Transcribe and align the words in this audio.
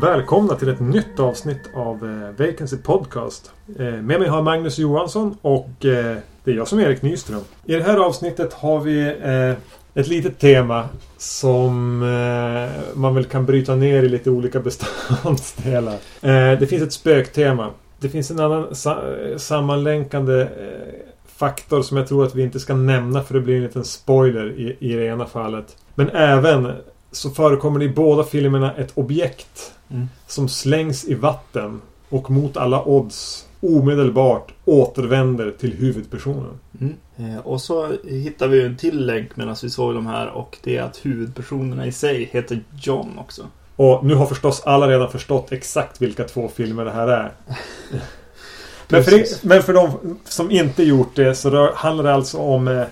Välkomna 0.00 0.54
till 0.54 0.68
ett 0.68 0.80
nytt 0.80 1.20
avsnitt 1.20 1.70
av 1.74 2.04
eh, 2.04 2.46
Vacancy 2.46 2.76
Podcast. 2.76 3.52
Eh, 3.78 3.84
med 3.84 4.20
mig 4.20 4.28
har 4.28 4.42
Magnus 4.42 4.78
Johansson 4.78 5.36
och 5.42 5.84
eh, 5.84 6.16
det 6.44 6.50
är 6.50 6.54
jag 6.54 6.68
som 6.68 6.78
är 6.78 6.82
Erik 6.82 7.02
Nyström. 7.02 7.40
I 7.64 7.74
det 7.74 7.82
här 7.82 7.96
avsnittet 7.96 8.52
har 8.52 8.80
vi 8.80 9.14
ett 9.96 10.08
litet 10.08 10.38
tema 10.38 10.88
som 11.18 12.02
eh, 12.02 12.96
man 12.98 13.14
väl 13.14 13.24
kan 13.24 13.46
bryta 13.46 13.74
ner 13.74 14.02
i 14.02 14.08
lite 14.08 14.30
olika 14.30 14.60
beståndsdelar. 15.20 15.94
Eh, 16.20 16.58
det 16.58 16.66
finns 16.70 16.82
ett 16.82 16.92
spöktema. 16.92 17.70
Det 18.00 18.08
finns 18.08 18.30
en 18.30 18.40
annan 18.40 18.74
sa 18.74 19.02
sammanlänkande 19.36 20.40
eh, 20.40 20.48
faktor 21.26 21.82
som 21.82 21.96
jag 21.96 22.08
tror 22.08 22.24
att 22.26 22.34
vi 22.34 22.42
inte 22.42 22.60
ska 22.60 22.74
nämna 22.74 23.22
för 23.22 23.34
det 23.34 23.40
blir 23.40 23.56
en 23.56 23.62
liten 23.62 23.84
spoiler 23.84 24.52
i, 24.52 24.76
i 24.80 24.92
det 24.92 25.06
ena 25.06 25.26
fallet. 25.26 25.76
Men 25.94 26.10
även 26.10 26.72
så 27.12 27.30
förekommer 27.30 27.78
det 27.78 27.84
i 27.84 27.88
båda 27.88 28.24
filmerna 28.24 28.74
ett 28.74 28.92
objekt 28.94 29.72
Mm. 29.88 30.08
som 30.26 30.48
slängs 30.48 31.04
i 31.04 31.14
vatten 31.14 31.80
och 32.08 32.30
mot 32.30 32.56
alla 32.56 32.84
odds 32.84 33.46
omedelbart 33.60 34.52
återvänder 34.64 35.50
till 35.50 35.72
huvudpersonen. 35.72 36.58
Mm. 36.80 36.94
Eh, 37.18 37.38
och 37.38 37.60
så 37.60 37.96
hittar 38.04 38.48
vi 38.48 38.62
en 38.62 38.76
till 38.76 39.06
länk 39.06 39.36
medan 39.36 39.56
vi 39.62 39.70
såg 39.70 39.94
de 39.94 40.06
här 40.06 40.28
och 40.28 40.58
det 40.62 40.76
är 40.76 40.82
att 40.82 41.06
huvudpersonerna 41.06 41.86
i 41.86 41.92
sig 41.92 42.28
heter 42.32 42.60
John 42.80 43.18
också. 43.18 43.46
Och 43.76 44.06
nu 44.06 44.14
har 44.14 44.26
förstås 44.26 44.62
alla 44.64 44.88
redan 44.88 45.10
förstått 45.10 45.52
exakt 45.52 46.02
vilka 46.02 46.24
två 46.24 46.48
filmer 46.48 46.84
det 46.84 46.90
här 46.90 47.08
är. 47.08 47.32
men, 48.88 49.04
för, 49.04 49.46
men 49.46 49.62
för 49.62 49.72
de 49.72 50.18
som 50.24 50.50
inte 50.50 50.82
gjort 50.82 51.16
det 51.16 51.34
så 51.34 51.72
handlar 51.74 52.04
det 52.04 52.14
alltså 52.14 52.38
om 52.38 52.68
eh, 52.68 52.84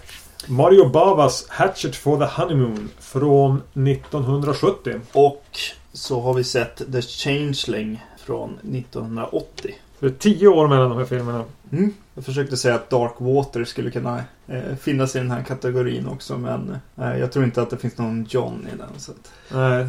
Mario 0.46 0.88
Bavas 0.88 1.46
Hatchet 1.48 1.96
for 1.96 2.18
the 2.18 2.42
Honeymoon 2.42 2.90
från 2.98 3.62
1970. 3.74 5.00
Och 5.12 5.44
så 5.92 6.20
har 6.20 6.34
vi 6.34 6.44
sett 6.44 6.92
The 6.92 7.02
Changeling 7.02 8.04
från 8.18 8.50
1980. 8.50 9.74
Det 10.00 10.06
är 10.06 10.10
tio 10.10 10.48
år 10.48 10.68
mellan 10.68 10.88
de 10.88 10.98
här 10.98 11.04
filmerna. 11.04 11.44
Mm. 11.72 11.94
Jag 12.14 12.24
försökte 12.24 12.56
säga 12.56 12.74
att 12.74 12.90
Dark 12.90 13.12
Water 13.18 13.64
skulle 13.64 13.90
kunna 13.90 14.22
eh, 14.46 14.74
finnas 14.80 15.16
i 15.16 15.18
den 15.18 15.30
här 15.30 15.42
kategorin 15.42 16.06
också 16.06 16.38
men 16.38 16.76
eh, 16.96 17.18
jag 17.18 17.32
tror 17.32 17.44
inte 17.44 17.62
att 17.62 17.70
det 17.70 17.76
finns 17.76 17.98
någon 17.98 18.26
John 18.28 18.66
i 18.74 18.76
den. 18.78 18.88
Så 18.96 19.12
att, 19.12 19.32
Nej. 19.52 19.88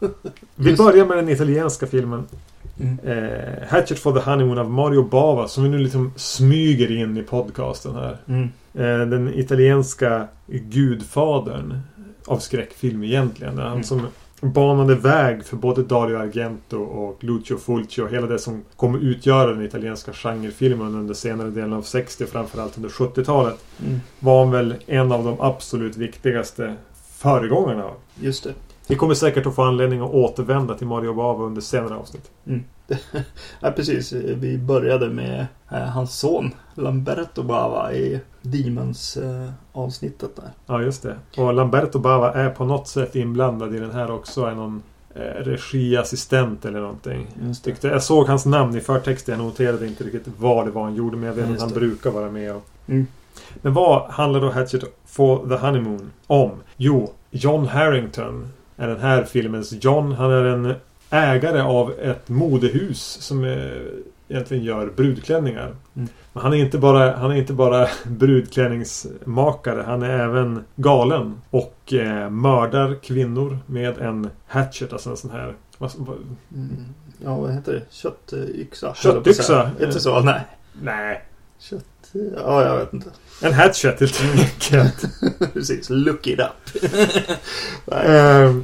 Vi 0.54 0.70
Just- 0.70 0.84
börjar 0.84 1.06
med 1.06 1.16
den 1.16 1.28
italienska 1.28 1.86
filmen 1.86 2.24
mm. 2.80 2.98
eh, 2.98 3.68
Hatchet 3.68 3.98
for 3.98 4.12
the 4.12 4.30
Honeymoon 4.30 4.58
av 4.58 4.70
Mario 4.70 5.02
Bava 5.02 5.48
som 5.48 5.64
vi 5.64 5.70
nu 5.70 5.78
liksom 5.78 6.12
smyger 6.16 6.90
in 6.96 7.16
i 7.16 7.22
podcasten 7.22 7.94
här. 7.94 8.16
Mm. 8.28 8.48
Eh, 8.74 9.08
den 9.08 9.34
italienska 9.34 10.28
gudfadern 10.46 11.80
av 12.26 12.38
skräckfilm 12.38 13.04
egentligen. 13.04 13.58
Han 13.58 13.72
Mm. 13.72 14.06
Banade 14.40 14.94
väg 14.94 15.44
för 15.44 15.56
både 15.56 15.82
Dario 15.82 16.16
Argento 16.16 16.78
och 16.78 17.24
Lucio 17.24 17.56
Fulci 17.58 18.02
och 18.02 18.10
hela 18.10 18.26
det 18.26 18.38
som 18.38 18.64
kommer 18.76 18.98
utgöra 18.98 19.52
den 19.52 19.62
italienska 19.62 20.12
genrefilmen 20.12 20.94
under 20.94 21.14
senare 21.14 21.50
delen 21.50 21.72
av 21.72 21.82
60 21.82 22.24
och 22.24 22.30
framförallt 22.30 22.76
under 22.76 22.88
70-talet. 22.88 23.64
Mm. 23.86 24.00
Var 24.18 24.44
han 24.44 24.50
väl 24.50 24.74
en 24.86 25.12
av 25.12 25.24
de 25.24 25.36
absolut 25.40 25.96
viktigaste 25.96 26.74
föregångarna. 27.16 27.90
Just 28.20 28.44
det. 28.44 28.54
Vi 28.88 28.96
kommer 28.96 29.14
säkert 29.14 29.46
att 29.46 29.54
få 29.54 29.62
anledning 29.62 30.00
att 30.00 30.10
återvända 30.10 30.74
till 30.74 30.86
Mario 30.86 31.14
Bava 31.14 31.44
under 31.44 31.60
senare 31.60 31.94
avsnitt. 31.94 32.30
Ja, 33.60 33.70
precis. 33.70 34.12
Vi 34.12 34.58
började 34.58 35.08
med 35.08 35.46
eh, 35.70 35.78
hans 35.78 36.18
son 36.18 36.50
Lamberto 36.74 37.42
Bava 37.42 37.92
i 37.92 38.20
Demons 38.50 39.16
eh, 39.16 39.50
där. 40.36 40.50
Ja, 40.66 40.82
just 40.82 41.02
det. 41.02 41.16
Och 41.36 41.54
Lamberto 41.54 41.98
Bava 41.98 42.32
är 42.32 42.50
på 42.50 42.64
något 42.64 42.88
sätt 42.88 43.16
inblandad 43.16 43.74
i 43.74 43.78
den 43.78 43.90
här 43.90 44.10
också. 44.10 44.44
Är 44.44 44.54
någon 44.54 44.82
eh, 45.14 45.20
regiassistent 45.20 46.64
eller 46.64 46.80
någonting. 46.80 47.26
Tyckte, 47.62 47.88
jag 47.88 48.02
såg 48.02 48.26
hans 48.26 48.46
namn 48.46 48.76
i 48.76 48.80
förtexten. 48.80 49.38
Jag 49.38 49.44
noterade 49.46 49.86
inte 49.86 50.04
riktigt 50.04 50.32
vad 50.38 50.66
det 50.66 50.70
var 50.70 50.82
han 50.82 50.94
gjorde. 50.94 51.16
Men 51.16 51.26
jag 51.26 51.34
vet 51.34 51.50
att 51.50 51.60
han 51.60 51.68
det. 51.68 51.74
brukar 51.74 52.10
vara 52.10 52.30
med. 52.30 52.56
Och... 52.56 52.64
Mm. 52.86 53.06
Men 53.62 53.74
vad 53.74 54.10
handlar 54.10 54.40
då 54.40 54.50
Hatchet 54.50 54.84
for 55.06 55.48
the 55.48 55.54
Honeymoon 55.54 56.10
om? 56.26 56.50
Jo, 56.76 57.12
John 57.30 57.66
Harrington 57.66 58.48
är 58.76 58.88
den 58.88 59.00
här 59.00 59.24
filmens 59.24 59.84
John. 59.84 60.12
Han 60.12 60.30
är 60.30 60.44
en 60.44 60.74
ägare 61.10 61.60
av 61.60 61.92
ett 61.92 62.28
modehus 62.28 63.18
som 63.20 63.44
eh, 63.44 63.70
egentligen 64.28 64.64
gör 64.64 64.86
brudklänningar. 64.96 65.74
Mm. 65.96 66.08
Men 66.32 66.42
han 66.42 66.52
är 66.52 66.56
inte 66.56 66.78
bara, 66.78 67.16
han 67.16 67.30
är 67.30 67.34
inte 67.34 67.52
bara 67.52 67.88
brudklänningsmakare. 68.04 69.82
Han 69.86 70.02
är 70.02 70.18
även 70.18 70.64
galen. 70.76 71.40
Och 71.50 71.92
eh, 71.92 72.30
mördar 72.30 73.02
kvinnor 73.02 73.58
med 73.66 73.98
en 73.98 74.30
hatchet. 74.46 74.92
Alltså 74.92 75.10
en 75.10 75.16
sån 75.16 75.30
här... 75.30 75.54
Vad, 75.78 75.92
vad, 75.96 76.16
Mm. 76.54 76.84
Ja, 77.24 77.36
vad 77.36 77.54
heter 77.54 77.72
det? 77.72 77.82
Köttyxa? 77.90 78.94
Köttyxa. 78.94 79.70
Inte 79.80 80.00
så? 80.00 80.20
Nej. 80.20 80.40
nej. 80.82 81.24
Kött... 81.58 81.84
Ja, 82.36 82.64
jag 82.64 82.76
vet 82.76 82.92
inte. 82.92 83.10
En 83.42 83.52
hatchet 83.52 84.00
helt 84.00 84.22
enkelt. 84.22 85.06
Precis. 85.52 85.90
Look 85.90 86.26
it 86.26 86.40
up. 86.40 86.82
Nej. 87.86 88.54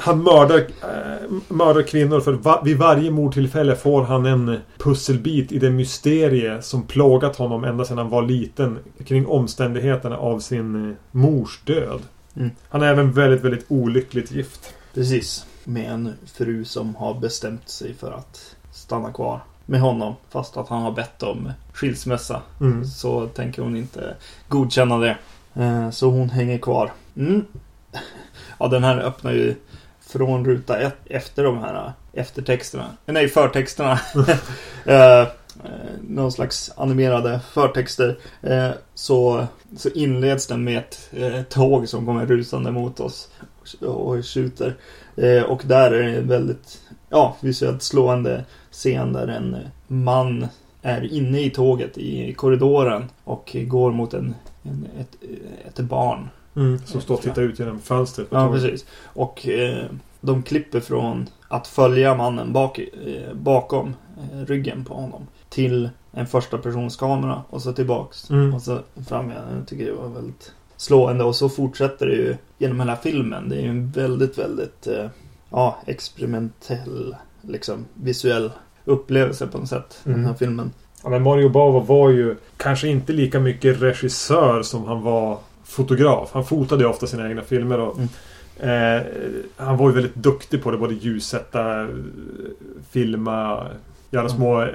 Han 0.00 0.22
mördar, 0.22 0.58
eh, 0.58 1.30
mördar 1.48 1.82
kvinnor 1.82 2.20
för 2.20 2.32
va 2.32 2.62
vid 2.64 2.78
varje 2.78 3.10
mordtillfälle 3.10 3.76
får 3.76 4.02
han 4.02 4.26
en 4.26 4.56
pusselbit 4.78 5.52
i 5.52 5.58
det 5.58 5.70
mysterie 5.70 6.62
som 6.62 6.82
plågat 6.82 7.36
honom 7.36 7.64
ända 7.64 7.84
sedan 7.84 7.98
han 7.98 8.08
var 8.08 8.22
liten 8.22 8.78
kring 9.04 9.26
omständigheterna 9.26 10.16
av 10.16 10.38
sin 10.40 10.90
eh, 10.90 10.96
mors 11.10 11.60
död. 11.64 12.00
Mm. 12.36 12.50
Han 12.68 12.82
är 12.82 12.86
även 12.86 13.12
väldigt, 13.12 13.44
väldigt 13.44 13.64
olyckligt 13.68 14.32
gift. 14.32 14.74
Precis. 14.94 15.46
Med 15.64 15.92
en 15.92 16.12
fru 16.34 16.64
som 16.64 16.94
har 16.96 17.14
bestämt 17.14 17.68
sig 17.68 17.94
för 17.94 18.12
att 18.12 18.56
stanna 18.72 19.12
kvar 19.12 19.40
med 19.66 19.80
honom. 19.80 20.14
Fast 20.30 20.56
att 20.56 20.68
han 20.68 20.82
har 20.82 20.92
bett 20.92 21.22
om 21.22 21.52
skilsmässa. 21.72 22.42
Mm. 22.60 22.84
Så 22.84 23.26
tänker 23.26 23.62
hon 23.62 23.76
inte 23.76 24.14
godkänna 24.48 24.98
det. 24.98 25.16
Eh, 25.54 25.90
Så 25.90 26.10
hon 26.10 26.30
hänger 26.30 26.58
kvar. 26.58 26.92
Mm. 27.16 27.44
Ja, 28.60 28.68
den 28.68 28.84
här 28.84 28.98
öppnar 28.98 29.32
ju 29.32 29.54
från 30.08 30.44
ruta 30.44 30.78
ett 30.78 30.96
efter 31.06 31.44
de 31.44 31.58
här 31.58 31.74
eh, 31.74 32.20
eftertexterna. 32.20 32.84
Eh, 33.06 33.12
Nej, 33.14 33.28
förtexterna. 33.28 34.00
Eh, 34.86 35.20
eh, 35.20 35.26
Någon 36.08 36.32
slags 36.32 36.72
animerade 36.76 37.40
förtexter. 37.52 38.18
Eh, 38.42 38.70
Så, 38.94 39.46
så 39.76 39.88
inleds 39.88 40.46
den 40.46 40.64
med 40.64 40.78
ett 40.78 41.10
eh, 41.12 41.42
tåg 41.42 41.88
som 41.88 42.06
kommer 42.06 42.26
rusande 42.26 42.70
mot 42.70 43.00
oss. 43.00 43.28
Och 43.80 44.26
skjuter. 44.26 44.74
Eh, 45.16 45.42
Och 45.42 45.62
där 45.64 45.90
är 45.90 46.02
det 46.02 46.16
en 46.18 46.28
väldigt 46.28 46.80
ja, 47.10 47.36
visuellt 47.40 47.82
slående 47.82 48.44
scen 48.72 49.12
där 49.12 49.28
en 49.28 49.56
man 49.86 50.46
är 50.82 51.12
inne 51.12 51.40
i 51.40 51.50
tåget 51.50 51.98
i 51.98 52.32
korridoren 52.34 53.04
och 53.24 53.56
går 53.66 53.92
mot 53.92 54.14
en, 54.14 54.34
en, 54.62 54.86
ett, 55.00 55.16
ett 55.68 55.78
barn. 55.80 56.28
Mm. 56.56 56.78
Som 56.86 57.00
står 57.00 57.14
och 57.14 57.22
tittar 57.22 57.42
ut 57.42 57.58
genom 57.58 57.78
fönstret. 57.80 58.30
på 58.30 58.36
Ja, 58.36 58.46
tåget. 58.46 58.62
precis. 58.62 58.86
Och 59.04 59.48
eh, 59.48 59.84
de 60.20 60.42
klipper 60.42 60.80
från 60.80 61.28
att 61.48 61.66
följa 61.66 62.14
mannen 62.14 62.52
bak, 62.52 62.78
eh, 62.78 63.34
bakom 63.34 63.94
eh, 64.32 64.38
ryggen 64.46 64.84
på 64.84 64.94
honom 64.94 65.26
till 65.48 65.90
en 66.12 66.26
första 66.26 66.58
persons 66.58 66.96
kamera 66.96 67.42
och 67.50 67.62
så 67.62 67.72
tillbaks. 67.72 68.30
Mm. 68.30 68.54
Och 68.54 68.62
så 68.62 68.78
fram 69.08 69.30
igen. 69.30 69.42
Jag 69.58 69.66
tycker 69.68 69.84
det 69.86 69.92
var 69.92 70.08
väldigt 70.08 70.52
slående 70.76 71.24
och 71.24 71.36
så 71.36 71.48
fortsätter 71.48 72.06
det 72.06 72.12
ju 72.14 72.36
genom 72.58 72.80
hela 72.80 72.96
filmen. 72.96 73.48
Det 73.48 73.56
är 73.56 73.60
ju 73.62 73.68
en 73.68 73.90
väldigt, 73.90 74.38
väldigt 74.38 74.86
eh, 74.86 75.06
ja, 75.50 75.78
experimentell 75.86 77.16
liksom 77.42 77.86
visuell 77.94 78.50
upplevelse 78.84 79.46
på 79.46 79.58
något 79.58 79.68
sätt. 79.68 80.00
Den 80.04 80.14
här 80.14 80.20
Mm. 80.22 80.34
filmen. 80.36 80.72
Ja, 81.02 81.08
men 81.10 81.22
Mario 81.22 81.48
Bava 81.48 81.80
var 81.80 82.10
ju 82.10 82.36
kanske 82.56 82.88
inte 82.88 83.12
lika 83.12 83.40
mycket 83.40 83.82
regissör 83.82 84.62
som 84.62 84.84
han 84.84 85.02
var 85.02 85.38
fotograf. 85.68 86.30
Han 86.32 86.44
fotade 86.44 86.82
ju 86.82 86.88
ofta 86.90 87.06
sina 87.06 87.28
egna 87.28 87.42
filmer 87.42 87.78
och 87.80 87.98
eh, 88.66 89.02
han 89.56 89.76
var 89.76 89.88
ju 89.88 89.94
väldigt 89.94 90.14
duktig 90.14 90.62
på 90.62 90.70
det. 90.70 90.78
Både 90.78 90.94
ljussätta, 90.94 91.86
filma, 92.90 93.66
göra 94.10 94.24
Mm. 94.24 94.36
små 94.36 94.66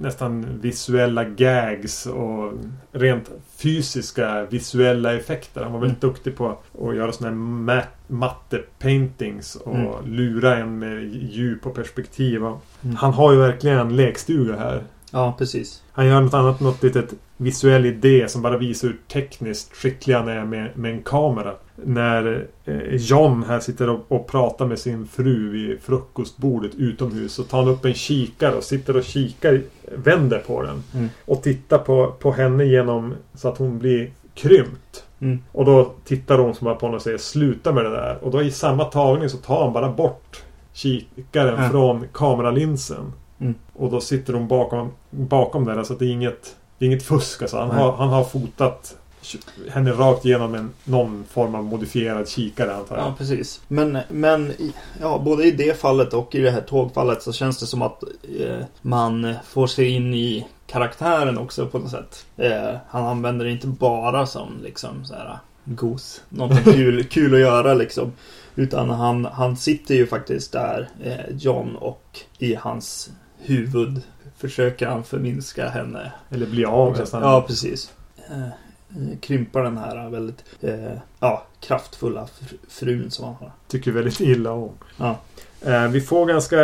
nästan 0.00 0.46
visuella 0.60 1.24
gags 1.24 2.06
och 2.06 2.52
rent 2.92 3.30
fysiska 3.56 4.46
visuella 4.50 5.14
effekter. 5.14 5.62
Han 5.62 5.72
var 5.72 5.80
väldigt 5.80 6.00
duktig 6.00 6.36
på 6.36 6.58
att 6.88 6.96
göra 6.96 7.12
såna 7.12 7.28
här 7.30 7.36
mat- 7.36 8.08
matte 8.08 8.60
paintings 8.78 9.56
och 9.56 9.74
Mm. 9.76 9.92
lura 10.04 10.56
en 10.56 10.78
med 10.78 11.04
djup 11.14 11.66
och 11.66 11.74
perspektiv. 11.74 12.36
Mm. 12.42 12.56
Han 12.96 13.12
har 13.12 13.32
ju 13.32 13.38
verkligen 13.38 13.96
lekstuga 13.96 14.56
här. 14.56 14.82
Ja, 15.12 15.34
precis. 15.38 15.82
Han 15.92 16.06
gör 16.06 16.20
något 16.20 16.34
annat, 16.34 16.60
något 16.60 16.82
litet 16.82 17.14
visuell 17.36 17.86
idé 17.86 18.28
som 18.28 18.42
bara 18.42 18.58
visar 18.58 18.88
hur 18.88 18.96
tekniskt 19.12 19.76
skicklig 19.76 20.14
han 20.14 20.28
är 20.28 20.44
med, 20.44 20.70
med 20.78 20.90
en 20.92 21.02
kamera. 21.02 21.54
när 21.84 22.46
eh, 22.64 22.94
John 22.96 23.44
här 23.48 23.60
sitter 23.60 23.90
och, 23.90 24.04
och 24.08 24.26
pratar 24.26 24.66
med 24.66 24.78
sin 24.78 25.06
fru 25.06 25.50
vid 25.50 25.80
frukostbordet 25.80 26.74
utomhus. 26.74 27.32
Så 27.32 27.42
tar 27.42 27.58
han 27.58 27.68
upp 27.68 27.84
en 27.84 27.94
kikare 27.94 28.54
och 28.54 28.64
sitter 28.64 28.96
och 28.96 29.04
kikar, 29.04 29.62
vänder 29.94 30.38
på 30.38 30.62
den. 30.62 30.82
Mm. 30.94 31.08
Och 31.24 31.42
tittar 31.42 31.78
på, 31.78 32.14
på 32.20 32.32
henne 32.32 32.64
genom 32.64 33.14
så 33.34 33.48
att 33.48 33.58
hon 33.58 33.78
blir 33.78 34.10
krympt. 34.34 35.04
Mm. 35.20 35.38
Och 35.52 35.64
då 35.64 35.92
tittar 36.04 36.38
hon 36.38 36.54
som 36.54 36.64
bara 36.64 36.74
på 36.74 36.86
honom 36.86 36.96
och 36.96 37.02
säger 37.02 37.18
sluta 37.18 37.72
med 37.72 37.84
det 37.84 37.90
där. 37.90 38.18
Och 38.22 38.30
då 38.30 38.42
i 38.42 38.50
samma 38.50 38.84
tagning 38.84 39.28
så 39.28 39.36
tar 39.36 39.64
han 39.64 39.72
bara 39.72 39.88
bort 39.92 40.42
kikaren 40.72 41.62
Ja. 41.62 41.70
från 41.70 42.06
kameralinsen. 42.12 43.12
Mm. 43.40 43.54
Och 43.72 43.90
då 43.90 44.00
sitter 44.00 44.32
hon 44.32 44.48
bakom, 44.48 44.92
bakom 45.10 45.64
den. 45.64 45.84
Så 45.84 45.92
att 45.92 45.98
det 45.98 46.06
är 46.06 46.10
inget, 46.10 46.56
det 46.78 46.84
är 46.84 46.86
inget 46.86 47.02
fusk. 47.02 47.42
Alltså. 47.42 47.56
Han, 47.56 47.68
Nej. 47.68 47.78
har, 47.78 47.92
han 47.92 48.08
har 48.08 48.24
fotat 48.24 48.96
henne 49.70 49.92
rakt 49.92 50.24
igenom 50.24 50.54
en, 50.54 50.72
någon 50.84 51.24
form 51.30 51.54
av 51.54 51.64
modifierad 51.64 52.28
kikare 52.28 52.74
antar 52.74 52.96
jag. 52.96 53.06
Ja, 53.06 53.14
precis. 53.18 53.60
Men, 53.68 53.98
men 54.08 54.52
ja, 55.00 55.22
både 55.24 55.44
i 55.44 55.50
det 55.50 55.80
fallet 55.80 56.14
och 56.14 56.34
i 56.34 56.40
det 56.40 56.50
här 56.50 56.60
tågfallet 56.60 57.22
så 57.22 57.32
känns 57.32 57.60
det 57.60 57.66
som 57.66 57.82
att 57.82 58.02
eh, 58.40 58.64
man 58.82 59.34
får 59.44 59.66
se 59.66 59.88
in 59.88 60.14
i 60.14 60.46
karaktären 60.66 61.38
också 61.38 61.66
på 61.66 61.78
något 61.78 61.90
sätt. 61.90 62.26
Eh, 62.36 62.76
han 62.88 63.04
använder 63.06 63.44
det 63.44 63.50
inte 63.50 63.66
bara 63.66 64.26
som 64.26 64.48
liksom 64.62 65.04
så 65.04 65.14
här 65.14 65.38
gos. 65.64 66.22
Någonting 66.28 66.64
kul, 66.72 67.04
kul 67.04 67.34
att 67.34 67.40
göra 67.40 67.74
liksom. 67.74 68.12
Utan 68.54 68.90
han, 68.90 69.24
han 69.24 69.56
sitter 69.56 69.94
ju 69.94 70.06
faktiskt 70.06 70.52
där, 70.52 70.88
eh, 71.04 71.36
John, 71.36 71.76
och 71.76 72.20
i 72.38 72.54
hans 72.54 73.10
huvud 73.46 74.02
försöker 74.38 74.86
han 74.86 75.04
förminska 75.04 75.68
henne. 75.68 76.12
Eller 76.30 76.46
bli 76.46 76.64
av 76.64 76.98
nästan. 76.98 77.22
Ja, 77.22 77.44
precis. 77.48 77.92
Eh, 78.30 78.48
krympa 79.20 79.62
den 79.62 79.78
här 79.78 80.10
väldigt 80.10 80.44
eh, 80.60 80.92
ja, 81.20 81.46
kraftfulla 81.60 82.24
fr- 82.40 82.56
frun 82.68 83.10
som 83.10 83.24
han 83.24 83.34
har. 83.34 83.50
Tycker 83.68 83.92
väldigt 83.92 84.20
illa 84.20 84.52
om. 84.52 84.70
Ja. 84.96 85.18
Eh, 85.64 85.88
vi 85.88 86.00
får 86.00 86.26
ganska, 86.26 86.56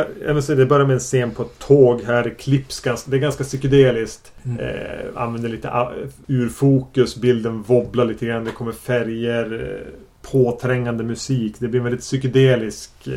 det 0.57 0.67
börjar 0.67 0.87
med 0.87 0.95
en 0.95 1.01
scen 1.01 1.31
på 1.31 1.43
ett 1.43 1.59
tåg 1.59 2.03
här. 2.03 2.25
Det 2.25 2.31
klipps 2.31 2.81
ganska, 2.81 3.11
det 3.11 3.17
är 3.17 3.21
ganska 3.21 3.45
psykedeliskt. 3.45 4.33
Mm. 4.45 4.59
Eh, 4.59 5.07
använder 5.23 5.49
lite 5.49 5.71
a- 5.71 5.93
ur 6.27 6.49
fokus, 6.49 7.17
bilden 7.17 7.63
wobblar 7.63 8.05
lite 8.05 8.27
grann. 8.27 8.45
Det 8.45 8.51
kommer 8.51 8.73
färger, 8.73 9.83
påträngande 10.31 11.05
musik. 11.05 11.55
Det 11.59 11.69
blir 11.69 11.81
en 11.81 11.85
väldigt 11.85 12.01
psykedelisk, 12.03 13.09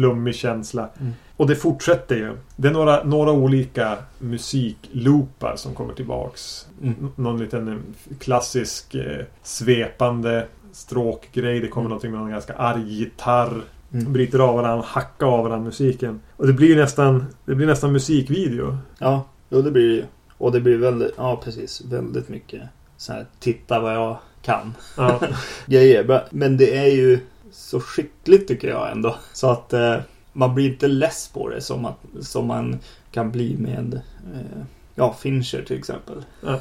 flummig 0.00 0.34
känsla. 0.34 0.88
Mm. 1.00 1.12
Och 1.36 1.46
det 1.46 1.56
fortsätter 1.56 2.16
ju. 2.16 2.36
Det 2.56 2.68
är 2.68 2.72
några, 2.72 3.04
några 3.04 3.32
olika 3.32 3.96
musikloopar 4.18 5.56
som 5.56 5.74
kommer 5.74 5.94
tillbaks. 5.94 6.68
Mm. 6.82 7.10
Någon 7.16 7.38
liten 7.38 7.68
eh, 7.68 7.76
klassisk 8.18 8.94
eh, 8.94 9.24
svepande 9.42 10.46
stråkgrej. 10.72 11.60
Det 11.60 11.68
kommer 11.68 11.84
Mm. 11.84 11.88
någonting 11.90 12.10
med 12.10 12.20
någon 12.20 12.30
ganska 12.30 12.54
arg 12.54 12.82
gitarr. 12.92 13.62
Mm. 13.92 14.12
Bryter 14.12 14.38
av 14.38 14.54
varandra, 14.56 14.84
hackar 14.88 15.26
av 15.26 15.44
varandra 15.44 15.64
musiken. 15.64 16.20
Och 16.36 16.46
det 16.46 16.52
blir 16.52 16.76
nästan, 16.76 17.26
det 17.44 17.54
blir 17.54 17.66
nästan 17.66 17.92
musikvideo. 17.92 18.76
Ja, 18.98 19.24
jo 19.48 19.62
det 19.62 19.70
blir 19.70 19.88
det 19.88 19.94
ju. 19.94 20.04
Och 20.38 20.52
det 20.52 20.60
blir 20.60 20.76
väldigt, 20.78 21.12
ja 21.16 21.40
precis, 21.44 21.82
väldigt 21.84 22.28
mycket 22.28 22.62
så 22.96 23.12
här, 23.12 23.26
titta 23.40 23.80
vad 23.80 23.94
jag 23.94 24.16
kan 24.42 24.74
Ja, 24.96 25.20
grejer. 25.66 26.22
Men 26.30 26.56
det 26.56 26.76
är 26.76 26.86
ju 26.90 27.18
så 27.52 27.80
skickligt 27.80 28.48
tycker 28.48 28.68
jag 28.68 28.92
ändå. 28.92 29.16
Så 29.32 29.50
att 29.50 29.72
eh, 29.72 29.96
man 30.32 30.54
blir 30.54 30.68
inte 30.68 30.88
less 30.88 31.28
på 31.28 31.48
det 31.48 31.60
som, 31.60 31.84
att, 31.84 31.98
som 32.20 32.46
man 32.46 32.78
kan 33.10 33.30
bli 33.30 33.56
med 33.58 33.94
eh, 34.34 34.62
ja, 34.94 35.16
Fincher 35.20 35.62
till 35.62 35.78
exempel. 35.78 36.24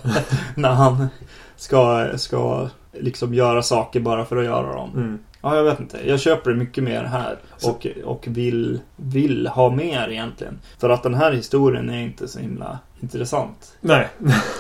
När 0.56 0.74
han 0.74 1.08
ska, 1.56 2.10
ska 2.16 2.70
liksom 2.94 3.34
göra 3.34 3.64
saker 3.64 4.00
bara 4.00 4.26
för 4.26 4.38
att 4.38 4.46
göra 4.46 4.76
dem. 4.76 4.90
mm. 4.96 5.20
Ja, 5.42 5.56
jag 5.56 5.64
vet 5.64 5.80
inte. 5.80 6.10
Jag 6.10 6.20
köper 6.20 6.52
det 6.52 6.58
mycket 6.58 6.84
mer 6.84 7.04
här. 7.04 7.38
Och, 7.64 7.88
och 8.06 8.26
vill, 8.28 8.80
vill 8.96 9.48
ha 9.48 9.70
mer 9.70 10.10
egentligen. 10.10 10.60
För 10.78 10.90
att 10.90 11.04
den 11.04 11.14
här 11.14 11.32
historien 11.32 11.90
är 11.90 12.02
inte 12.02 12.28
så 12.28 12.40
himla 12.40 12.80
intressant. 13.00 13.78
Nej. 13.82 14.08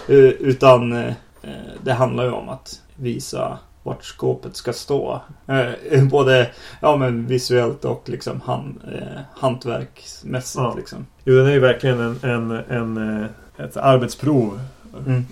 Utan 0.07 0.93
eh, 0.93 1.13
eh, 1.41 1.51
det 1.83 1.93
handlar 1.93 2.23
ju 2.23 2.31
om 2.31 2.49
att 2.49 2.81
visa 2.95 3.59
vart 3.89 4.03
skåpet 4.03 4.55
ska 4.55 4.73
stå. 4.73 5.21
Eh, 5.47 6.03
Både 6.11 6.49
ja, 6.81 6.97
men 6.97 7.27
visuellt 7.27 7.85
och 7.85 8.03
liksom 8.09 8.41
hand, 8.41 8.81
eh, 8.93 9.21
hantverksmässigt. 9.33 10.63
Ja. 10.63 10.73
Liksom. 10.77 11.05
Jo, 11.23 11.35
den 11.35 11.45
är 11.47 11.51
ju 11.51 11.59
verkligen 11.59 11.99
en, 11.99 12.19
en, 12.21 12.51
en, 12.51 13.21
eh, 13.21 13.65
ett 13.65 13.77
arbetsprov. 13.77 14.59
Mm. 15.05 15.25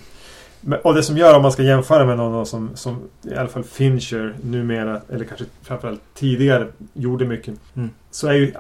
Och 0.84 0.94
det 0.94 1.04
som 1.04 1.18
gör 1.18 1.36
om 1.36 1.42
man 1.42 1.52
ska 1.52 1.64
jämföra 1.64 2.06
med 2.06 2.18
någon 2.18 2.46
som, 2.46 2.69
som 2.75 2.98
i 3.31 3.36
alla 3.36 3.48
fall 3.50 3.64
Fincher 3.64 4.36
numera, 4.42 5.02
eller 5.14 5.25
kanske 5.25 5.46
framförallt 5.64 6.02
tidigare, 6.14 6.68
gjorde 6.94 7.25
mycket. 7.25 7.54
Mm. 7.75 7.90
Så 8.12 8.28
är 8.28 8.34
ju, 8.34 8.54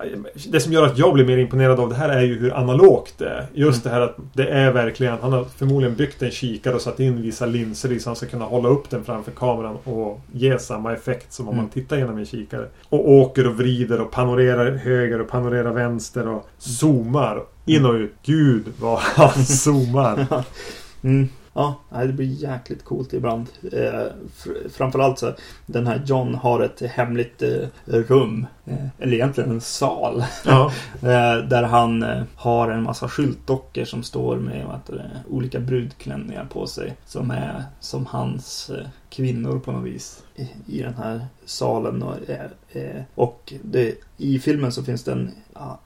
det 0.49 0.59
som 0.59 0.73
gör 0.73 0.85
att 0.85 0.97
jag 0.97 1.13
blir 1.13 1.25
mer 1.25 1.37
imponerad 1.37 1.79
av 1.79 1.89
det 1.89 1.95
här 1.95 2.09
är 2.09 2.21
ju 2.21 2.39
hur 2.39 2.53
analogt 2.53 3.13
det 3.17 3.29
är. 3.29 3.45
Just 3.53 3.85
Mm. 3.85 3.93
det 3.95 3.99
här 3.99 4.01
att 4.09 4.17
det 4.33 4.47
är 4.47 4.71
verkligen, 4.71 5.17
han 5.21 5.33
har 5.33 5.43
förmodligen 5.43 5.95
byggt 5.95 6.21
en 6.21 6.31
kikare 6.31 6.75
och 6.75 6.81
satt 6.81 6.99
in 6.99 7.21
vissa 7.21 7.45
linser 7.45 7.91
i 7.91 7.99
så 7.99 8.09
han 8.09 8.15
ska 8.15 8.25
kunna 8.25 8.45
hålla 8.45 8.69
upp 8.69 8.89
den 8.89 9.03
framför 9.03 9.31
kameran 9.31 9.75
och 9.83 10.19
ge 10.31 10.59
samma 10.59 10.93
effekt 10.93 11.33
som 11.33 11.47
om 11.47 11.53
Mm. 11.53 11.63
man 11.63 11.69
tittar 11.71 11.97
genom 11.97 12.17
en 12.17 12.25
kikare. 12.25 12.65
Och 12.89 13.11
åker 13.11 13.47
och 13.47 13.57
vrider 13.57 14.01
och 14.01 14.11
panorerar 14.11 14.71
höger 14.71 15.21
och 15.21 15.27
panorerar 15.29 15.71
vänster 15.71 16.27
och 16.27 16.47
zoomar 16.57 17.41
in 17.65 17.85
och 17.85 17.93
ut. 17.93 18.13
Gud 18.25 18.65
vad 18.79 18.99
han 18.99 19.45
zoomar. 19.45 20.25
Mm. 21.03 21.29
Ja, 21.57 21.75
det 21.89 22.13
blir 22.13 22.25
jäkligt 22.27 22.83
coolt 22.83 23.13
ibland. 23.13 23.47
Eh, 23.71 24.05
fr- 24.37 24.69
framförallt 24.69 25.19
så 25.19 25.33
den 25.65 25.87
här 25.87 26.03
John 26.05 26.35
har 26.35 26.59
ett 26.61 26.81
hemligt 26.81 27.41
eh, 27.41 27.67
rum. 27.85 28.47
Eh, 28.65 28.85
eller 28.99 29.13
egentligen 29.13 29.51
en 29.51 29.61
sal. 29.61 30.23
Ja. 30.45 30.71
Där 31.49 31.63
han 31.63 32.05
har 32.35 32.69
en 32.69 32.83
massa 32.83 33.09
skyltdockor 33.09 33.85
som 33.85 34.03
står 34.03 34.35
med 34.35 34.65
olika 35.29 35.59
brudklänningar 35.59 36.45
på 36.45 36.67
sig. 36.67 36.95
Som 37.05 37.31
är 37.31 37.63
som 37.79 38.05
hans 38.05 38.71
kvinnor 39.09 39.59
på 39.59 39.71
något 39.71 39.85
vis. 39.85 40.23
I, 40.35 40.49
i 40.65 40.81
den 40.81 40.93
här 40.93 41.25
salen. 41.45 42.03
Och, 42.03 42.15
och 43.15 43.53
det, 43.63 43.95
i 44.17 44.39
filmen 44.39 44.71
så 44.71 44.83
finns 44.83 45.03
det 45.03 45.11
en... 45.11 45.31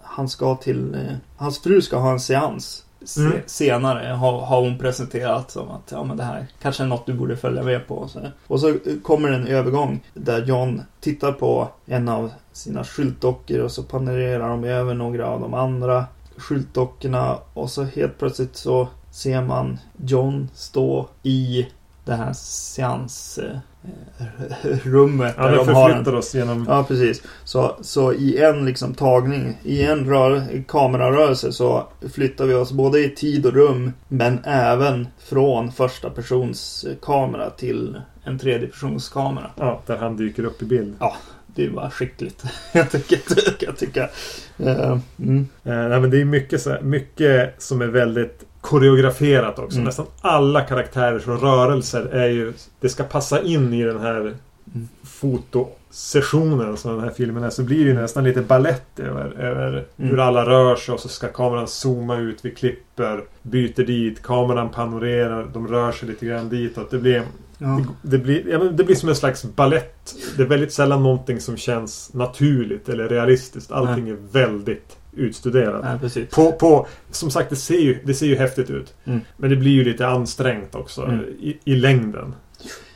Han 0.01 0.29
ska 0.29 0.55
till... 0.55 1.07
Hans 1.37 1.59
fru 1.59 1.81
ska 1.81 1.97
ha 1.97 2.11
en 2.11 2.19
seans. 2.19 2.85
Se, 3.05 3.21
Mm. 3.21 3.37
Senare 3.45 4.13
har, 4.13 4.41
har 4.41 4.61
hon 4.61 4.77
presenterat 4.77 5.51
som 5.51 5.71
att 5.71 5.91
ja, 5.91 6.03
men 6.03 6.17
det 6.17 6.23
här 6.23 6.47
kanske 6.61 6.83
är 6.83 6.87
något 6.87 7.05
du 7.05 7.13
borde 7.13 7.37
följa 7.37 7.63
med 7.63 7.87
på. 7.87 8.07
Så. 8.07 8.19
Och 8.47 8.59
så 8.59 8.75
kommer 9.03 9.31
en 9.31 9.47
övergång 9.47 10.03
där 10.13 10.45
John 10.45 10.81
tittar 10.99 11.31
på 11.31 11.67
en 11.85 12.09
av 12.09 12.31
sina 12.51 12.83
skyltdockor 12.83 13.59
och 13.59 13.71
så 13.71 13.83
panorerar 13.83 14.49
de 14.49 14.63
över 14.63 14.93
några 14.93 15.27
av 15.27 15.41
de 15.41 15.53
andra 15.53 16.05
skyltdockorna 16.37 17.37
och 17.53 17.69
så 17.69 17.83
helt 17.83 18.19
plötsligt 18.19 18.55
så 18.55 18.87
ser 19.11 19.41
man 19.41 19.79
John 19.97 20.49
stå 20.53 21.07
i 21.23 21.67
det 22.05 22.15
här 22.15 22.33
seansrummet 24.61 25.35
Ja, 25.37 25.43
där 25.43 25.51
det 25.51 25.57
de 25.57 25.73
har 25.73 26.13
oss 26.13 26.35
genom... 26.35 26.65
Ja, 26.69 26.83
precis. 26.87 27.23
Så, 27.43 27.75
så 27.81 28.13
i 28.13 28.37
en 28.37 28.65
liksom 28.65 28.93
tagning, 28.93 29.57
i 29.63 29.83
en 29.83 30.05
rör, 30.05 30.63
kamerarörelse 30.67 31.51
så 31.51 31.87
flyttar 32.13 32.45
vi 32.45 32.53
oss 32.53 32.71
både 32.71 32.99
i 32.99 33.09
tid 33.09 33.45
och 33.45 33.53
rum 33.53 33.93
men 34.07 34.39
även 34.43 35.07
från 35.19 35.71
första 35.71 36.09
persons 36.09 36.85
kamera 37.01 37.49
till 37.49 38.01
en 38.23 38.39
tredje 38.39 38.67
persons 38.67 39.09
kamera. 39.09 39.51
Ja, 39.55 39.81
där 39.85 39.97
han 39.97 40.17
dyker 40.17 40.43
upp 40.43 40.61
i 40.61 40.65
bild. 40.65 40.95
Det 41.55 41.65
är 41.65 41.69
bara 41.69 41.91
skickligt. 41.91 42.43
jag 42.73 42.91
tycker. 42.91 43.19
Jag 43.59 43.77
tycker. 43.77 44.09
Eh, 44.57 44.99
mm. 45.19 45.47
Eh, 45.63 45.73
nej, 45.73 45.99
men 45.99 46.09
det 46.09 46.21
är 46.21 46.25
mycket, 46.25 46.61
så 46.61 46.69
här, 46.69 46.81
mycket 46.81 47.61
som 47.61 47.81
är 47.81 47.87
väldigt 47.87 48.45
koreograferat 48.61 49.59
också. 49.59 49.75
Mm. 49.77 49.85
Nästan 49.85 50.05
alla 50.21 50.61
karaktärers 50.61 51.27
rörelser 51.27 52.05
är 52.05 52.27
ju... 52.27 52.53
Det 52.79 52.89
ska 52.89 53.03
passa 53.03 53.41
in 53.41 53.73
i 53.73 53.83
den 53.83 53.99
här 53.99 54.33
Mm. 54.75 54.87
fotosessionen 55.03 56.77
som 56.77 56.91
den 56.95 57.03
här 57.03 57.09
filmen 57.11 57.43
är. 57.43 57.49
Så 57.49 57.63
blir 57.63 57.77
det 57.85 57.91
ju 57.91 57.93
nästan 57.93 58.23
lite 58.23 58.41
ballett 58.41 58.99
över, 58.99 59.31
över 59.39 59.67
Mm. 59.71 59.85
hur 60.11 60.19
alla 60.19 60.45
rör 60.45 60.75
sig 60.75 60.93
och 60.93 60.99
så 60.99 61.07
ska 61.09 61.27
kameran 61.27 61.67
zooma 61.67 62.17
ut. 62.17 62.39
Vi 62.45 62.51
klipper, 62.51 63.23
byter 63.41 63.83
dit, 63.85 64.21
kameran 64.23 64.69
panorerar, 64.69 65.47
de 65.53 65.67
rör 65.67 65.91
sig 65.91 66.09
lite 66.09 66.25
grann 66.25 66.49
ditåt. 66.49 66.91
Det 66.91 66.97
blir, 66.97 67.23
Ja. 67.57 67.81
det, 68.01 68.17
blir, 68.17 68.47
ja, 68.49 68.59
men 68.59 68.75
det 68.75 68.83
blir 68.83 68.95
som 68.95 69.09
en 69.09 69.15
slags 69.15 69.43
ballett. 69.43 70.15
Det 70.37 70.43
är 70.43 70.47
väldigt 70.47 70.73
sällan 70.73 71.03
någonting 71.03 71.39
som 71.39 71.57
känns 71.57 72.13
naturligt 72.13 72.89
eller 72.89 73.09
realistiskt. 73.09 73.71
Allting 73.71 74.09
är 74.09 74.17
väldigt 74.31 74.97
utstuderat. 75.13 76.01
Precis. 76.01 76.29
På, 76.29 76.51
på, 76.51 76.87
som 77.11 77.31
sagt, 77.31 77.49
det 77.49 77.55
ser, 77.55 77.79
ju, 77.79 77.99
det 78.03 78.13
ser 78.13 78.25
ju 78.25 78.35
häftigt 78.35 78.69
ut. 78.69 78.93
Mm. 79.05 79.21
Men 79.37 79.49
det 79.49 79.55
blir 79.55 79.71
ju 79.71 79.83
lite 79.83 80.07
ansträngt 80.07 80.75
också 80.75 81.01
Mm. 81.03 81.19
i, 81.39 81.57
i 81.65 81.75
längden. 81.75 82.35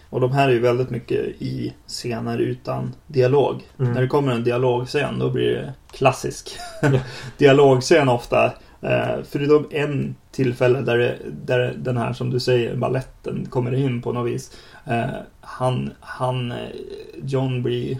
Och 0.10 0.22
de 0.22 0.32
här 0.32 0.48
är 0.48 0.54
ju 0.54 0.60
väldigt 0.60 0.90
mycket 0.90 1.42
i 1.42 1.74
scener 1.88 2.38
utan 2.38 2.94
dialog. 3.08 3.62
Mm. 3.80 3.94
När 3.94 4.02
det 4.02 4.08
kommer 4.08 4.34
en 4.34 4.44
dialogscen 4.44 5.20
då 5.20 5.30
blir 5.30 5.52
det 5.52 5.74
klassisk 5.92 6.58
Ja. 6.82 6.92
dialogscen 7.38 8.10
ofta. 8.10 8.54
Eh, 8.82 9.16
förutom 9.30 9.68
en 9.72 10.16
tillfälle 10.32 10.82
där, 10.82 10.98
det, 10.98 11.18
där 11.46 11.74
den 11.78 11.98
här 11.98 12.14
som 12.14 12.30
du 12.30 12.40
säger, 12.40 12.76
balletten 12.76 13.46
kommer 13.50 13.74
in 13.74 14.02
på 14.02 14.12
något 14.12 14.32
vis. 14.32 14.52
Eh, 14.86 15.06
han, 15.42 15.92
han, 16.00 16.52
eh, 16.52 16.58
John 17.24 17.64
blir, 17.64 17.98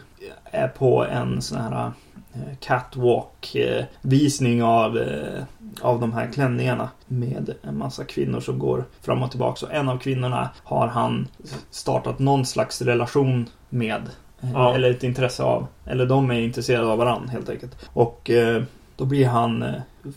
är 0.52 0.68
på 0.68 1.06
en 1.06 1.42
sån 1.42 1.58
här 1.58 1.92
eh, 2.36 2.42
catwalk-visning 2.60 4.64
av, 4.64 4.98
eh, 4.98 5.44
av 5.82 6.00
de 6.00 6.14
här 6.14 6.32
klänningarna 6.34 6.90
med 7.08 7.54
en 7.62 7.78
massa 7.78 8.04
kvinnor 8.04 8.40
som 8.40 8.60
går 8.60 8.86
fram 9.02 9.24
och 9.24 9.30
tillbaka. 9.32 9.56
Så 9.56 9.68
en 9.68 9.90
av 9.90 9.98
kvinnorna 9.98 10.50
har 10.64 10.88
han 10.88 11.28
startat 11.72 12.20
någon 12.20 12.46
slags 12.46 12.82
relation 12.82 13.50
med. 13.70 14.02
eh, 14.42 14.52
Ja. 14.54 14.76
Eller 14.76 14.92
ett 14.92 15.04
intresse 15.04 15.44
av. 15.44 15.68
Eller 15.86 16.06
de 16.06 16.32
är 16.32 16.40
intresserade 16.40 16.88
av 16.88 16.98
varandra 16.98 17.30
helt 17.32 17.50
enkelt. 17.50 17.76
Och 17.94 18.30
eh, 18.30 18.64
då 18.96 19.06
blir 19.06 19.28
han 19.28 19.66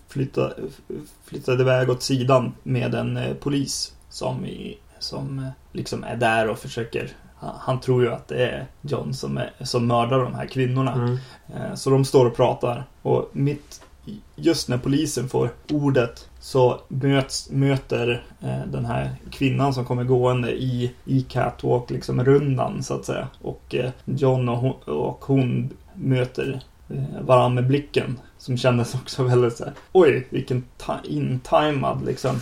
flyttad, 0.08 0.52
flyttad 1.24 1.60
iväg 1.60 1.90
åt 1.90 2.02
sidan 2.02 2.52
med 2.62 2.94
en 2.94 3.18
polis 3.40 3.92
som, 4.10 4.46
i, 4.46 4.78
som 4.98 5.50
liksom 5.72 6.04
är 6.04 6.16
där 6.16 6.48
och 6.48 6.58
försöker 6.58 7.10
han, 7.40 7.80
tror 7.80 8.02
ju 8.02 8.12
att 8.12 8.28
det 8.28 8.46
är 8.46 8.66
John 8.82 9.14
som, 9.14 9.38
är, 9.38 9.50
som 9.60 9.86
mördar 9.86 10.18
de 10.18 10.34
här 10.34 10.46
kvinnorna. 10.46 10.92
Mm. 10.92 11.18
Eh, 11.54 11.74
Så 11.74 11.90
de 11.90 12.04
står 12.04 12.26
och 12.26 12.36
pratar 12.36 12.84
och 13.02 13.30
mitt 13.32 13.80
just 14.36 14.68
när 14.68 14.78
polisen 14.78 15.28
får 15.28 15.50
ordet 15.72 16.28
så 16.40 16.80
möts, 16.88 17.50
möter 17.50 18.24
eh, 18.40 18.66
den 18.72 18.84
här 18.84 19.10
kvinnan 19.30 19.74
som 19.74 19.84
kommer 19.84 20.04
gående 20.04 20.52
i, 20.52 20.94
i 21.04 21.22
catwalk 21.22 21.90
liksom 21.90 22.24
rundan 22.24 22.82
så 22.82 22.94
att 22.94 23.04
säga. 23.04 23.28
Och 23.42 23.74
eh, 23.74 23.90
John 24.04 24.48
och 24.48 24.56
hon, 24.58 24.72
och 24.82 25.24
hon 25.24 25.70
möter 25.94 26.60
varandra 27.20 27.48
med 27.62 27.66
blicken. 27.66 28.18
Som 28.38 28.56
kändes 28.56 28.94
också 28.94 29.22
väldigt 29.22 29.56
så 29.56 29.64
här. 29.64 29.72
Oj, 29.92 30.26
vilken 30.30 30.64
ta- 30.76 31.00
intimad 31.04 32.04
liksom 32.06 32.36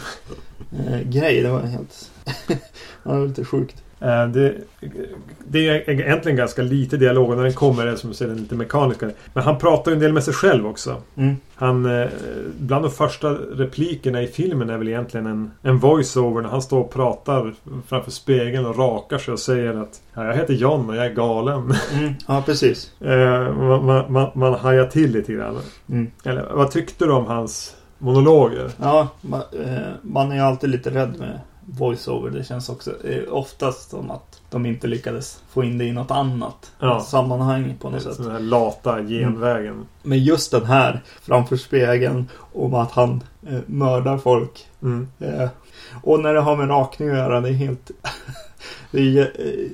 eh, 0.86 1.00
grej. 1.00 1.42
Det 1.42 1.50
var 1.50 1.60
helt... 1.60 2.10
det 2.48 2.58
var 3.02 3.26
lite 3.26 3.44
sjukt. 3.44 3.82
Eh, 4.00 4.26
Det, 4.28 4.54
det 5.48 5.68
är 5.68 5.90
egentligen 5.90 6.36
ganska 6.36 6.62
lite 6.62 6.96
dialog 6.96 7.30
och 7.30 7.36
när 7.36 7.44
den 7.44 7.52
kommer 7.52 7.86
är 7.86 7.96
som 7.96 8.10
du 8.10 8.16
säger 8.16 8.32
den 8.32 8.42
lite 8.42 8.54
mekaniska. 8.54 9.10
Men 9.32 9.44
han 9.44 9.58
pratar 9.58 9.90
ju 9.90 9.94
en 9.94 10.00
del 10.00 10.12
med 10.12 10.24
sig 10.24 10.34
själv 10.34 10.66
också. 10.66 10.96
Mm. 11.16 11.36
Han, 11.54 12.00
eh, 12.00 12.08
bland 12.58 12.84
de 12.84 12.90
första 12.90 13.30
replikerna 13.32 14.22
i 14.22 14.26
filmen 14.26 14.70
är 14.70 14.78
väl 14.78 14.88
egentligen 14.88 15.26
en, 15.26 15.50
en 15.62 15.78
voice-over 15.78 16.42
när 16.42 16.48
han 16.48 16.62
står 16.62 16.80
och 16.80 16.92
pratar 16.92 17.54
framför 17.86 18.10
spegeln 18.10 18.66
och 18.66 18.78
rakar 18.78 19.18
sig 19.18 19.32
och 19.32 19.40
säger 19.40 19.74
att 19.82 20.00
ja, 20.14 20.24
jag 20.24 20.34
heter 20.34 20.54
John 20.54 20.90
och 20.90 20.96
jag 20.96 21.06
är 21.06 21.14
galen. 21.14 21.74
Mm. 21.94 22.14
Ja, 22.28 22.42
precis. 22.46 22.92
Eh, 23.00 23.54
man, 23.54 23.84
man, 23.84 24.12
man, 24.12 24.30
man 24.34 24.54
hajar 24.54 24.86
till 24.86 25.12
lite 25.12 25.32
grann. 25.32 25.58
Mm. 25.88 26.10
Eller 26.24 26.48
vad 26.54 26.70
tyckte 26.70 27.04
du 27.04 27.12
om 27.12 27.26
hans 27.26 27.76
monologer? 27.98 28.70
Ja, 28.80 29.08
man, 29.20 29.42
man 30.02 30.30
är 30.32 30.36
ju 30.36 30.42
alltid 30.42 30.70
lite 30.70 30.90
rädd 30.90 31.14
med 31.18 31.40
voiceover. 31.66 32.30
Det 32.30 32.44
känns 32.44 32.68
också 32.68 33.06
eh, 33.06 33.22
oftast 33.32 33.90
som 33.90 34.10
att 34.10 34.40
de 34.50 34.66
inte 34.66 34.86
lyckades 34.86 35.42
få 35.48 35.64
in 35.64 35.78
det 35.78 35.84
i 35.84 35.92
något 35.92 36.10
annat 36.10 36.72
Ja. 36.78 37.00
sammanhang 37.00 37.74
på 37.80 37.90
något 37.90 38.02
sätt. 38.02 38.16
Den 38.18 38.30
här 38.30 38.40
lata 38.40 39.02
genvägen. 39.02 39.86
Men 40.02 40.18
just 40.24 40.50
den 40.50 40.64
här 40.64 41.02
framför 41.22 41.56
spegeln 41.56 42.28
om 42.52 42.74
att 42.74 42.92
han 42.92 43.22
eh, 43.48 43.58
mördar 43.66 44.18
folk. 44.18 44.66
Mm. 44.82 45.08
Eh, 45.18 45.48
och 46.02 46.20
när 46.20 46.34
det 46.34 46.40
har 46.40 46.56
med 46.56 46.68
rakning 46.68 47.08
att 47.08 47.16
göra, 47.16 47.40
det 47.40 47.48
är 47.48 47.52
helt... 47.52 47.90
det 48.90 49.18
är 49.18 49.32
eh, 49.38 49.70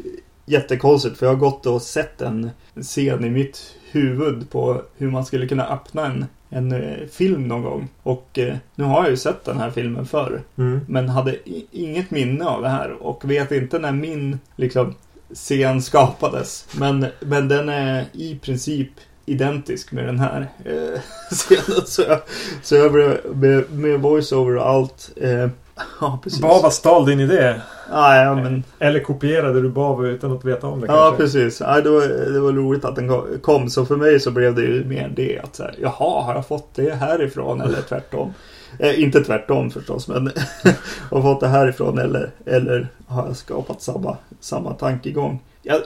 jättekonstigt 0.47 1.19
för 1.19 1.27
jag 1.27 1.33
har 1.33 1.41
gått 1.41 1.67
och 1.67 1.83
sett 1.83 2.21
en 2.21 2.51
scen 2.83 3.25
i 3.25 3.31
mitt 3.31 3.75
huvud 3.91 4.51
på 4.51 4.83
hur 4.97 5.11
man 5.11 5.25
skulle 5.25 5.49
kunna 5.49 5.67
öppna 5.67 6.07
en, 6.07 6.27
en 6.53 6.73
eh, 6.73 7.07
film 7.13 7.49
någon 7.49 7.63
gång. 7.63 7.89
Och 8.03 8.39
eh, 8.39 8.57
nu 8.75 8.85
har 8.85 9.03
jag 9.03 9.11
ju 9.11 9.17
sett 9.17 9.45
den 9.45 9.59
här 9.59 9.71
filmen 9.71 10.07
förr. 10.07 10.43
Mm. 10.59 10.81
Men 10.89 11.09
hade 11.09 11.37
inget 11.71 12.11
minne 12.11 12.45
av 12.45 12.63
det 12.63 12.69
här 12.69 13.03
och 13.03 13.31
vet 13.31 13.53
inte 13.53 13.79
när 13.79 13.93
min 13.93 14.39
liksom, 14.57 14.95
scen 15.35 15.83
skapades. 15.83 16.67
Men, 16.73 17.07
men 17.21 17.49
den 17.49 17.69
är 17.69 18.05
i 18.13 18.39
princip 18.39 18.91
identisk 19.27 19.93
med 19.93 20.07
den 20.07 20.19
här 20.19 20.49
eh, 20.65 21.01
scenen. 21.31 21.87
Så 21.87 22.03
jag, 22.03 22.21
så 22.63 22.75
jag 22.75 22.93
blev 22.93 23.21
med, 23.35 23.71
med 23.71 24.01
voiceover 24.01 24.57
och 24.57 24.69
allt. 24.69 25.11
Eh, 25.17 25.49
ja, 26.01 26.19
precis. 26.23 26.41
Vad 26.41 26.63
var 26.63 26.71
stal 26.71 27.07
din 27.07 27.21
idé? 27.21 27.61
Ah, 27.91 28.17
ja, 28.25 28.35
men, 28.35 28.65
Eller 28.79 29.01
kopierade 29.01 29.63
du 29.63 29.69
Bava 29.69 30.07
utan 30.07 30.33
att 30.33 30.45
veta 30.45 30.67
om 30.67 30.81
det 30.81 30.87
ja, 30.87 30.93
kanske? 31.09 31.17
precis. 31.23 31.61
Ja, 31.61 31.81
det, 31.81 31.91
var, 31.91 32.33
det 32.33 32.41
var 32.41 32.53
roligt 32.53 32.85
att 32.85 32.97
den 32.97 33.09
ko- 33.09 33.27
kom. 33.43 33.71
Så 33.71 33.87
för 33.87 33.97
mig 33.97 34.21
så 34.21 34.31
blev 34.31 34.55
det 34.55 34.63
ju 34.63 34.85
mer 34.85 35.13
det 35.17 35.39
att 35.39 35.57
så 35.57 35.63
här, 35.63 35.75
jaha, 35.83 36.23
har 36.23 36.35
jag 36.35 36.47
fått 36.47 36.75
det 36.75 36.95
härifrån 36.95 37.61
eller 37.61 37.83
tvärtom? 37.83 38.35
Eh, 38.79 39.03
inte 39.03 39.21
tvärtom 39.25 39.71
förstås, 39.71 40.09
men 40.09 40.31
har 41.11 41.23
fått 41.23 41.41
det 41.41 41.49
härifrån 41.49 41.99
eller, 41.99 42.31
eller 42.47 42.89
har 43.07 43.27
jag 43.27 43.37
skapat 43.37 43.83
samma, 43.83 44.17
samma 44.41 44.73
tankegång? 44.75 45.41
Jag, 45.63 45.81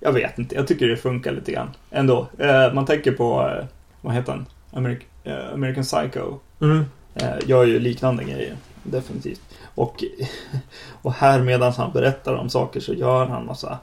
jag 0.00 0.12
vet 0.12 0.38
inte, 0.38 0.54
jag 0.54 0.66
tycker 0.68 0.86
det 0.88 0.96
funkar 0.96 1.32
lite 1.32 1.52
grann 1.52 1.68
ändå. 1.90 2.26
Eh, 2.38 2.72
man 2.72 2.86
tänker 2.86 3.12
på, 3.12 3.40
eh, 3.58 3.64
vad 4.00 4.14
heter 4.14 4.32
den? 4.32 4.46
American, 4.72 5.06
eh, 5.24 5.52
American 5.54 5.84
Psycho. 5.84 6.38
Mm. 6.60 6.84
Eh, 7.14 7.28
gör 7.46 7.64
ju 7.64 7.78
liknande 7.78 8.24
grejer. 8.24 8.56
Definitivt. 8.82 9.40
Och, 9.74 10.04
och 11.02 11.12
här 11.12 11.42
medan 11.42 11.72
han 11.72 11.92
berättar 11.92 12.34
om 12.34 12.48
saker 12.48 12.80
så 12.80 12.92
gör 12.94 13.26
han 13.26 13.46
massa... 13.46 13.78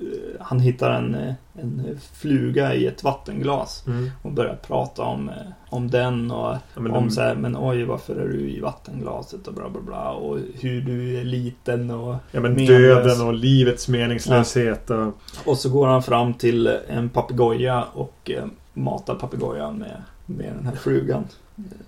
eh, 0.00 0.06
Han 0.40 0.60
hittar 0.60 0.90
en, 0.90 1.14
eh, 1.14 1.34
en 1.60 2.00
fluga 2.12 2.74
i 2.74 2.86
ett 2.86 3.02
vattenglas 3.04 3.84
Mm. 3.86 4.10
och 4.22 4.32
börjar 4.32 4.54
prata 4.66 5.02
om, 5.02 5.28
eh, 5.28 5.34
om 5.68 5.90
den 5.90 6.30
och 6.30 6.52
Ja, 6.54 6.58
om 6.76 6.84
de- 6.84 7.10
så 7.10 7.20
här, 7.20 7.34
men 7.34 7.56
oj 7.58 7.84
varför 7.84 8.16
är 8.16 8.28
du 8.28 8.40
i 8.50 8.60
vattenglaset 8.60 9.48
och 9.48 9.54
bla 9.54 9.68
bla 9.68 9.80
bla 9.80 10.10
och 10.10 10.38
hur 10.60 10.80
du 10.80 11.18
är 11.20 11.24
liten 11.24 11.90
och 11.90 12.14
Ja 12.30 12.40
men 12.40 12.52
Menlös. 12.54 12.68
döden 12.68 13.26
och 13.26 13.34
livets 13.34 13.88
meningslöshet 13.88 14.90
och... 14.90 15.12
och 15.44 15.58
så 15.58 15.70
går 15.70 15.86
han 15.86 16.02
fram 16.02 16.34
till 16.34 16.78
en 16.88 17.08
papegoja 17.08 17.84
och 17.94 18.30
eh, 18.30 18.44
matar 18.74 19.14
papegojan 19.14 19.78
med, 19.78 20.02
med 20.26 20.52
den 20.56 20.66
här 20.66 20.74
flugan 20.76 21.24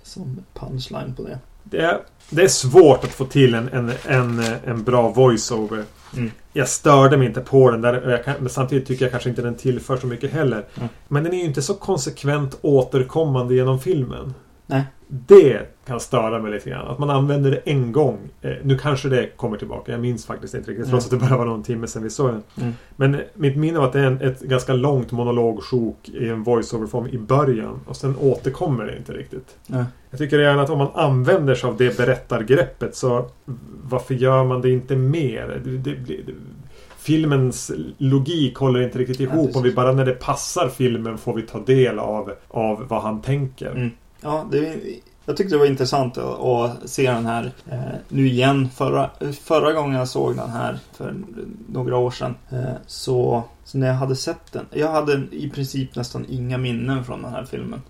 som 0.03 0.39
punchline 0.53 1.13
på 1.15 1.23
det. 1.23 1.39
Det 1.69 1.81
är, 1.81 1.99
det 2.29 2.43
är 2.43 2.47
svårt 2.47 3.03
att 3.03 3.11
få 3.11 3.25
till 3.25 3.53
en, 3.53 3.69
en, 3.69 3.91
en, 4.05 4.43
en 4.65 4.83
bra 4.83 5.09
voiceover. 5.09 5.83
Mm. 6.13 6.31
Jag 6.53 6.69
störde 6.69 7.17
mig 7.17 7.27
inte 7.27 7.41
på 7.41 7.71
den 7.71 7.81
där. 7.81 8.23
kan, 8.25 8.33
men 8.39 8.49
samtidigt 8.49 8.87
tycker 8.87 9.05
jag 9.05 9.11
kanske 9.11 9.29
inte 9.29 9.41
den 9.41 9.55
tillför 9.55 9.97
så 9.97 10.07
mycket 10.07 10.31
heller. 10.31 10.65
Mm. 10.75 10.89
Men 11.07 11.23
den 11.23 11.33
är 11.33 11.37
ju 11.37 11.43
inte 11.43 11.61
så 11.61 11.73
konsekvent 11.73 12.57
återkommande 12.61 13.55
genom 13.55 13.79
filmen. 13.79 14.33
Nej. 14.65 14.83
Det 15.07 15.59
kan 15.87 15.99
störa 15.99 16.39
mig 16.41 16.51
lite 16.51 16.69
grann. 16.69 16.87
Att 16.87 16.99
man 16.99 17.09
använder 17.09 17.51
det 17.51 17.57
en 17.57 17.91
gång. 17.91 18.17
Eh, 18.41 18.51
nu 18.63 18.77
kanske 18.77 19.09
det 19.09 19.37
kommer 19.37 19.57
tillbaka. 19.57 19.91
Jag 19.91 20.01
minns 20.01 20.25
faktiskt 20.25 20.53
inte 20.55 20.71
riktigt. 20.71 20.89
Trots 20.89 21.05
Mm. 21.11 21.17
att 21.17 21.29
det 21.29 21.29
bara 21.29 21.37
var 21.39 21.45
någon 21.45 21.63
timme 21.63 21.87
sedan 21.87 22.03
vi 22.03 22.09
såg 22.09 22.29
den. 22.29 22.43
Mm. 22.61 22.73
Men 22.95 23.17
mitt 23.33 23.57
minne 23.57 23.79
var 23.79 23.85
att 23.85 23.93
det 23.93 23.99
är 23.99 24.05
en, 24.07 24.21
ett 24.21 24.41
ganska 24.41 24.73
långt 24.73 25.11
monologsjok 25.11 26.09
i 26.09 26.29
en 26.29 26.43
voiceover-form 26.43 27.07
i 27.07 27.17
början. 27.17 27.79
Och 27.87 27.95
sen 27.95 28.15
återkommer 28.21 28.85
det 28.85 28.97
inte 28.97 29.11
riktigt. 29.13 29.55
Ja. 29.67 29.85
Jag 30.09 30.19
tycker 30.19 30.39
gärna 30.39 30.61
att 30.61 30.69
om 30.69 30.77
man 30.77 30.91
använder 30.93 31.55
sig 31.55 31.69
av 31.69 31.77
det 31.77 31.97
berättargreppet 31.97 32.95
så 32.95 33.25
varför 33.83 34.13
gör 34.15 34.43
man 34.43 34.61
det 34.61 34.69
inte 34.69 34.95
mer? 34.95 35.61
Det, 35.63 35.77
det, 35.77 35.91
det, 35.95 36.33
filmens 36.97 37.71
logik 37.97 38.57
håller 38.57 38.81
inte 38.81 38.97
riktigt 38.99 39.19
Ja, 39.19 39.25
ihop. 39.25 39.39
precis. 39.41 39.55
om 39.55 39.63
vi 39.63 39.73
bara 39.73 39.91
när 39.91 40.05
det 40.05 40.13
passar 40.19 40.69
filmen 40.69 41.17
får 41.17 41.33
vi 41.33 41.41
ta 41.41 41.59
del 41.59 41.99
av, 41.99 42.31
av 42.47 42.85
vad 42.87 43.01
han 43.01 43.21
tänker. 43.21 43.91
Ja, 44.25 44.47
det, 44.51 44.81
jag 45.25 45.37
tyckte 45.37 45.55
det 45.55 45.59
var 45.59 45.65
intressant 45.65 46.17
att, 46.17 46.39
att 46.39 46.89
se 46.89 47.11
den 47.11 47.25
här 47.25 47.51
eh, 47.71 47.79
nu 48.09 48.27
igen. 48.27 48.69
Förra, 48.69 49.09
förra 49.41 49.73
gången 49.73 49.99
jag 49.99 50.07
såg 50.07 50.35
den 50.35 50.49
här 50.49 50.79
för 50.93 51.15
några 51.67 51.97
år 51.97 52.11
sedan. 52.11 52.35
Eh, 52.49 52.73
så, 52.87 53.43
så 53.63 53.77
när 53.77 53.87
jag 53.87 53.93
hade 53.93 54.15
sett 54.15 54.51
den. 54.51 54.65
Jag 54.71 54.91
hade 54.91 55.23
i 55.31 55.49
princip 55.49 55.95
nästan 55.95 56.25
inga 56.29 56.57
minnen 56.57 57.03
från 57.03 57.21
den 57.21 57.31
här 57.31 57.45
filmen. 57.45 57.81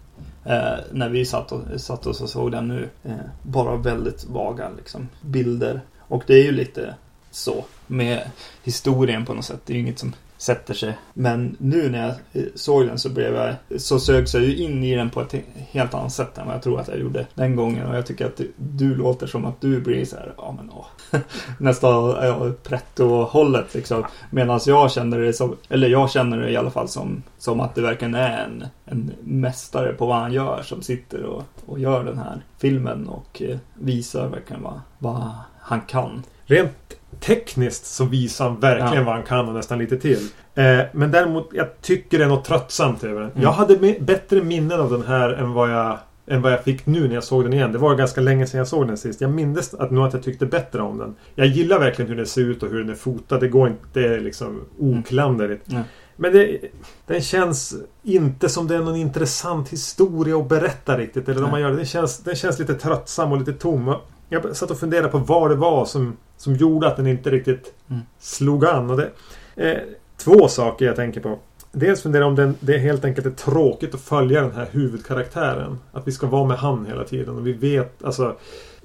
Eh, 0.46 0.80
när 0.92 1.10
vi 1.10 1.26
satt, 1.26 1.52
och, 1.52 1.62
satt 1.78 2.08
oss 2.08 2.22
och 2.22 2.30
såg 2.30 2.52
den 2.52 2.68
nu. 2.68 2.90
Eh, 3.04 3.14
bara 3.42 3.76
väldigt 3.76 4.26
vaga 4.26 4.70
liksom, 4.78 5.10
bilder. 5.22 5.82
Och 6.00 6.24
det 6.28 6.34
är 6.34 6.44
ju 6.44 6.52
lite 6.52 6.96
så 7.32 7.66
med 7.88 8.30
historien 8.64 9.26
på 9.26 9.34
något 9.34 9.46
sätt. 9.46 9.62
Det 9.66 9.74
är 9.74 9.76
ju 9.76 9.82
inget 9.82 10.00
som 10.00 10.14
sätter 10.46 10.74
sig. 10.74 10.98
Men 11.14 11.56
nu 11.60 11.90
när 11.90 12.02
jag 12.02 12.44
eh, 12.44 12.50
såg 12.56 12.88
den 12.88 13.00
så 13.00 13.10
blev 13.10 13.36
jag, 13.36 13.82
så 13.82 14.00
sögs 14.00 14.34
jag 14.34 14.44
ju 14.44 14.56
in 14.56 14.84
i 14.84 14.96
den 14.96 15.10
på 15.10 15.22
ett 15.22 15.34
he- 15.34 15.44
helt 15.72 15.94
annat 15.94 16.14
sätt 16.14 16.38
än 16.38 16.46
vad 16.46 16.56
jag 16.56 16.64
tror 16.64 16.80
att 16.80 16.88
jag 16.88 17.00
gjorde 17.00 17.28
den 17.36 17.56
gången. 17.56 17.88
Och 17.88 17.96
jag 17.96 18.06
tycker 18.06 18.26
att 18.26 18.38
du, 18.38 18.52
du 18.58 18.96
låter 18.96 19.28
som 19.28 19.46
att 19.46 19.62
du 19.62 19.82
blir 19.82 20.06
så 20.06 20.16
här, 20.16 20.34
ja 20.38 20.56
men 20.58 20.72
åh. 20.72 20.86
Nästan 21.60 21.94
ja, 22.10 22.52
pretto-hållet 22.64 23.74
liksom. 23.74 24.04
Medan 24.30 24.60
jag 24.66 24.92
känner 24.92 25.20
det 25.20 25.34
som, 25.34 25.56
eller 25.70 25.88
jag 25.88 26.12
känner 26.12 26.38
det 26.40 26.52
i 26.52 26.58
alla 26.58 26.72
fall 26.72 26.88
som, 26.88 27.24
som 27.38 27.60
att 27.60 27.76
det 27.76 27.82
verkligen 27.82 28.16
är 28.16 28.46
en, 28.46 28.66
en 28.86 29.12
mästare 29.24 29.94
på 29.94 30.06
vad 30.06 30.18
han 30.18 30.34
gör 30.34 30.62
som 30.64 30.82
sitter 30.82 31.24
och, 31.24 31.44
och 31.66 31.80
gör 31.80 32.04
den 32.04 32.18
här 32.18 32.42
filmen 32.58 33.08
och 33.08 33.42
eh, 33.42 33.58
visar 33.74 34.28
verkligen 34.28 34.64
vad, 34.64 34.80
vad 34.98 35.32
han 35.60 35.82
kan. 35.82 36.24
Rent 36.46 36.96
tekniskt 37.20 37.86
så 37.86 38.06
visar 38.06 38.46
han 38.46 38.60
verkligen 38.60 38.94
Ja. 38.94 39.04
vad 39.04 39.14
han 39.14 39.24
kan 39.24 39.48
och 39.48 39.54
nästan 39.54 39.80
lite 39.80 39.98
till. 39.98 40.30
Eh, 40.56 40.80
men 40.94 41.12
däremot, 41.12 41.50
jag 41.54 41.82
tycker 41.82 42.18
det 42.18 42.24
är 42.24 42.28
något 42.30 42.46
tröttsamt 42.46 43.04
över 43.04 43.22
den. 43.22 43.32
Mm. 43.32 43.44
Jag 43.44 43.52
hade 43.52 43.96
bättre 44.00 44.44
minnen 44.44 44.80
av 44.80 44.92
den 44.92 45.04
här 45.04 45.30
än 45.30 45.54
vad 45.54 45.72
jag 45.72 45.98
än 46.28 46.42
vad 46.42 46.52
jag 46.52 46.64
fick 46.64 46.86
nu 46.86 47.08
när 47.08 47.16
jag 47.16 47.24
såg 47.24 47.44
den 47.44 47.54
igen. 47.54 47.72
Det 47.72 47.78
var 47.78 47.96
ganska 47.96 48.22
länge 48.22 48.48
sedan 48.48 48.58
jag 48.58 48.68
såg 48.68 48.88
den 48.88 48.98
sist. 48.98 49.22
Jag 49.22 49.32
minns 49.32 49.74
att 49.74 49.92
att 49.92 50.14
jag 50.14 50.24
tyckte 50.24 50.46
bättre 50.46 50.82
om 50.82 50.98
den. 50.98 51.16
Jag 51.36 51.48
gillar 51.48 51.80
verkligen 51.80 52.10
hur 52.10 52.18
den 52.18 52.26
ser 52.26 52.42
ut 52.42 52.64
och 52.64 52.70
hur 52.70 52.80
den 52.80 52.90
är 52.90 52.96
fotad. 52.96 53.40
Det 53.40 53.48
går 53.48 53.68
inte, 53.68 53.84
det 53.94 54.08
är 54.08 54.20
liksom 54.20 54.62
oklanderligt. 54.80 55.72
Mm. 55.72 55.84
Men 56.16 56.34
det, 56.34 56.60
den 57.08 57.22
känns 57.22 57.76
inte 58.04 58.50
som 58.50 58.68
det 58.68 58.76
är 58.76 58.80
någon 58.80 58.96
intressant 58.96 59.70
historia 59.70 60.38
att 60.38 60.50
berätta 60.50 60.98
riktigt. 60.98 61.30
Eller 61.30 61.44
om 61.44 61.52
man 61.52 61.62
gör 61.62 61.70
det. 61.70 61.76
Den 61.76 61.86
känns, 61.86 62.18
den 62.20 62.36
känns 62.36 62.60
lite 62.60 62.74
tröttsam 62.74 63.32
och 63.32 63.38
lite 63.38 63.54
tom. 63.54 63.96
Jag 64.30 64.56
satt 64.56 64.72
och 64.72 64.80
funderade 64.80 65.08
på 65.08 65.18
vad 65.18 65.50
det 65.52 65.56
var 65.56 65.86
som, 65.86 66.18
som 66.38 66.56
gjorde 66.56 66.88
att 66.88 66.98
den 66.98 67.08
inte 67.08 67.30
riktigt 67.30 67.74
Mm. 67.90 68.02
slog 68.20 68.66
an. 68.66 68.90
Och 68.90 68.98
det, 68.98 69.10
eh, 69.56 69.78
två 70.18 70.48
saker 70.48 70.86
jag 70.86 70.96
tänker 70.96 71.22
på. 71.22 71.40
Dels 71.72 72.02
funderar 72.02 72.24
jag 72.24 72.30
om 72.30 72.36
den, 72.36 72.56
det 72.60 72.78
helt 72.78 73.06
enkelt 73.06 73.28
är 73.28 73.32
tråkigt 73.32 73.96
att 73.96 74.02
följa 74.02 74.42
den 74.42 74.52
här 74.52 74.68
huvudkaraktären. 74.72 75.78
Att 75.92 76.08
vi 76.08 76.12
ska 76.12 76.28
vara 76.28 76.48
med 76.48 76.58
han 76.58 76.86
hela 76.86 77.04
tiden. 77.04 77.36
Och 77.38 77.48
vi 77.48 77.54
vet, 77.54 78.04
alltså 78.04 78.36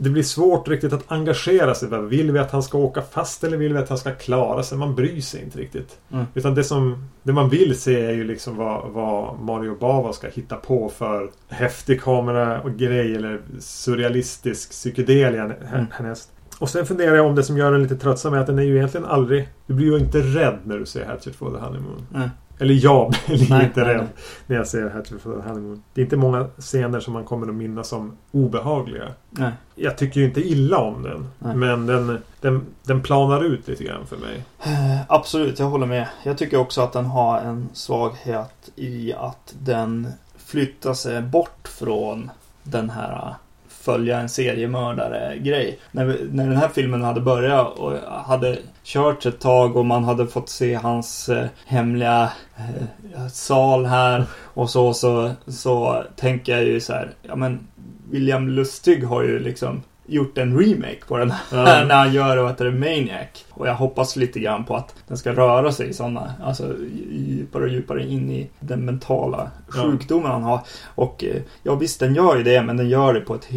det 0.02 0.11
blir 0.11 0.23
svårt 0.23 0.69
riktigt 0.69 0.92
att 0.92 1.12
engagera 1.12 1.75
sig. 1.75 1.88
Vill 2.02 2.33
vi 2.33 2.38
att 2.38 2.50
han 2.50 2.62
ska 2.62 2.78
åka 2.78 3.02
fast 3.02 3.45
eller 3.45 3.57
vill 3.57 3.73
vi 3.73 3.78
att 3.78 3.88
han 3.88 3.99
ska 3.99 4.11
klara 4.14 4.62
sig? 4.62 4.78
Man 4.78 4.95
bryr 4.95 5.21
sig 5.21 5.42
inte 5.42 5.59
riktigt. 5.59 5.99
Mm. 6.12 6.25
Utan 6.35 6.54
det 6.54 6.64
som 6.64 7.09
det 7.23 7.33
man 7.33 7.49
vill 7.49 7.80
se 7.80 8.07
är 8.07 8.12
ju 8.12 8.25
liksom 8.25 8.57
vad, 8.57 8.90
vad 8.90 9.40
Mario 9.40 9.76
Bava 9.80 10.12
ska 10.12 10.28
hitta 10.28 10.57
på 10.57 10.88
för 10.88 11.30
häftig 11.49 12.02
kamera 12.02 12.61
och 12.61 12.73
grej 12.73 13.16
eller 13.16 13.40
surrealistisk 13.59 14.71
psykedelia 14.71 15.45
Mm. 15.45 15.87
härnäst. 15.90 16.30
Och 16.59 16.69
sen 16.69 16.87
funderar 16.87 17.16
jag 17.16 17.26
om 17.26 17.35
det 17.35 17.42
som 17.42 17.57
gör 17.59 17.73
den 17.73 17.83
lite 17.83 17.97
tröttsam 17.97 18.35
är 18.35 18.38
att 18.38 18.47
den 18.47 18.59
är 18.59 18.62
ju 18.62 18.76
egentligen 18.76 19.07
aldrig... 19.07 19.49
Du 19.66 19.75
blir 19.75 19.87
ju 19.87 19.99
inte 19.99 20.19
rädd 20.19 20.59
när 20.64 20.78
du 20.78 20.87
ser 20.87 21.07
Hatchet 21.07 21.37
for 21.37 21.50
the 21.50 21.64
Honeymoon. 21.64 22.07
Nej. 22.11 22.30
Eller 22.61 22.75
jag 22.75 23.14
blir 23.26 23.50
Nej, 23.50 23.64
inte 23.64 23.81
nej, 23.81 23.95
rädd 23.95 23.97
nej. 23.97 24.09
när 24.47 24.57
jag 24.57 24.67
ser 24.67 24.90
Hatchet 24.90 25.23
for 25.23 25.35
the 25.43 25.49
Honeymoon. 25.49 25.83
Det 25.95 26.00
är 26.00 26.05
inte 26.05 26.17
många 26.17 26.47
scener 26.59 27.00
som 27.00 27.12
man 27.12 27.25
kommer 27.25 27.49
att 27.49 27.55
minnas 27.55 27.88
som 27.88 28.17
obehagliga. 28.31 29.09
Nej. 29.31 29.52
Jag 29.75 29.99
tycker 29.99 30.21
ju 30.21 30.26
inte 30.26 30.40
illa 30.40 30.79
om 30.79 31.02
den. 31.02 31.29
Men 31.59 31.87
den, 31.87 32.19
den, 32.40 32.67
den 32.83 33.02
planar 33.02 33.45
ut 33.45 33.69
lite 33.69 33.85
grann 33.85 34.07
för 34.07 34.17
mig. 34.17 34.45
Eh, 34.62 35.00
Absolut, 35.09 35.59
jag 35.59 35.67
håller 35.67 35.87
med. 35.87 36.07
Jag 36.23 36.38
tycker 36.38 36.57
också 36.57 36.81
att 36.81 36.93
den 36.93 37.07
har 37.07 37.38
en 37.40 37.69
svaghet 37.73 38.71
i 38.76 39.12
att 39.12 39.55
den 39.59 40.09
flyttar 40.37 40.95
sig 40.95 41.23
bort 41.23 41.69
från 41.69 42.31
den 42.62 42.90
här 42.90 43.35
följa 43.81 44.19
en 44.21 44.29
seriemördare-grej. 44.29 45.79
När, 45.93 46.05
vi- 46.05 46.29
när 46.33 46.47
den 46.47 46.57
här 46.57 46.69
filmen 46.69 47.03
hade 47.03 47.21
börjat 47.21 47.79
och 47.79 47.93
hade 48.27 48.59
kört 48.85 49.27
ett 49.27 49.41
tag 49.41 49.77
och 49.77 49.87
man 49.87 50.05
hade 50.05 50.27
fått 50.27 50.49
se 50.49 50.75
hans 50.75 51.29
eh, 51.29 51.47
hemliga 51.67 52.31
eh, 52.57 53.27
sal 53.33 53.87
här 53.87 54.25
och 54.35 54.71
så, 54.71 54.95
så, 54.95 55.31
så 55.47 56.05
tänker 56.17 56.53
jag 56.53 56.65
ju 56.65 56.81
så 56.81 56.93
här, 56.93 57.11
ja 57.23 57.37
men 57.37 57.67
William 58.11 58.49
Lustig 58.49 59.05
har 59.05 59.23
ju 59.23 59.39
liksom 59.39 59.83
gjort 60.11 60.38
en 60.38 60.59
remake 60.61 61.00
på 61.09 61.19
den 61.19 61.31
här 61.31 61.40
Ja. 61.52 61.85
när 61.88 61.95
han 61.95 62.12
gör 62.12 62.37
vad 62.37 62.50
heter 62.50 62.64
det, 62.64 62.71
Maniac. 62.71 63.45
Och 63.50 63.69
jag 63.69 63.75
hoppas 63.75 64.17
lite 64.17 64.40
grann 64.40 64.64
på 64.64 64.76
att 64.76 64.95
den 65.09 65.17
ska 65.17 65.33
röra 65.33 65.73
sig 65.73 65.88
i 65.88 65.93
sådana, 65.93 66.35
alltså 66.43 66.75
djupare 67.11 67.62
och 67.62 67.69
djupare 67.69 68.07
in 68.07 68.31
i 68.31 68.50
den 68.61 68.85
mentala 68.85 69.50
sjukdomen 69.69 70.31
han 70.31 70.43
har. 70.43 70.61
Och 70.95 71.25
eh, 71.25 71.43
ja 71.62 71.75
visst, 71.75 72.00
den 72.00 72.14
gör 72.14 72.37
ju 72.37 72.43
det, 72.43 72.62
men 72.62 72.76
den 72.76 72.88
gör 72.88 73.14
det 73.14 73.21
på 73.21 73.35
ett 73.35 73.49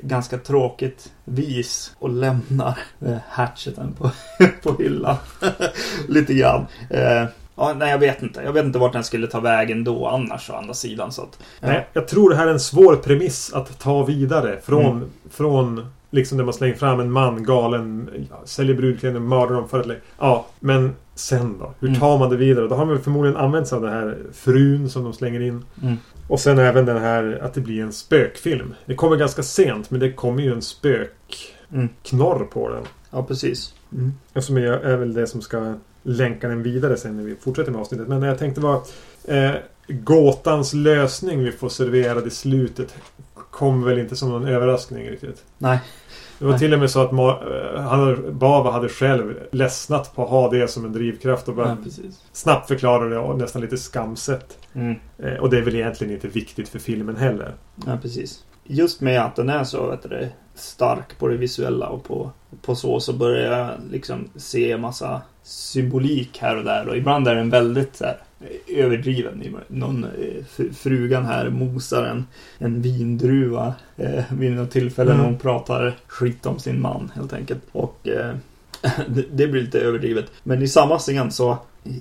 ganska 0.00 0.38
tråkigt 0.38 1.12
vis 1.24 1.92
och 1.98 2.10
lämnar 2.10 2.78
eh, 3.06 3.16
hatcheten 3.28 3.92
på, 3.92 4.10
på 4.62 4.82
hyllan. 4.82 5.16
lite 6.08 6.34
grann. 6.34 6.66
Ja, 7.60 7.74
nej, 7.78 7.90
jag 7.90 7.98
vet 7.98 8.22
inte. 8.22 8.42
Jag 8.42 8.52
vet 8.52 8.64
inte 8.64 8.78
vart 8.78 8.92
den 8.92 9.04
skulle 9.04 9.26
ta 9.26 9.40
vägen 9.40 9.84
då 9.84 10.06
annars 10.06 10.50
å 10.50 10.54
andra 10.54 10.74
sidan. 10.74 11.12
Så 11.12 11.22
att, 11.22 11.38
eh, 11.60 11.68
Nej, 11.68 11.86
jag 11.92 12.08
tror 12.08 12.30
det 12.30 12.36
här 12.36 12.46
är 12.46 12.50
en 12.52 12.60
svår 12.60 12.96
premiss 12.96 13.52
att 13.54 13.78
ta 13.78 14.04
vidare. 14.04 14.58
Från, 14.62 14.84
Mm. 14.96 15.08
från 15.30 15.86
liksom 16.10 16.38
där 16.38 16.44
man 16.44 16.54
slänger 16.54 16.74
fram 16.74 17.00
en 17.00 17.12
man 17.12 17.44
galen, 17.44 18.10
ja, 18.30 18.40
säljer 18.44 18.76
brudkläder 18.76 19.20
mördar 19.20 19.54
dem 19.54 19.68
för 19.68 19.80
att... 19.80 19.86
Ja, 20.18 20.46
men 20.60 20.94
sen 21.14 21.58
då? 21.58 21.74
Hur 21.80 21.88
Mm. 21.88 22.00
tar 22.00 22.18
man 22.18 22.30
det 22.30 22.36
vidare? 22.36 22.68
Då 22.68 22.74
har 22.74 22.84
man 22.84 23.00
förmodligen 23.00 23.36
använt 23.36 23.68
sig 23.68 23.76
av 23.76 23.82
den 23.82 23.92
här 23.92 24.18
frun 24.32 24.90
som 24.90 25.04
de 25.04 25.12
slänger 25.12 25.40
in. 25.40 25.64
Mm. 25.82 25.96
Och 26.28 26.40
sen 26.40 26.58
även 26.58 26.86
den 26.86 26.98
här 26.98 27.38
att 27.42 27.54
det 27.54 27.60
blir 27.60 27.82
en 27.82 27.92
spökfilm. 27.92 28.74
Det 28.86 28.94
kommer 28.94 29.16
ganska 29.16 29.42
sent 29.42 29.90
men 29.90 30.00
det 30.00 30.12
kommer 30.12 30.42
ju 30.42 30.52
en 30.52 30.62
spökknorr 30.62 32.36
Mm. 32.36 32.48
på 32.52 32.68
den. 32.68 32.82
Ja, 33.10 33.22
precis. 33.22 33.74
Och 34.34 34.44
som 34.44 34.56
är, 34.56 34.62
är 34.62 34.96
väl 34.96 35.14
det 35.14 35.26
som 35.26 35.40
ska 35.40 35.74
länka 36.02 36.48
den 36.48 36.62
vidare 36.62 36.96
sen 36.96 37.16
när 37.16 37.24
vi 37.24 37.36
fortsätter 37.36 37.72
med 37.72 37.80
avsnittet. 37.80 38.08
Men 38.08 38.22
jag 38.22 38.38
tänkte 38.38 38.60
var 38.60 38.82
eh, 39.24 39.52
gåtans 39.88 40.72
lösning 40.72 41.44
vi 41.44 41.52
får 41.52 41.68
serverad 41.68 42.26
i 42.26 42.30
slutet 42.30 42.94
kom 43.50 43.84
väl 43.84 43.98
inte 43.98 44.16
som 44.16 44.28
någon 44.28 44.48
överraskning 44.48 45.10
riktigt. 45.10 45.44
Nej. 45.58 45.80
Det 46.38 46.44
var 46.44 46.52
Nej. 46.52 46.60
till 46.60 46.72
och 46.72 46.78
med 46.78 46.90
så 46.90 47.00
att 47.00 47.12
eh, 47.12 47.80
han, 47.82 48.38
Bava 48.38 48.70
hade 48.70 48.88
själv 48.88 49.34
ledsnat 49.52 50.14
på 50.14 50.22
att 50.24 50.30
ha 50.30 50.50
det 50.50 50.68
som 50.68 50.84
en 50.84 50.92
drivkraft 50.92 51.48
och 51.48 51.54
bara 51.54 51.68
Ja, 51.84 51.92
snabbt 52.32 52.68
förklara 52.68 53.08
det 53.08 53.36
nästan 53.36 53.62
lite 53.62 53.76
skamset. 53.76 54.58
Mm. 54.72 54.96
Eh, 55.18 55.34
och 55.34 55.50
det 55.50 55.58
är 55.58 55.62
väl 55.62 55.74
egentligen 55.74 56.14
inte 56.14 56.28
viktigt 56.28 56.68
för 56.68 56.78
filmen 56.78 57.16
heller. 57.16 57.54
Ja, 57.86 57.98
precis. 58.02 58.44
Just 58.64 59.00
med 59.00 59.20
att 59.20 59.36
den 59.36 59.48
är 59.48 59.64
så 59.64 59.90
vet 59.90 60.02
du, 60.02 60.28
stark 60.60 61.18
på 61.18 61.28
det 61.28 61.36
visuella 61.36 61.88
och 61.88 62.04
på, 62.04 62.30
på 62.62 62.74
så, 62.74 63.00
så 63.00 63.12
börjar 63.12 63.58
jag 63.58 63.70
liksom 63.90 64.28
se 64.36 64.76
massa 64.76 65.22
symbolik 65.42 66.38
här 66.40 66.56
och 66.56 66.64
där. 66.64 66.88
Och 66.88 66.96
ibland 66.96 67.28
är 67.28 67.34
den 67.34 67.50
väldigt 67.50 67.96
så 67.96 68.04
här, 68.04 68.16
överdriven. 68.68 69.56
Någon 69.68 70.04
eh, 70.04 70.10
fr- 70.56 70.72
frugan 70.72 71.24
här 71.26 71.48
mosar 71.50 72.04
en, 72.04 72.26
en 72.58 72.82
vindruva 72.82 73.74
eh, 73.96 74.24
vid 74.38 74.52
något 74.52 74.70
tillfälle 74.70 75.10
Mm. 75.10 75.22
när 75.22 75.30
hon 75.30 75.38
pratar 75.38 75.96
skit 76.06 76.46
om 76.46 76.58
sin 76.58 76.80
man 76.80 77.12
helt 77.14 77.32
enkelt. 77.32 77.62
Och 77.72 78.08
eh, 78.08 78.34
det, 79.08 79.24
det 79.32 79.46
blir 79.46 79.62
lite 79.62 79.80
överdrivet. 79.80 80.24
Men 80.42 80.62
i 80.62 80.68
samma 80.68 80.98
scen 80.98 81.30
så 81.30 81.58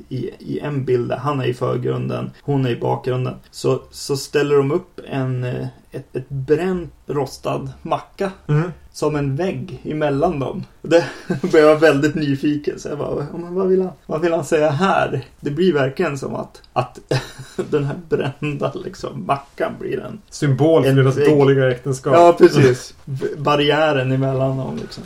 i, 0.10 0.30
i 0.40 0.60
en 0.60 0.86
bild 0.86 1.12
han 1.12 1.40
är 1.40 1.46
i 1.46 1.54
förgrunden, 1.54 2.32
hon 2.42 2.66
är 2.66 2.70
i 2.70 2.76
bakgrunden. 2.80 3.34
Så, 3.52 3.82
så 3.92 4.18
ställer 4.18 4.56
de 4.58 4.72
upp 4.72 5.00
en, 5.10 5.44
eh, 5.44 5.68
ett, 5.92 6.16
ett 6.16 6.30
bränt 6.30 6.94
rostad 7.08 7.72
macka 7.82 8.32
Mm. 8.48 8.72
som 8.92 9.16
en 9.16 9.36
vägg 9.36 9.82
emellan 9.84 10.40
dem. 10.40 10.64
Det 10.82 11.06
blev 11.42 11.64
jag 11.66 11.80
väldigt 11.80 12.16
nyfiken. 12.16 12.80
Så 12.80 12.90
jag 12.90 12.98
bara, 12.98 13.28
"Ja, 13.32 13.38
men 13.38 13.56
vad, 13.56 13.68
vill 13.68 13.82
han, 13.82 13.92
vad 14.06 14.22
vill 14.22 14.34
han 14.34 14.46
säga 14.46 14.70
här? 14.70 15.26
Det 15.40 15.52
blir 15.52 15.74
verkligen 15.74 16.18
som 16.18 16.36
att, 16.36 16.62
att 16.74 17.00
den 17.70 17.84
här 17.84 17.96
brända 18.10 18.72
liksom, 18.86 19.26
mackan 19.26 19.74
blir 19.80 20.00
en... 20.00 20.22
Symbol 20.30 20.84
för 20.84 20.90
En 20.90 20.96
deras 20.96 21.18
vägg. 21.18 21.38
dåliga 21.38 21.72
äktenskap. 21.72 22.14
Ja, 22.14 22.36
precis. 22.38 22.94
B- 23.06 23.26
Barriären 23.38 24.12
emellan 24.12 24.58
dem 24.58 24.78
liksom. 24.82 25.04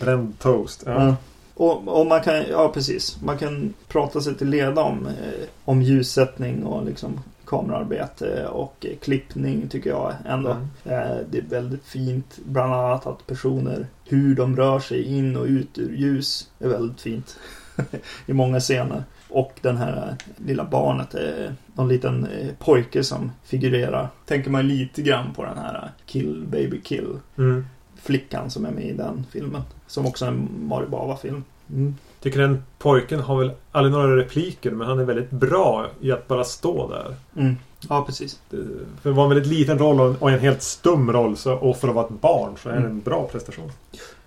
Bränd 0.00 0.38
toast. 0.38 0.82
Ja. 0.86 0.92
Ja. 1.06 1.16
Och, 1.58 2.00
och 2.00 2.06
man 2.06 2.20
kan, 2.20 2.44
ja 2.50 2.70
precis. 2.74 3.22
Man 3.22 3.38
kan 3.38 3.74
prata 3.88 4.20
sig 4.20 4.34
till 4.34 4.48
leda 4.48 4.82
om, 4.82 5.06
eh, 5.06 5.48
om 5.64 5.82
ljussättning 5.82 6.64
och 6.64 6.84
liksom 6.84 7.20
kamerarbete 7.46 8.46
och 8.46 8.86
eh, 8.88 8.96
klippning 8.98 9.68
tycker 9.68 9.90
jag 9.90 10.14
ändå. 10.26 10.50
Mm. 10.50 10.68
Eh, 10.84 11.16
det 11.30 11.38
är 11.38 11.42
väldigt 11.42 11.84
fint. 11.84 12.38
Bland 12.44 12.74
annat 12.74 13.06
att 13.06 13.26
personer, 13.26 13.86
hur 14.04 14.34
de 14.34 14.56
rör 14.56 14.80
sig 14.80 15.02
in 15.02 15.36
och 15.36 15.44
ut 15.44 15.78
ur 15.78 15.96
ljus 15.96 16.50
är 16.58 16.68
väldigt 16.68 17.00
fint. 17.00 17.36
I 18.26 18.32
många 18.32 18.60
scener. 18.60 19.04
Och 19.28 19.52
den 19.62 19.76
här 19.76 19.96
eh, 19.96 20.44
lilla 20.46 20.64
barnet 20.64 21.14
är 21.14 21.54
någon 21.74 21.88
liten 21.88 22.26
eh, 22.26 22.48
pojke 22.58 23.04
som 23.04 23.32
figurerar. 23.44 24.08
Tänker 24.26 24.50
man 24.50 24.68
lite 24.68 25.02
grann 25.02 25.34
på 25.34 25.44
den 25.44 25.58
här 25.58 25.74
eh, 25.74 25.90
Kill 26.06 26.44
Baby 26.48 26.80
Kill 26.80 27.18
Mm. 27.38 27.64
Flickan 28.02 28.50
som 28.50 28.64
är 28.64 28.70
med 28.70 28.84
i 28.84 28.92
den 28.92 29.26
filmen. 29.30 29.62
Som 29.86 30.06
också 30.06 30.24
är 30.24 30.28
en 30.28 30.48
Mario 30.68 30.88
Bava-film. 30.88 31.44
Mm. 31.70 31.94
Tycker 32.20 32.40
den 32.40 32.62
pojken 32.78 33.20
har 33.20 33.38
väl 33.38 33.50
aldrig 33.72 33.92
några 33.92 34.16
repliker 34.16 34.70
men 34.70 34.86
han 34.88 34.98
är 34.98 35.04
väldigt 35.04 35.30
bra 35.30 35.86
i 36.00 36.12
att 36.12 36.28
bara 36.28 36.44
stå 36.44 36.88
där. 36.90 37.16
Mm. 37.42 37.56
Ja, 37.88 38.04
precis. 38.06 38.40
Det- 38.50 38.56
För 39.02 39.10
det 39.10 39.16
var 39.16 39.22
en 39.24 39.30
väldigt 39.30 39.48
liten 39.52 39.78
roll 39.78 40.00
och 40.00 40.22
och 40.22 40.30
en 40.30 40.38
helt 40.40 40.62
stum 40.62 41.12
roll 41.12 41.36
så, 41.36 41.52
och 41.54 41.76
för 41.76 41.88
att 41.88 41.94
vara 41.94 42.06
ett 42.06 42.20
barn 42.20 42.52
så 42.62 42.68
är 42.68 42.72
det 42.72 42.78
Mm. 42.78 42.90
en 42.90 43.00
bra 43.00 43.28
prestation. 43.32 43.70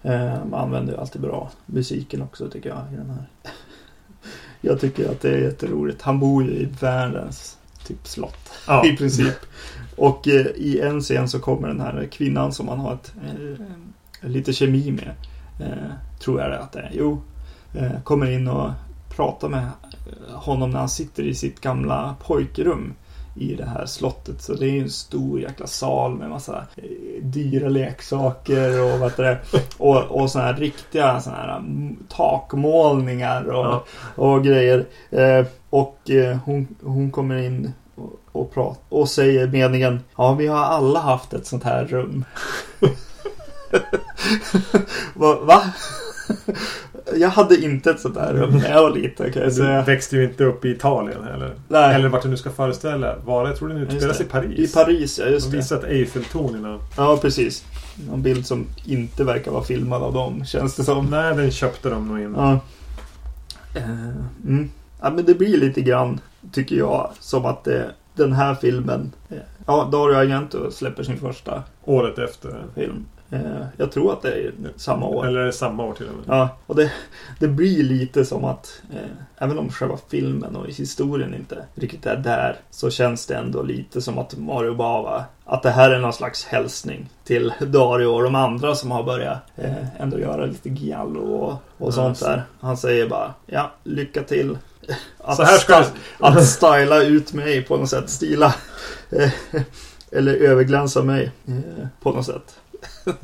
Eh, 0.01 0.45
man 0.51 0.53
använder 0.61 0.93
ju 0.93 0.99
alltid 0.99 1.21
bra 1.21 1.51
musiken 1.65 2.21
också 2.21 2.49
tycker 2.49 2.69
jag 2.69 2.79
i 2.93 2.95
den 2.95 3.09
här. 3.09 3.23
Jag 4.61 4.79
tycker 4.79 5.09
att 5.11 5.21
det 5.21 5.29
är 5.29 5.37
jätteroligt. 5.41 6.01
Han 6.01 6.19
bor 6.19 6.43
ju 6.43 6.49
i 6.51 6.65
världens 6.79 7.57
typ 7.87 8.07
slott 8.07 8.49
Ja. 8.67 8.85
i 8.93 8.97
princip. 8.97 9.33
Och 10.01 10.27
eh, 10.27 10.45
i 10.55 10.79
en 10.81 11.01
scen 11.01 11.27
så 11.27 11.39
kommer 11.39 11.67
den 11.67 11.79
här 11.79 12.07
kvinnan 12.11 12.51
som 12.51 12.65
man 12.65 12.79
har 12.79 12.93
ett, 12.93 13.13
eh, 13.23 14.29
lite 14.29 14.53
kemi 14.53 14.91
med. 14.91 15.11
Eh, 15.59 15.91
tror 16.19 16.41
jag 16.41 16.51
det 16.51 16.59
att 16.59 16.71
det 16.71 16.79
är. 16.79 16.91
Jo. 16.93 17.21
Kommer 18.03 18.31
in 18.31 18.47
och 18.47 18.71
pratar 19.09 19.49
med 19.49 19.67
honom 20.33 20.69
när 20.69 20.79
han 20.79 20.89
sitter 20.89 21.23
i 21.23 21.35
sitt 21.35 21.61
gamla 21.61 22.15
pojkrum 22.25 22.93
i 23.35 23.55
det 23.55 23.65
här 23.65 23.85
slottet. 23.85 24.41
Så 24.41 24.53
det 24.53 24.69
är 24.69 24.81
en 24.81 24.89
stor 24.89 25.41
jäkla 25.41 25.67
sal 25.67 26.15
med 26.15 26.29
massa 26.29 26.63
dyra 27.21 27.69
leksaker 27.69 28.93
och 28.93 28.99
vad 28.99 29.17
det 29.17 29.39
och, 29.77 30.21
och 30.21 30.31
såna 30.31 30.45
här 30.45 30.53
riktiga 30.53 31.21
såna 31.21 31.35
här 31.35 31.57
mm, 31.57 31.97
takmålningar 32.09 33.43
och, 33.43 33.65
Ja. 33.65 33.83
och 34.15 34.43
grejer. 34.43 34.85
Och 35.69 35.99
hon, 36.45 36.67
hon 36.83 37.11
kommer 37.11 37.37
in 37.37 37.71
och, 38.03 38.19
och, 38.41 38.53
prat, 38.53 38.79
och 38.89 39.09
säger 39.09 39.47
meningen 39.47 39.99
Ja, 40.17 40.33
vi 40.33 40.47
har 40.47 40.57
alla 40.63 40.99
haft 40.99 41.33
ett 41.33 41.45
sånt 41.47 41.63
här 41.63 41.85
rum. 41.85 42.25
Va? 45.13 45.39
va? 45.41 45.63
jag 47.15 47.29
hade 47.29 47.57
inte 47.63 47.91
ett 47.91 47.99
sånt 47.99 48.17
här 48.17 48.33
rum 48.33 48.57
när 48.57 48.69
jag 48.69 48.81
var 48.81 48.89
liten 48.89 49.33
kan 49.33 49.41
jag 49.43 49.53
säga. 49.53 49.79
Du 49.79 49.85
växte 49.85 50.15
ju 50.15 50.23
inte 50.23 50.43
upp 50.43 50.65
i 50.65 50.69
Italien 50.71 51.23
heller. 51.23 51.55
Nej. 51.67 51.95
Eller 51.95 52.09
vart 52.09 52.23
du 52.23 52.29
nu 52.29 52.37
ska 52.37 52.49
föreställa 52.49 53.15
vara. 53.25 53.47
Jag 53.47 53.57
tror 53.57 53.69
den 53.69 53.77
utspelas 53.77 54.17
det. 54.17 54.23
i 54.23 54.27
Paris. 54.27 54.59
I 54.71 54.73
Paris, 54.73 55.19
ja 55.19 55.25
De 55.25 55.31
just 55.31 55.51
det. 55.51 55.57
visat 55.57 55.83
Eiffeltornen. 55.83 56.79
Ja, 56.97 57.17
precis. 57.21 57.65
En 58.13 58.21
bild 58.21 58.45
som 58.45 58.65
inte 58.85 59.23
verkar 59.23 59.51
vara 59.51 59.63
filmad 59.63 60.03
av 60.03 60.13
dem, 60.13 60.45
känns 60.45 60.75
det 60.75 60.83
som. 60.83 61.05
Nej, 61.05 61.35
den 61.35 61.51
köpte 61.51 61.89
de 61.89 62.07
nog 62.07 62.19
in. 62.19 62.33
Ja. 62.37 62.59
Eh, 63.75 63.89
mm. 64.45 64.69
Ja, 65.01 65.09
men 65.09 65.25
det 65.25 65.33
blir 65.33 65.57
lite 65.57 65.81
grann, 65.81 66.19
tycker 66.51 66.75
jag, 66.75 67.11
som 67.19 67.45
att 67.45 67.63
det, 67.63 67.91
den 68.15 68.33
här 68.33 68.55
filmen... 68.55 69.11
Eh, 69.29 69.37
ja, 69.65 69.89
Dario 69.91 70.15
Argento 70.15 70.71
släpper 70.71 71.03
sin 71.03 71.17
första 71.17 71.63
Året 71.83 72.19
efter. 72.19 72.63
film. 72.75 73.05
Eh, 73.31 73.65
jag 73.77 73.91
tror 73.91 74.13
att 74.13 74.21
det 74.21 74.31
är 74.31 74.51
samma 74.75 75.05
år. 75.05 75.27
Eller 75.27 75.39
är 75.39 75.45
det 75.45 75.51
samma 75.51 75.83
år 75.83 75.93
till 75.93 76.07
och 76.07 76.15
med? 76.15 76.23
Ja, 76.27 76.49
och 76.65 76.75
det, 76.75 76.91
det 77.39 77.47
blir 77.47 77.83
lite 77.83 78.25
som 78.25 78.45
att 78.45 78.81
eh, 78.93 79.11
även 79.37 79.59
om 79.59 79.69
själva 79.69 79.97
filmen 80.09 80.55
och 80.55 80.67
historien 80.67 81.33
inte 81.33 81.65
riktigt 81.75 82.05
är 82.05 82.17
där 82.17 82.55
så 82.69 82.89
känns 82.89 83.25
det 83.25 83.35
ändå 83.35 83.63
lite 83.63 84.01
som 84.01 84.17
att 84.17 84.37
Mario 84.37 84.75
Bava 84.75 85.25
att 85.45 85.63
det 85.63 85.69
här 85.69 85.91
är 85.91 85.99
någon 85.99 86.13
slags 86.13 86.45
hälsning 86.45 87.09
till 87.23 87.53
Dario 87.59 88.05
och 88.05 88.23
de 88.23 88.35
andra 88.35 88.75
som 88.75 88.91
har 88.91 89.03
börjat 89.03 89.37
eh, 89.55 90.01
ändå 90.01 90.19
göra 90.19 90.45
lite 90.45 90.69
giallo 90.69 91.21
och, 91.21 91.85
och 91.85 91.93
sånt 91.93 92.17
så. 92.17 92.25
där. 92.25 92.43
Han 92.59 92.77
säger 92.77 93.09
bara 93.09 93.33
ja, 93.45 93.71
lycka 93.83 94.23
till. 94.23 94.57
Att, 95.17 95.35
Så 95.35 95.43
här 95.43 95.57
ska 95.57 95.85
att 96.19 96.45
styla 96.47 97.03
ut 97.03 97.33
mig 97.33 97.61
på 97.63 97.77
något 97.77 97.89
sätt. 97.89 98.09
Stila. 98.09 98.55
eh, 99.09 99.31
Eller 100.11 100.33
överglänsa 100.35 101.03
mig 101.03 101.31
eh, 101.47 101.87
på 102.01 102.11
något 102.11 102.25
sätt. 102.25 102.55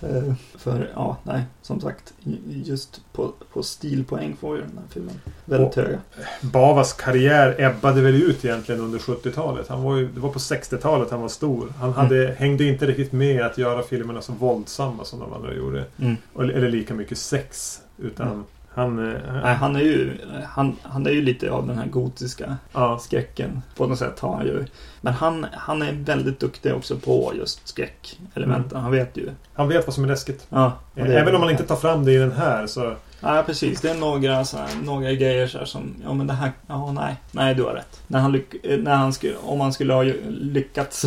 Eh, 0.00 0.32
För 0.58 0.90
ja, 0.94 1.16
nej, 1.22 1.42
som 1.62 1.80
sagt. 1.80 2.12
Just 2.48 3.00
på, 3.12 3.32
på 3.52 3.62
stilpoäng 3.62 4.36
får 4.40 4.56
ju 4.56 4.62
den 4.62 4.78
här 4.78 4.84
filmen 4.90 5.20
väldigt 5.44 5.76
Och- 5.78 5.84
höga. 5.84 5.98
Bavas 6.40 6.92
karriär 6.92 7.54
ebbade 7.58 8.00
väl 8.00 8.22
ut 8.22 8.44
egentligen 8.44 8.80
under 8.80 8.98
70-talet. 8.98 9.68
Han 9.68 9.82
var 9.82 9.96
ju, 9.96 10.08
det 10.08 10.20
var 10.20 10.30
på 10.30 10.38
60-talet 10.38 11.10
han 11.10 11.20
var 11.20 11.28
stor. 11.28 11.72
Han 11.80 11.92
hade, 11.92 12.34
hängde 12.38 12.64
inte 12.64 12.86
riktigt 12.86 13.12
med 13.12 13.42
att 13.42 13.58
göra 13.58 13.82
filmerna 13.82 14.22
så 14.22 14.32
våldsamma 14.32 15.04
som 15.04 15.18
de 15.20 15.32
andra 15.32 15.54
gjorde. 15.54 15.84
Mm. 15.98 16.16
Och- 16.32 16.44
Eller 16.44 16.68
lika 16.68 16.94
mycket 16.94 17.18
sex. 17.18 17.80
Utan 17.98 18.26
Mm. 18.28 18.44
Han... 18.78 19.12
eh, 19.12 19.20
Nej, 19.42 19.54
han 19.54 19.76
är 19.76 19.80
ju 19.80 20.18
han, 20.48 20.76
han 20.82 21.06
är 21.06 21.10
ju 21.10 21.22
lite 21.22 21.50
av 21.50 21.66
den 21.66 21.78
här 21.78 21.86
gotiska 21.86 22.56
ja, 22.72 22.98
skräcken. 22.98 23.62
På 23.76 23.86
något 23.86 23.98
sätt 23.98 24.20
har 24.20 24.36
han 24.36 24.46
ju. 24.46 24.64
Men 25.00 25.12
han, 25.12 25.46
han 25.52 25.82
är 25.82 25.92
väldigt 25.92 26.40
duktig 26.40 26.74
också 26.74 26.96
på 26.96 27.32
just 27.36 27.68
skräckelementen. 27.68 28.80
Han 28.80 28.90
vet 28.92 29.16
ju. 29.16 29.30
han 29.54 29.68
vet 29.68 29.86
vad 29.86 29.94
som 29.94 30.04
är 30.04 30.08
läskigt. 30.08 30.46
Ja, 30.48 30.72
Även 30.94 31.34
om 31.34 31.40
man 31.40 31.50
inte 31.50 31.64
tar 31.64 31.76
fram 31.76 32.04
det 32.04 32.12
i 32.12 32.16
den 32.16 32.32
här 32.32 32.66
så... 32.66 32.94
Ja, 33.20 33.42
precis. 33.46 33.80
Det 33.80 33.90
är 33.90 33.94
några, 33.94 34.44
så 34.44 34.56
här, 34.56 34.68
några 34.82 35.12
grejer 35.12 35.46
så 35.46 35.66
som, 35.66 35.94
ja 36.04 36.14
men 36.14 36.26
det 36.26 36.32
här, 36.32 36.52
ja 36.66 36.92
nej, 36.92 37.16
nej 37.32 37.54
du 37.54 37.62
har 37.62 37.72
rätt. 37.72 38.02
När 38.06 38.18
han, 38.20 38.34
eh, 38.34 38.78
när 38.78 38.94
han 38.94 39.12
skulle, 39.12 39.36
om 39.36 39.60
han 39.60 39.72
skulle 39.72 39.92
ha 39.92 40.02
lyckats 40.28 41.06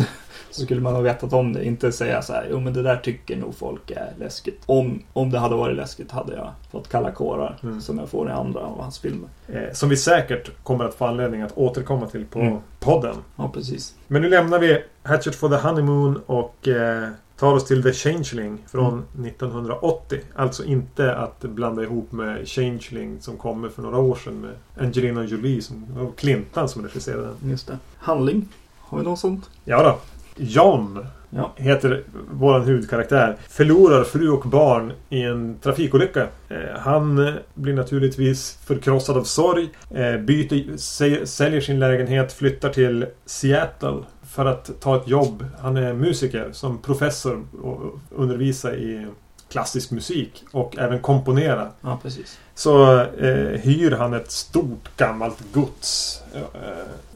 så 0.52 0.62
skulle 0.62 0.80
man 0.80 0.94
ha 0.94 1.00
vetat 1.00 1.32
om 1.32 1.52
det. 1.52 1.64
Inte 1.64 1.92
säga 1.92 2.22
så 2.22 2.32
här, 2.32 2.46
jo 2.50 2.60
men 2.60 2.72
det 2.72 2.82
där 2.82 2.96
tycker 2.96 3.36
nog 3.36 3.54
folk 3.54 3.90
är 3.90 4.12
läskigt. 4.18 4.62
Om, 4.66 5.02
om 5.12 5.30
det 5.30 5.38
hade 5.38 5.54
varit 5.56 5.76
läskigt 5.76 6.10
hade 6.10 6.34
jag 6.36 6.50
fått 6.70 6.88
kalla 6.88 7.10
kårar 7.10 7.58
Mm. 7.62 7.80
som 7.80 7.98
jag 7.98 8.08
får 8.08 8.28
i 8.28 8.32
andra 8.32 8.60
av 8.60 8.80
hans 8.80 8.98
filmer. 8.98 9.28
Eh, 9.48 9.72
som 9.72 9.88
vi 9.88 9.96
säkert 9.96 10.50
kommer 10.62 10.84
att 10.84 10.94
få 10.94 11.06
anledning 11.06 11.42
att 11.42 11.58
återkomma 11.58 12.06
till 12.06 12.24
på 12.26 12.38
Mm. 12.40 12.58
podden. 12.80 13.16
Ja, 13.36 13.50
precis. 13.54 13.94
Men 14.08 14.22
nu 14.22 14.28
lämnar 14.28 14.58
vi 14.58 14.82
Hatchet 15.02 15.34
for 15.34 15.48
the 15.48 15.68
Honeymoon 15.68 16.20
och 16.26 16.68
eh, 16.68 17.08
tar 17.38 17.52
oss 17.52 17.64
till 17.64 17.82
The 17.82 17.92
Changeling 17.92 18.58
från 18.66 19.04
1980. 19.26 20.18
Alltså 20.36 20.64
inte 20.64 21.14
att 21.16 21.40
blanda 21.40 21.82
ihop 21.82 22.12
med 22.12 22.48
Changeling 22.48 23.20
som 23.20 23.36
kommer 23.36 23.68
för 23.68 23.82
några 23.82 23.98
år 23.98 24.14
sedan 24.14 24.40
med 24.40 24.50
Angelina 24.86 25.24
Jolie 25.24 25.62
som, 25.62 25.96
och 26.00 26.16
Clintan 26.18 26.68
som 26.68 26.82
regisserade 26.82 27.22
den. 27.40 27.50
Just 27.50 27.66
det. 27.66 27.78
Handling. 27.98 28.48
Har 28.80 28.98
vi 28.98 29.04
något 29.04 29.18
sånt? 29.18 29.50
Ja 29.64 29.82
då. 29.82 29.98
John 30.36 31.06
Ja. 31.34 31.52
heter 31.56 32.02
våran 32.32 32.62
huvudkaraktär. 32.64 33.36
Förlorar 33.48 34.04
fru 34.04 34.28
och 34.30 34.48
barn 34.48 34.92
i 35.08 35.22
en 35.22 35.58
trafikolycka. 35.62 36.26
Eh, 36.48 36.56
han 36.78 37.26
eh, 37.28 37.34
blir 37.54 37.74
naturligtvis 37.74 38.58
förkrossad 38.66 39.16
av 39.16 39.22
sorg. 39.24 39.68
Eh, 39.90 40.16
byter, 40.16 40.76
sä- 40.76 41.24
säljer 41.26 41.60
sin 41.60 41.78
lägenhet, 41.78 42.32
flyttar 42.32 42.68
till 42.68 43.06
Seattle 43.26 43.96
för 44.30 44.46
att 44.46 44.70
ta 44.80 44.96
ett 44.96 45.08
jobb. 45.08 45.44
Han 45.60 45.76
är 45.76 45.92
musiker 45.94 46.48
som 46.52 46.78
professor 46.78 47.42
och 47.62 47.98
undervisar 48.10 48.74
i 48.74 49.06
klassisk 49.50 49.90
musik 49.90 50.44
och 50.52 50.78
även 50.78 50.98
komponera. 51.00 51.68
Ja, 51.80 51.98
precis. 52.02 52.38
Så 52.54 52.98
eh, 53.00 53.60
hyr 53.60 53.90
han 53.90 54.14
ett 54.14 54.30
stort 54.30 54.96
gammalt 54.96 55.38
gods 55.52 56.22
eh, 56.34 56.40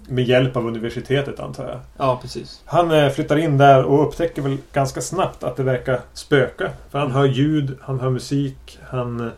med 0.08 0.24
hjälp 0.24 0.56
av 0.56 0.66
universitetet 0.66 1.40
antar 1.40 1.64
jag. 1.68 1.78
Ja, 1.96 2.18
precis. 2.22 2.60
Han 2.64 2.90
eh, 2.90 3.10
flyttar 3.10 3.36
in 3.36 3.58
där 3.58 3.84
och 3.84 4.06
upptäcker 4.08 4.42
väl 4.42 4.56
ganska 4.72 5.00
snabbt 5.00 5.44
att 5.44 5.56
det 5.56 5.62
verkar 5.62 6.00
spöka. 6.12 6.70
För 6.90 6.98
han 6.98 7.10
hör 7.10 7.24
ljud, 7.24 7.76
han 7.80 8.00
hör 8.00 8.10
musik. 8.10 8.78
Han, 8.88 9.30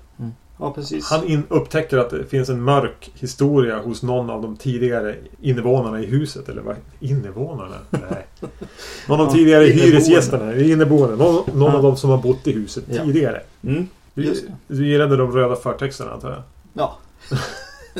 Ja, 0.61 0.73
precis. 0.75 1.11
han 1.11 1.25
in, 1.25 1.43
upptäcker 1.49 1.99
att 1.99 2.11
det 2.11 2.25
finns 2.25 2.49
en 2.49 2.63
mörk 2.63 3.11
historia 3.15 3.79
hos 3.79 4.03
någon 4.03 4.31
av 4.31 4.43
de 4.43 4.57
tidigare 4.57 5.15
invånarna 5.41 6.01
i 6.01 6.07
huset. 6.07 6.49
Eller 6.49 6.63
vad? 6.63 6.77
Invånarna? 7.01 7.75
Nej. 7.91 8.27
Någon 9.09 9.21
av 9.21 9.27
de 9.27 9.31
Ja, 9.33 9.33
tidigare 9.39 9.65
inneboende. 9.69 9.93
hyresgästerna. 9.97 10.55
Inneboende. 10.57 11.17
Någon, 11.17 11.35
någon 11.59 11.71
Ja. 11.71 11.77
av 11.77 11.83
de 11.83 11.97
som 11.97 12.11
har 12.11 12.19
bott 12.19 12.47
i 12.47 12.53
huset 12.53 12.85
Ja. 12.91 13.03
tidigare. 13.05 13.41
Mm, 13.63 13.89
Du, 14.15 14.35
du 14.67 14.87
gillade 14.89 15.17
de 15.17 15.33
röda 15.33 15.57
förtexterna 15.57 16.11
antar 16.13 16.31
jag? 16.31 16.43
Ja. 16.73 16.99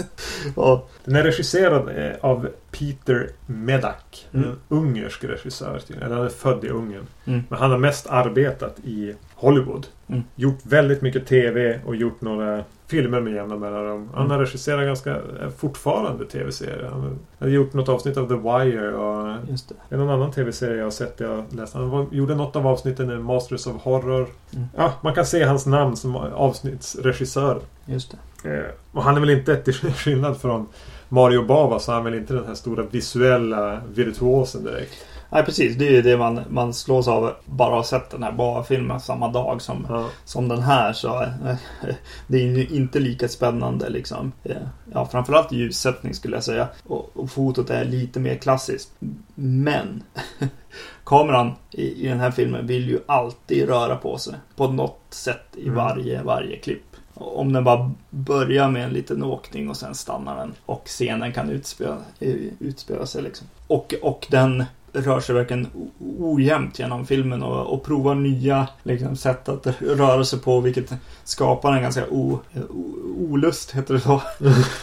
ja. 0.57 0.87
Den 1.05 1.17
är 1.17 1.23
regisserad 1.23 1.99
eh, 1.99 2.17
av 2.21 2.49
Peter 2.71 3.31
Medak. 3.47 4.27
Mm. 4.33 4.49
En 4.49 4.59
ungersk 4.69 5.25
regissör. 5.25 5.81
han 6.01 6.13
är 6.13 6.29
född 6.29 6.65
i 6.65 6.69
Ungern. 6.69 7.07
Mm. 7.25 7.43
Men 7.49 7.59
han 7.59 7.71
har 7.71 7.79
mest 7.79 8.07
arbetat 8.07 8.79
i 8.85 9.15
Hollywood. 9.35 9.87
Mm. 10.09 10.23
Gjort 10.35 10.59
väldigt 10.63 11.03
mycket 11.03 11.27
TV 11.27 11.81
och 11.87 11.97
gjort 11.97 12.21
några 12.21 12.65
filmer 12.87 13.21
med 13.21 13.33
jämna 13.33 13.57
mellanrum. 13.57 14.09
Han 14.15 14.19
Mm. 14.25 14.31
har 14.31 14.39
regisserat 14.39 14.85
ganska 14.87 15.11
eh, 15.11 15.49
fortfarande 15.57 16.25
TV-serier. 16.25 16.89
Han 16.93 17.19
har 17.39 17.49
gjort 17.49 17.73
något 17.73 17.89
avsnitt 17.89 18.17
av 18.17 18.29
The 18.29 18.35
Wire 18.35 18.93
och 18.97 19.37
Just 19.51 19.69
det. 19.69 19.95
är 19.95 19.99
någon 19.99 20.11
annan 20.11 20.31
TV-serie 20.33 20.77
jag 20.77 20.85
har 20.85 20.91
sett. 20.91 21.21
Jag 21.21 21.45
läst. 21.51 21.75
Han 21.75 21.91
var, 21.91 22.07
gjorde 22.13 22.35
något 22.35 22.57
av 22.57 22.67
avsnitten 22.67 23.11
i 23.11 23.17
Masters 23.19 23.67
of 23.67 23.83
Horror. 23.83 24.27
Mm. 24.55 24.67
Ja, 24.77 24.93
man 25.01 25.15
kan 25.15 25.27
se 25.27 25.43
hans 25.45 25.67
namn 25.67 25.97
som 25.97 26.17
avsnittsregissör. 26.17 27.61
Just 27.87 28.15
det. 28.43 28.51
Eh, 28.57 28.65
och 28.93 29.03
han 29.03 29.17
är 29.17 29.21
väl 29.21 29.31
inte, 29.31 29.57
till 29.57 29.75
skillnad 29.95 30.37
från 30.41 30.67
Mario 31.09 31.43
Bava, 31.47 31.79
så 31.79 31.91
är 31.91 31.95
han 31.95 32.05
väl 32.05 32.15
inte 32.15 32.35
den 32.35 32.47
här 32.47 32.55
stora 32.55 32.83
visuella 32.91 33.81
virtuosen 33.95 34.65
direkt. 34.65 34.95
Nej, 35.31 35.45
precis. 35.45 35.77
Det 35.77 35.87
är 35.89 35.91
ju 35.93 36.03
det 36.03 36.17
man, 36.17 36.41
man 36.49 36.75
slås 36.75 37.09
av 37.09 37.33
bara 37.45 37.75
ha 37.75 37.85
sett 37.85 38.11
den 38.11 38.23
här 38.23 38.33
bara-filmen 38.33 39.01
samma 39.01 39.29
dag 39.29 39.63
som, 39.63 39.87
Ja. 39.89 40.09
som 40.25 40.49
den 40.49 40.63
här. 40.63 40.93
Så 40.93 41.23
eh, 41.23 41.55
det 42.27 42.37
är 42.39 42.43
ju 42.47 42.67
inte 42.67 42.99
lika 43.01 43.29
spännande 43.29 43.89
liksom. 43.89 44.33
Eh, 44.45 44.57
Ja, 44.93 45.07
framförallt 45.07 45.53
ljussättning 45.53 46.15
skulle 46.15 46.37
jag 46.37 46.45
säga. 46.45 46.69
Och, 46.87 47.11
och 47.17 47.31
fotot 47.31 47.71
är 47.71 47.85
lite 47.85 48.21
mer 48.21 48.35
klassiskt. 48.35 48.91
Men 49.35 50.03
kameran 51.05 51.53
i, 51.71 52.05
i 52.05 52.09
den 52.09 52.21
här 52.21 52.31
filmen 52.31 52.67
vill 52.67 52.89
ju 52.89 53.01
alltid 53.07 53.69
röra 53.69 53.97
på 53.97 54.19
sig. 54.19 54.35
På 54.57 54.69
något 54.69 55.01
sätt 55.11 55.45
i 55.57 55.63
Mm. 55.63 55.75
varje, 55.75 56.23
varje 56.23 56.57
klipp. 56.57 56.83
Om 57.15 57.53
den 57.53 57.65
bara 57.65 57.91
börjar 58.11 58.69
med 58.71 58.85
en 58.85 58.91
liten 58.91 59.23
åkning 59.25 59.71
och 59.71 59.77
sen 59.77 59.95
stannar 59.95 60.37
den. 60.37 60.55
Och 60.67 60.83
scenen 60.87 61.33
kan 61.33 61.51
utspela, 61.51 61.97
eh, 62.21 62.35
utspela 62.59 63.07
sig 63.07 63.23
liksom. 63.23 63.47
Och, 63.67 63.95
och 64.03 64.27
den 64.31 64.65
rör 64.99 65.21
sig 65.21 65.35
verkligen 65.35 65.67
ojämnt 66.19 66.79
genom 66.79 67.07
filmen 67.07 67.43
och, 67.43 67.75
och 67.75 67.85
provar 67.85 68.15
nya 68.15 68.69
liksom, 68.83 69.17
sätt 69.17 69.49
att 69.49 69.67
röra 69.81 70.25
sig 70.25 70.39
på 70.39 70.61
vilket 70.61 70.93
skapar 71.25 71.73
en 71.73 71.83
ganska 71.83 72.07
o, 72.11 72.41
o, 72.71 72.85
olust, 73.31 73.71
heter 73.71 73.95
det 73.95 74.01
så? 74.01 74.23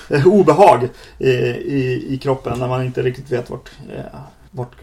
Eh, 0.09 0.27
Obehag 0.33 0.89
i, 1.19 1.29
i, 1.29 2.05
i 2.13 2.17
kroppen 2.17 2.59
när 2.59 2.67
man 2.67 2.83
inte 2.83 3.03
riktigt 3.03 3.31
vet 3.31 3.49
vart, 3.49 3.71
eh, 3.95 4.19
vart 4.51 4.75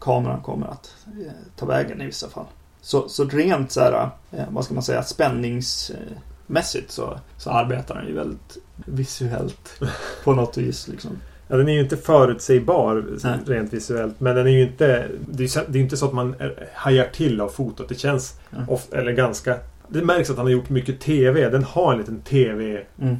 kameran 0.00 0.40
kommer 0.40 0.66
att 0.66 0.94
eh, 1.06 1.32
ta 1.56 1.66
vägen 1.66 2.02
i 2.02 2.06
vissa 2.06 2.28
fall. 2.28 2.46
Så, 2.80 3.08
så 3.08 3.24
rent 3.24 3.72
så 3.72 3.80
här, 3.80 4.10
eh, 4.30 4.44
vad 4.50 4.64
ska 4.64 4.74
man 4.74 4.82
säga, 4.82 5.02
spänningsmässigt 5.02 6.90
så, 6.90 7.18
så 7.36 7.50
arbetar 7.50 7.94
den 7.94 8.06
ju 8.06 8.14
väldigt 8.14 8.58
visuellt 8.76 9.80
på 10.24 10.34
något 10.34 10.56
vis. 10.56 10.88
Liksom. 10.88 11.10
Ja, 11.48 11.56
den 11.56 11.68
är 11.68 11.72
ju 11.72 11.80
inte 11.80 11.96
förutsägbar 11.96 13.04
Nej. 13.24 13.38
rent 13.46 13.72
visuellt. 13.72 14.20
Men 14.20 14.36
den 14.36 14.46
är 14.46 14.50
ju 14.50 14.62
inte... 14.62 15.06
Det 15.28 15.44
är, 15.56 15.76
är 15.76 15.76
inte 15.76 15.96
så 15.96 16.06
att 16.06 16.12
man 16.12 16.34
hajar 16.74 17.06
till 17.12 17.40
av 17.40 17.48
fotot. 17.48 17.88
Det 17.88 17.94
känns 17.94 18.40
Ja. 18.50 18.56
ofta, 18.68 18.96
eller 18.98 19.12
ganska... 19.12 19.56
Det 19.88 20.04
märks 20.04 20.30
att 20.30 20.36
han 20.36 20.46
har 20.46 20.52
gjort 20.52 20.68
mycket 20.70 21.00
TV. 21.00 21.50
Den 21.50 21.64
har 21.64 21.92
en 21.92 21.98
liten 21.98 22.14
Mm. 22.14 22.24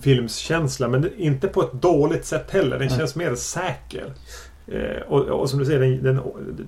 TV-filmskänsla. 0.01 0.89
Men 0.89 1.03
det, 1.03 1.11
inte 1.17 1.49
på 1.49 1.63
ett 1.63 1.73
dåligt 1.73 2.25
sätt 2.25 2.51
heller. 2.51 2.79
Den 2.79 2.89
känns 2.91 3.17
mer 3.17 3.35
säker. 3.35 4.05
Eh, 4.67 5.03
och, 5.09 5.21
och 5.21 5.51
som 5.51 5.59
du 5.59 5.65
säger, 5.67 5.81
den, 5.81 6.03
den, 6.03 6.21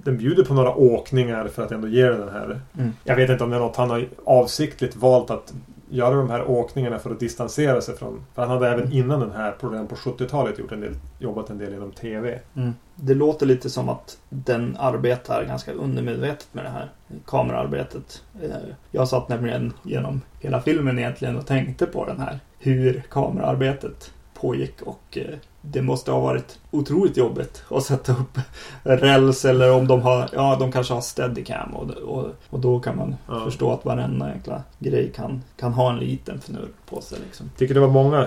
den 0.04 0.16
bjuder 0.18 0.44
på 0.44 0.54
några 0.54 0.74
åkningar 0.74 1.48
för 1.48 1.62
att 1.62 1.72
ändå 1.72 1.88
ge 1.88 2.04
den 2.08 2.28
här... 2.28 2.60
Mm. 2.78 2.92
Jag 3.04 3.16
vet 3.16 3.30
inte 3.30 3.44
om 3.44 3.50
det 3.50 3.56
är 3.56 3.60
något 3.60 3.76
han 3.76 3.90
har 3.90 4.04
avsiktligt 4.24 4.96
valt 4.96 5.30
att 5.30 5.54
göra 5.90 6.14
de 6.14 6.31
här 6.31 6.50
åkningarna 6.50 6.98
för 6.98 7.11
att 7.11 7.20
distansera 7.20 7.81
sig 7.81 7.96
från. 7.96 8.24
För 8.35 8.42
han 8.42 8.50
hade 8.50 8.68
även 8.68 8.92
innan 8.92 9.20
den 9.20 9.31
här, 9.33 9.53
på, 9.53 9.68
redan 9.68 9.87
på 9.87 9.94
70-talet, 9.94 10.59
gjort 10.59 10.72
en 10.72 10.81
del, 10.81 10.94
jobbat 11.18 11.50
en 11.50 11.59
del 11.59 11.74
inom 11.74 11.92
TV. 11.92 12.38
Mm. 12.57 12.72
Det 12.94 13.14
låter 13.14 13.46
lite 13.46 13.70
som 13.70 13.88
att 13.88 14.18
den 14.29 14.76
arbetar 14.81 15.44
ganska 15.44 15.72
undermedvetet 15.72 16.48
med 16.53 16.64
det 16.64 16.70
här 16.70 16.90
kameraarbetet. 17.26 18.22
Eh, 18.42 18.50
Jag 18.90 19.09
satt 19.09 19.29
nämligen 19.29 19.72
genom 19.83 20.20
hela 20.40 20.62
filmen 20.62 20.98
egentligen 20.98 21.37
och 21.37 21.46
tänkte 21.46 21.87
på 21.87 22.05
den 22.05 22.20
här. 22.20 22.40
Hur 22.59 23.03
kameraarbetet 23.11 24.12
pågick 24.40 24.83
och 24.83 25.18
eh, 25.18 25.35
det 25.62 25.83
måste 25.83 26.11
ha 26.11 26.20
varit 26.20 26.59
otroligt 26.70 27.16
jobbigt 27.16 27.62
att 27.70 27.83
sätta 27.85 28.12
upp 28.12 28.38
räls 28.83 29.44
eller 29.44 29.72
om 29.72 29.87
de 29.87 30.03
har, 30.03 30.29
ja 30.33 30.57
de 30.61 30.72
kanske 30.72 30.94
har 30.94 31.00
steadicam 31.00 31.74
och, 31.76 31.90
och, 31.90 32.26
och 32.50 32.61
då 32.61 32.81
kan 32.81 32.96
man 32.96 33.14
Ja. 33.29 33.44
förstå 33.44 33.72
att 33.72 33.85
varenda 33.85 34.35
jäkla 34.35 34.62
grej 34.79 35.12
kan, 35.16 35.42
kan 35.57 35.72
ha 35.72 35.90
en 35.92 35.98
liten 35.98 36.38
fnurr 36.38 36.68
på 36.88 37.00
sig 37.00 37.18
liksom. 37.26 37.50
tycker 37.57 37.74
det 37.74 37.81
var 37.81 37.88
många 37.88 38.26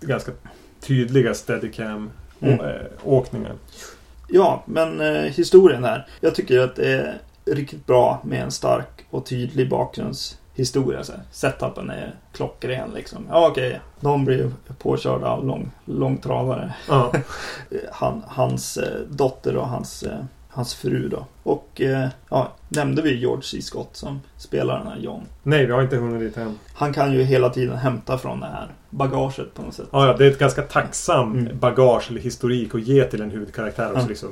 ganska 0.00 0.32
tydliga 0.80 1.34
steadicam 1.34 2.10
Mm. 2.42 2.60
eh, 2.60 2.86
åkningar. 3.04 3.52
Ja, 4.28 4.62
men 4.66 5.00
eh, 5.00 5.22
historien 5.22 5.84
här. 5.84 6.06
Jag 6.20 6.34
tycker 6.34 6.60
att 6.60 6.76
det 6.76 6.92
är 6.92 7.18
riktigt 7.54 7.86
bra 7.86 8.20
med 8.24 8.42
en 8.42 8.50
stark 8.50 9.04
och 9.10 9.26
tydlig 9.26 9.70
bakgrundshistoria. 10.56 11.04
Så 11.04 11.12
här. 11.12 11.20
Setupen 11.30 11.90
är 11.90 12.14
klockren 12.32 12.90
liksom. 12.94 13.26
Ja, 13.30 13.48
okej. 13.50 13.80
De 14.00 14.24
blir 14.24 14.50
påkörda 14.78 15.26
av 15.26 15.46
lång, 15.46 15.70
långtradare. 15.84 16.74
Ja. 16.88 17.12
Han, 17.92 18.22
hans 18.26 18.76
eh, 18.76 19.00
dotter 19.08 19.56
och 19.56 19.68
hans, 19.68 20.02
eh, 20.02 20.18
hans 20.48 20.74
fru 20.74 21.08
då. 21.08 21.26
Och 21.42 21.80
eh, 21.80 22.08
ja, 22.28 22.52
nämnde 22.68 23.02
vi 23.02 23.18
George 23.18 23.42
C. 23.42 23.62
Scott 23.62 23.96
som 23.96 24.20
spelar 24.36 24.78
den 24.78 24.86
här 24.86 24.98
John. 24.98 25.22
Nej, 25.42 25.66
vi 25.66 25.72
har 25.72 25.82
inte 25.82 25.96
hunnit 25.96 26.20
dit 26.20 26.36
än. 26.36 26.58
Han 26.74 26.92
kan 26.92 27.12
ju 27.12 27.22
hela 27.22 27.50
tiden 27.50 27.76
hämta 27.76 28.18
från 28.18 28.40
det 28.40 28.46
här 28.46 28.68
bagaget 28.90 29.54
på 29.54 29.62
något 29.62 29.74
sätt. 29.74 29.86
Ja, 29.92 30.16
det 30.18 30.26
är 30.26 30.30
ett 30.30 30.38
ganska 30.38 30.62
tacksam 30.62 31.38
Mm. 31.38 31.58
bagage 31.58 32.10
eller 32.10 32.20
historik 32.20 32.74
att 32.74 32.80
ge 32.86 33.04
till 33.04 33.20
en 33.22 33.30
huvudkaraktär. 33.30 33.90
Också, 33.92 34.00
Ja. 34.02 34.08
liksom. 34.08 34.28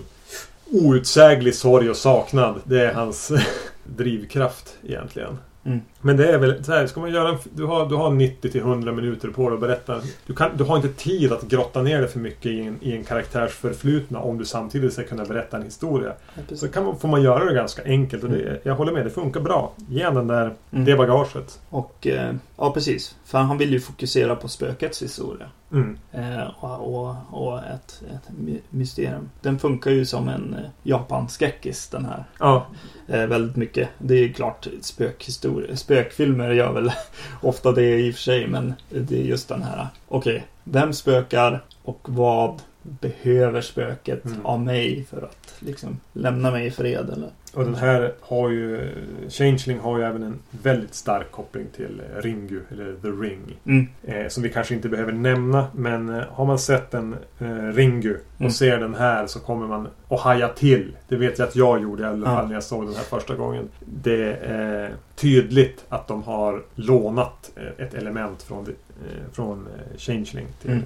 Outsäglig 0.71 1.55
sorg 1.55 1.91
och 1.91 1.97
saknad. 1.97 2.61
Det 2.65 2.81
är 2.87 2.95
hans 2.95 3.33
drivkraft 3.85 4.77
egentligen. 4.87 5.39
Mm. 5.65 5.81
Men 6.01 6.17
det 6.17 6.33
är 6.33 6.39
väl 6.39 6.65
så 6.65 6.73
här, 6.73 6.87
ska 6.87 7.01
man 7.01 7.11
göra 7.11 7.29
en, 7.29 7.37
du, 7.55 7.65
har, 7.65 7.89
du 7.89 7.95
har 7.95 8.11
90 8.11 8.51
till 8.51 8.61
100 8.61 8.93
minuter 8.93 9.29
på 9.29 9.49
dig 9.49 9.55
att 9.55 9.61
berätta. 9.61 10.01
Du, 10.27 10.35
kan, 10.35 10.51
du 10.57 10.65
har 10.65 10.77
inte 10.77 10.89
tid 10.89 11.33
att 11.33 11.43
grotta 11.43 11.83
ner 11.83 11.99
dig 12.01 12.09
för 12.09 12.19
mycket 12.19 12.47
i 12.47 12.61
en, 12.61 12.79
i 12.83 12.97
en 12.97 13.05
karaktärs 13.05 13.51
förflutna 13.53 14.19
om 14.21 14.39
du 14.39 14.45
samtidigt 14.45 14.93
ska 14.93 15.03
kunna 15.03 15.25
berätta 15.25 15.57
en 15.57 15.63
historia. 15.63 16.13
Ja. 16.49 16.57
Så 16.57 16.69
kan 16.69 16.85
man, 16.85 16.99
får 16.99 17.09
man 17.09 17.23
göra 17.23 17.45
det 17.45 17.55
ganska 17.55 17.83
enkelt 17.85 18.25
och 18.25 18.31
det, 18.31 18.61
jag 18.63 18.75
håller 18.75 18.93
med, 18.93 19.07
det 19.07 19.11
funkar 19.11 19.41
bra. 19.41 19.73
Ge 19.89 20.11
den 20.11 20.27
där, 20.27 20.55
Mm. 20.73 20.85
det 20.85 20.97
bagaget. 20.97 21.61
Och 21.71 22.07
eh, 22.07 22.33
ja, 22.57 22.71
precis. 22.73 23.17
För 23.25 23.39
han 23.39 23.59
vill 23.59 23.73
ju 23.73 23.81
fokusera 23.81 24.37
på 24.37 24.49
spökets 24.49 25.03
historia. 25.03 25.47
Mm. 25.73 25.99
Eh, 26.13 26.49
och 26.61 26.95
och, 26.95 27.15
och 27.31 27.59
ett, 27.59 28.03
ett 28.15 28.39
my- 28.39 28.61
mysterium. 28.71 29.31
Den 29.43 29.59
funkar 29.59 29.91
ju 29.91 30.07
som 30.07 30.29
en 30.29 30.55
eh, 30.55 30.71
Japan-skräckis 30.83 31.89
den 31.89 32.05
här. 32.05 32.25
Ja, 32.39 32.67
Eh, 33.11 33.27
väldigt 33.27 33.57
mycket. 33.57 33.89
Det 33.99 34.15
är 34.15 34.19
ju 34.19 34.33
klart 34.33 34.67
spökhistoria. 34.81 35.77
Spökfilmer 35.89 36.51
gör 36.51 36.73
väl 36.73 36.93
ofta 37.43 37.73
det 37.73 37.99
i 38.01 38.11
och 38.11 38.15
för 38.15 38.23
sig. 38.23 38.47
Men 38.47 38.75
det 38.91 39.17
är 39.21 39.23
just 39.25 39.49
den 39.49 39.63
här. 39.63 39.87
Okej, 40.09 40.45
vem 40.65 40.93
spökar 40.93 41.65
och 41.83 42.01
vad 42.03 42.63
behöver 42.83 43.61
spöket 43.61 44.25
Mm. 44.25 44.47
av 44.47 44.61
mig 44.61 45.05
för 45.11 45.23
att 45.23 45.55
liksom 45.59 46.01
lämna 46.13 46.51
mig 46.51 46.67
i 46.67 46.71
fred 46.71 47.11
eller? 47.13 47.29
Och 47.55 47.65
den 47.65 47.75
här 47.75 48.13
har 48.21 48.51
ju... 48.51 48.91
Changeling 49.29 49.79
har 49.79 49.99
ju 49.99 50.05
även 50.05 50.23
en 50.23 50.39
väldigt 50.51 50.95
stark 50.95 51.31
koppling 51.31 51.67
till 51.77 52.03
eh, 52.17 52.23
Ringu, 52.23 52.61
eller 52.73 52.95
The 53.03 53.09
Ring. 53.09 53.57
Mm. 53.65 53.87
Eh, 54.03 54.29
som 54.29 54.43
vi 54.43 54.49
kanske 54.49 54.75
inte 54.75 54.89
behöver 54.89 55.13
nämna, 55.13 55.67
men 55.75 56.09
eh, 56.09 56.23
har 56.31 56.45
man 56.45 56.59
sett 56.59 56.95
en 56.95 57.17
eh, 57.39 57.47
Ringu 57.73 58.15
och 58.35 58.41
Mm. 58.41 58.53
ser 58.53 58.79
den 58.79 58.95
här 58.95 59.27
så 59.27 59.41
kommer 59.41 59.67
man 59.67 59.89
att 60.09 60.21
haja 60.21 60.49
till. 60.49 60.97
Det 61.09 61.17
vet 61.17 61.39
jag 61.39 61.49
att 61.49 61.57
jag 61.57 61.83
gjorde 61.83 62.03
i 62.03 62.07
alla 62.07 62.27
fall 62.27 62.47
när 62.47 62.55
jag 62.55 62.63
såg 62.63 62.87
den 62.87 62.95
här 62.95 63.03
första 63.03 63.35
gången. 63.35 63.69
Det 63.81 64.33
är 64.43 64.93
tydligt 65.17 65.85
att 65.89 66.09
de 66.09 66.23
har 66.23 66.63
lånat 66.75 67.51
eh, 67.57 67.85
ett 67.87 67.95
element 67.95 68.43
från, 68.43 68.67
från 69.33 69.67
Changeling 69.97 70.47
till, 70.63 70.71
Mm. 70.71 70.83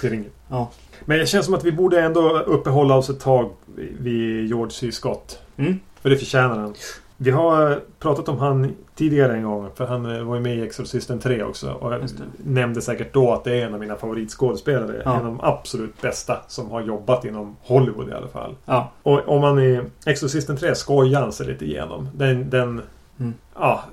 Till 0.00 0.10
Ringu. 0.10 0.28
Ja. 0.48 0.70
Men 1.04 1.18
det 1.18 1.26
känns 1.26 1.46
som 1.46 1.54
att 1.54 1.64
vi 1.64 1.72
borde 1.72 2.00
ändå 2.00 2.38
uppehålla 2.38 2.96
oss 2.96 3.10
ett 3.10 3.20
tag 3.20 3.50
vid 3.98 4.46
George 4.46 4.70
C. 4.70 4.92
Scott. 4.92 5.38
Mm. 5.56 5.80
För 6.02 6.10
det 6.10 6.16
förtjänar 6.16 6.58
han. 6.58 6.74
Vi 7.16 7.30
har 7.30 7.80
pratat 7.98 8.28
om 8.28 8.38
han 8.38 8.72
tidigare 8.94 9.36
en 9.36 9.42
gång. 9.42 9.70
För 9.74 9.86
han 9.86 10.16
eh, 10.16 10.22
var 10.22 10.34
ju 10.34 10.40
med 10.40 10.56
i 10.56 10.62
Exorcisten 10.62 11.20
3 11.20 11.42
också. 11.42 11.72
Och 11.72 11.92
jag 11.92 12.00
det. 12.00 12.08
nämnde 12.44 12.82
säkert 12.82 13.14
då 13.14 13.32
att 13.32 13.44
det 13.44 13.60
är 13.60 13.66
en 13.66 13.74
av 13.74 13.80
mina 13.80 13.96
favoritskådespelare. 13.96 15.02
Ja. 15.04 15.10
En 15.10 15.18
av 15.18 15.24
de 15.24 15.40
absolut 15.42 16.00
bästa 16.00 16.42
som 16.48 16.70
har 16.70 16.80
jobbat 16.80 17.24
inom 17.24 17.56
Hollywood 17.62 18.08
i 18.08 18.12
alla 18.12 18.28
fall. 18.28 18.54
Ja. 18.64 18.92
Och 19.02 19.28
om 19.28 19.40
man 19.40 19.58
i 19.58 19.80
Exorcisten 20.06 20.56
3 20.56 20.74
skojar 20.74 21.20
han 21.20 21.32
sig 21.32 21.46
lite 21.46 21.64
igenom. 21.64 22.08
Den... 22.14 22.50
den 22.50 22.82
Mm. 23.18 23.34
Ja. 23.54 23.84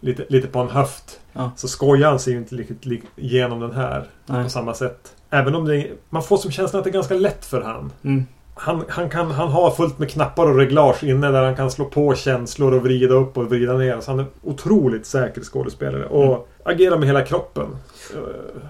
Lite, 0.00 0.24
lite 0.28 0.48
på 0.48 0.58
en 0.58 0.68
höft. 0.68 1.20
Ja. 1.38 1.50
Så 1.56 1.68
skojar 1.68 2.08
han 2.08 2.18
sig 2.18 2.32
ju 2.32 2.38
inte 2.38 2.54
riktigt 2.54 3.02
igenom 3.16 3.60
den 3.60 3.72
här 3.72 4.06
Nej. 4.26 4.44
på 4.44 4.50
samma 4.50 4.74
sätt. 4.74 5.14
Även 5.30 5.54
om 5.54 5.64
det, 5.64 5.86
man 6.10 6.22
får 6.22 6.36
som 6.36 6.50
känslan 6.50 6.78
att 6.80 6.84
det 6.84 6.90
är 6.90 6.92
ganska 6.92 7.14
lätt 7.14 7.44
för 7.44 7.62
han. 7.62 7.92
Mm. 8.04 8.26
Han, 8.54 8.84
han, 8.88 9.10
kan, 9.10 9.30
han 9.30 9.48
har 9.48 9.70
fullt 9.70 9.98
med 9.98 10.10
knappar 10.10 10.46
och 10.50 10.56
reglage 10.56 11.04
inne 11.04 11.30
där 11.30 11.44
han 11.44 11.56
kan 11.56 11.70
slå 11.70 11.84
på 11.84 12.14
känslor 12.14 12.74
och 12.74 12.82
vrida 12.82 13.14
upp 13.14 13.36
och 13.38 13.46
vrida 13.46 13.72
ner. 13.72 14.00
Så 14.00 14.10
han 14.10 14.20
är 14.20 14.26
otroligt 14.42 15.06
säker 15.06 15.40
skådespelare. 15.42 16.04
Och 16.06 16.24
Mm. 16.24 16.40
agerar 16.64 16.98
med 16.98 17.06
hela 17.08 17.24
kroppen. 17.24 17.66
Eh, 18.14 18.20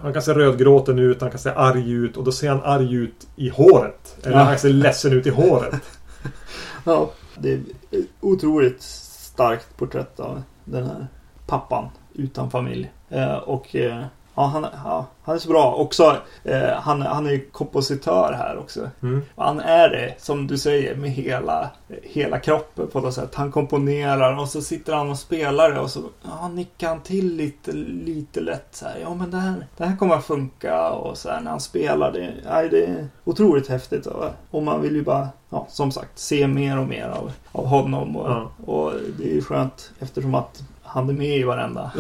Han 0.03 0.13
kan 0.13 0.23
se 0.23 0.33
rödgråten 0.35 0.99
ut, 0.99 1.21
han 1.21 1.31
kan 1.31 1.39
se 1.41 1.51
arg 1.57 1.91
ut 1.93 2.17
och 2.17 2.25
då 2.25 2.33
ser 2.33 2.49
han 2.49 2.61
arg 2.65 2.95
ut 2.95 3.27
i 3.37 3.49
håret. 3.49 4.17
Eller 4.23 4.37
Ja. 4.37 4.43
han 4.43 4.59
ser 4.59 4.69
ledsen 4.69 5.13
ut 5.13 5.27
i 5.27 5.31
håret. 5.31 5.75
Ja, 6.85 7.11
det 7.39 7.53
är 7.53 7.57
ett 7.91 8.07
otroligt 8.21 8.83
starkt 8.83 9.77
porträtt 9.77 10.21
av 10.21 10.43
den 10.65 10.85
här 10.87 11.07
pappan 11.47 11.85
utan 12.19 12.51
familj. 12.51 12.91
Eh, 13.11 13.35
och 13.37 13.77
eh, 13.77 14.05
ja, 14.35 14.43
han, 14.45 14.67
ja, 14.85 15.07
han 15.23 15.35
är 15.35 15.39
så 15.39 15.49
bra. 15.49 15.75
Också, 15.75 16.17
eh, 16.45 16.69
han, 16.75 17.03
han 17.03 17.27
är 17.27 17.31
ju 17.31 17.41
kompositör 17.41 18.33
här 18.39 18.59
också. 18.59 18.91
Mm. 19.03 19.23
Han 19.37 19.61
är 19.61 19.89
det, 19.89 20.15
som 20.19 20.47
du 20.47 20.59
säger, 20.59 20.95
med 20.97 21.11
hela, 21.11 21.71
hela 22.03 22.39
kroppen 22.39 22.87
på 22.93 23.01
något 23.01 23.15
sätt. 23.15 23.35
Han 23.35 23.53
komponerar 23.53 24.39
och 24.39 24.49
så 24.49 24.63
sitter 24.63 24.93
han 24.93 25.11
och 25.11 25.19
spelar 25.19 25.71
det 25.71 25.81
och 25.81 25.91
så 25.91 26.01
ja, 26.25 26.49
nickar 26.49 26.89
han 26.89 27.01
till 27.01 27.37
lite, 27.37 27.73
lite 27.73 28.41
lätt 28.41 28.69
så 28.71 28.85
här. 28.85 28.99
Ja, 29.03 29.15
men 29.15 29.31
det 29.31 29.37
här, 29.37 29.67
det 29.77 29.85
här 29.85 29.97
kommer 29.97 30.15
att 30.15 30.25
funka 30.25 30.91
och 30.91 31.17
så 31.19 31.29
här 31.31 31.41
när 31.41 31.51
han 31.51 31.61
spelar. 31.61 32.13
Det, 32.13 32.35
nej, 32.51 32.69
det 32.69 32.85
är 32.87 33.09
otroligt 33.25 33.69
häftigt. 33.69 34.07
Och, 34.07 34.25
och 34.51 34.63
man 34.63 34.83
vill 34.83 34.95
ju 34.97 35.03
bara, 35.03 35.29
ja, 35.51 35.67
som 35.71 35.93
sagt, 35.93 36.19
se 36.19 36.47
mer 36.47 36.79
och 36.79 36.87
mer 36.89 37.09
av, 37.09 37.33
av 37.53 37.67
honom. 37.67 38.17
Och, 38.17 38.31
Ja. 38.31 38.51
och 38.67 38.93
det 39.19 39.31
är 39.31 39.35
ju 39.35 39.43
skönt 39.43 39.91
eftersom 39.99 40.35
att 40.35 40.63
han 40.89 41.09
är 41.09 41.13
med 41.13 41.39
i 41.39 41.43
varenda 41.43 41.93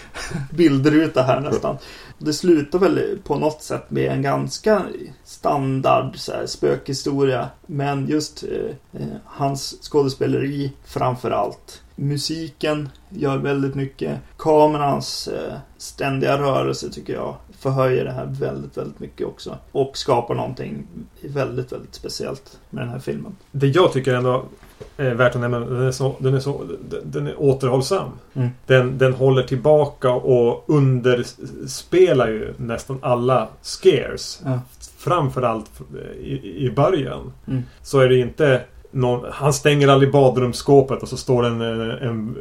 bildruta 0.50 1.22
här 1.22 1.40
nästan. 1.40 1.76
Det 2.18 2.32
slutar 2.32 2.78
väl 2.78 3.18
på 3.24 3.36
något 3.38 3.62
sätt 3.62 3.90
med 3.90 4.12
en 4.12 4.22
ganska 4.22 4.82
standard 5.24 6.16
så 6.16 6.32
här, 6.32 6.46
spökhistoria. 6.46 7.48
Men 7.66 8.06
just 8.08 8.42
eh, 8.42 9.00
eh 9.02 9.08
hans 9.24 9.78
skådespeleri 9.82 10.72
framför 10.84 11.30
allt. 11.30 11.82
Musiken 11.96 12.88
gör 13.08 13.38
väldigt 13.38 13.74
mycket. 13.74 14.18
Kamerans 14.38 15.28
eh, 15.28 15.54
ständiga 15.78 16.38
rörelse 16.38 16.90
tycker 16.90 17.12
jag 17.12 17.34
förhöjer 17.58 18.04
det 18.04 18.12
här 18.12 18.26
väldigt, 18.26 18.76
väldigt 18.76 19.00
mycket 19.00 19.26
också. 19.26 19.58
Och 19.72 19.96
skapar 19.96 20.34
någonting 20.34 20.86
väldigt, 21.22 21.72
väldigt 21.72 21.94
speciellt 21.94 22.58
med 22.70 22.82
den 22.82 22.90
här 22.90 22.98
filmen. 22.98 23.36
Det 23.52 23.66
jag 23.66 23.92
tycker 23.92 24.14
ändå 24.14 24.44
är 24.96 25.14
värt 25.14 25.34
att 25.34 25.40
nämna, 25.40 25.60
den 25.60 25.82
är, 25.82 25.92
så, 25.92 26.16
den 26.18 26.34
är, 26.34 26.40
så, 26.40 26.64
den 27.04 27.26
är 27.26 27.40
återhållsam. 27.40 28.10
Mm. 28.34 28.48
Den, 28.66 28.98
den 28.98 29.12
håller 29.12 29.42
tillbaka 29.42 30.10
och 30.10 30.64
underspelar 30.66 32.28
ju 32.28 32.54
nästan 32.56 32.98
alla 33.02 33.48
scares. 33.62 34.42
Ja. 34.44 34.60
Framförallt 34.96 35.70
i, 36.20 36.66
i 36.66 36.70
början. 36.70 37.32
Mm. 37.46 37.62
Så 37.82 38.00
är 38.00 38.08
det 38.08 38.16
inte 38.16 38.62
någon, 38.96 39.26
han 39.32 39.52
stänger 39.52 39.88
aldrig 39.88 40.12
badrumsskåpet 40.12 41.02
och 41.02 41.08
så 41.08 41.16
står 41.16 41.42
det 41.42 41.48
en, 41.48 41.60
en 41.90 42.34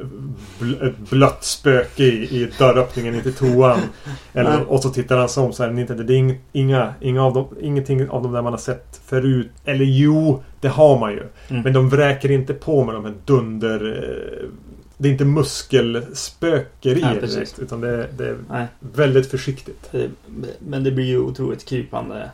bl, 0.59 0.73
ett 0.83 0.97
blött 1.09 1.43
spöke 1.43 2.03
i, 2.03 2.41
i 2.41 2.51
dörröppningen 2.59 3.15
in 3.15 3.21
till 3.21 3.33
toan. 3.33 3.79
Eller, 4.33 4.71
och 4.71 4.81
så 4.83 4.89
tittar 4.89 5.17
han 5.17 5.29
sig 5.29 5.43
om 5.43 5.53
så 5.53 5.63
här, 5.63 5.79
inte, 5.79 5.93
det 5.93 6.13
är 6.13 6.17
ing, 6.17 6.39
inga, 6.51 6.93
inga 7.01 7.23
av 7.25 7.33
dem, 7.33 7.47
ingenting 7.61 8.09
av 8.09 8.23
de 8.23 8.31
där 8.31 8.41
man 8.41 8.53
har 8.53 8.57
sett 8.57 9.01
förut. 9.05 9.49
Eller 9.65 9.85
jo, 9.85 10.43
det 10.61 10.67
har 10.67 10.99
man 10.99 11.11
ju. 11.11 11.23
Mm. 11.49 11.61
Men 11.61 11.73
de 11.73 11.89
vräker 11.89 12.31
inte 12.31 12.53
på 12.53 12.83
med 12.85 12.95
de 12.95 13.05
här 13.05 13.13
dunder... 13.25 13.97
eh, 14.43 14.49
Det 14.97 15.07
är 15.07 15.11
inte 15.11 15.25
muskelspökerier 15.25 17.17
precis. 17.19 17.35
direkt. 17.35 17.59
Utan 17.59 17.81
det, 17.81 17.89
är- 17.89 18.07
det 18.17 18.27
är 18.29 18.37
Nej. 18.49 18.65
väldigt 18.79 19.31
försiktigt. 19.31 19.89
Eh, 19.93 20.01
Men 20.59 20.83
det 20.83 20.91
blir 20.91 21.05
ju 21.05 21.19
otroligt 21.19 21.65
krypande 21.65 22.15
eh, 22.21 22.27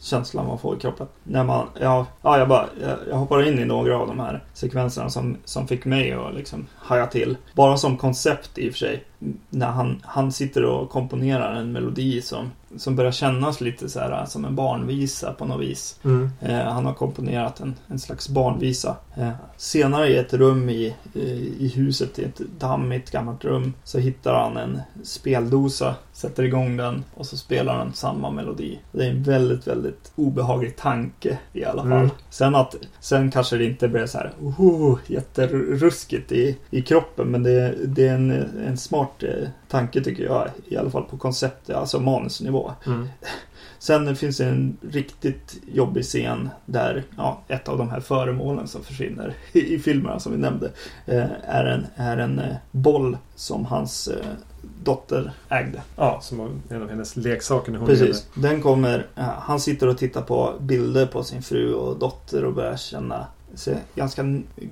känslan 0.00 0.46
man 0.46 0.58
får 0.58 0.76
i 0.76 0.80
kroppen. 0.80 1.06
När 1.24 1.44
man, 1.44 1.66
ja, 1.80 2.06
ja 2.22 2.38
jag 2.38 2.48
bara, 2.48 2.66
jag, 2.82 2.98
jag 3.08 3.16
hoppar 3.16 3.48
in 3.48 3.58
i 3.58 3.64
några 3.64 3.98
av 3.98 4.06
de 4.06 4.20
här 4.20 4.44
sekvenserna 4.52 5.10
som, 5.10 5.36
som 5.44 5.68
fick 5.68 5.84
mig 5.84 6.12
att 6.12 6.34
liksom 6.34 6.66
haja 6.76 7.06
till. 7.06 7.36
Bara 7.54 7.76
som 7.76 7.96
koncept 7.96 8.58
i 8.58 8.68
och 8.68 8.72
för 8.72 8.78
sig. 8.78 9.04
När 9.50 9.66
han, 9.66 10.02
han 10.02 10.32
sitter 10.32 10.64
och 10.64 10.90
komponerar 10.90 11.54
en 11.54 11.72
melodi 11.72 12.22
som, 12.22 12.50
som 12.76 12.96
börjar 12.96 13.12
kännas 13.12 13.60
lite 13.60 13.88
så 13.88 14.00
här 14.00 14.24
som 14.26 14.44
en 14.44 14.54
barnvisa 14.54 15.32
på 15.32 15.44
något 15.44 15.60
vis. 15.60 16.00
Mm. 16.04 16.30
Eh, 16.40 16.64
han 16.64 16.86
har 16.86 16.94
komponerat 16.94 17.60
en, 17.60 17.74
en 17.86 17.98
slags 17.98 18.28
barnvisa. 18.28 18.96
Eh, 19.20 19.30
senare 19.56 20.08
i 20.08 20.16
ett 20.16 20.34
rum 20.34 20.70
i, 20.70 20.96
i, 21.14 21.54
i 21.58 21.72
huset, 21.76 22.18
i 22.18 22.24
ett 22.24 22.38
dammigt 22.58 23.10
gammalt 23.10 23.44
rum, 23.44 23.72
så 23.84 23.98
hittar 23.98 24.34
han 24.34 24.56
en 24.56 24.80
speldosa, 25.02 25.94
sätter 26.12 26.42
igång 26.42 26.76
den 26.76 27.04
och 27.14 27.26
så 27.26 27.36
spelar 27.36 27.74
han 27.74 27.92
samma 27.92 28.30
melodi. 28.30 28.80
Det 28.92 29.06
är 29.06 29.10
en 29.10 29.22
väldigt, 29.22 29.66
väldigt 29.66 30.12
obehaglig 30.16 30.76
tanke 30.76 31.38
i 31.52 31.64
alla 31.64 31.82
fall. 31.82 31.92
Mm. 31.92 32.10
Sen 32.30 32.54
att, 32.54 32.76
sen 33.00 33.30
kanske 33.30 33.56
det 33.56 33.64
inte 33.64 33.88
blir 33.88 34.06
så 34.06 34.18
här 34.18 34.32
oh, 34.40 34.98
jätteruskigt 35.06 36.32
i, 36.32 36.58
i 36.70 36.82
kroppen, 36.82 37.28
men 37.28 37.42
det, 37.42 37.74
det 37.86 38.08
är 38.08 38.14
en, 38.14 38.30
en 38.66 38.76
smart 38.76 39.22
eh, 39.22 39.48
tanke 39.68 40.00
tycker 40.00 40.24
jag, 40.24 40.48
i 40.68 40.76
alla 40.76 40.90
fall 40.90 41.04
på 41.04 41.18
koncept, 41.18 41.70
alltså 41.70 42.00
manusnivå. 42.00 42.72
Mm. 42.86 43.08
Sen 43.80 44.16
finns 44.16 44.36
det 44.36 44.44
en 44.44 44.76
riktigt 44.80 45.60
jobbig 45.72 46.04
scen 46.04 46.50
där 46.66 47.04
ja, 47.16 47.40
ett 47.48 47.68
av 47.68 47.78
de 47.78 47.90
här 47.90 48.00
föremålen 48.00 48.68
som 48.68 48.82
försvinner 48.82 49.34
i, 49.52 49.74
i 49.74 49.78
filmerna 49.78 50.20
som 50.20 50.32
vi 50.32 50.38
nämnde 50.38 50.70
eh, 51.06 51.26
är 51.44 51.64
en, 51.64 51.86
är 51.96 52.16
en 52.16 52.38
eh, 52.38 52.56
boll 52.70 53.18
som 53.34 53.64
hans 53.64 54.08
eh, 54.08 54.26
dotter 54.84 55.32
ägde. 55.48 55.82
Ja, 55.96 56.18
som 56.22 56.38
var 56.38 56.50
en 56.68 56.82
av 56.82 56.88
hennes 56.88 57.16
leksaker 57.16 57.72
när 57.72 57.78
hon 57.78 57.88
Precis. 57.88 58.28
Den 58.34 58.62
kommer, 58.62 59.06
han 59.38 59.60
sitter 59.60 59.88
och 59.88 59.98
tittar 59.98 60.22
på 60.22 60.54
bilder 60.60 61.06
på 61.06 61.22
sin 61.22 61.42
fru 61.42 61.74
och 61.74 61.98
dotter 61.98 62.44
och 62.44 62.54
börjar 62.54 62.76
känna 62.76 63.26
sig 63.54 63.76
ganska 63.94 64.22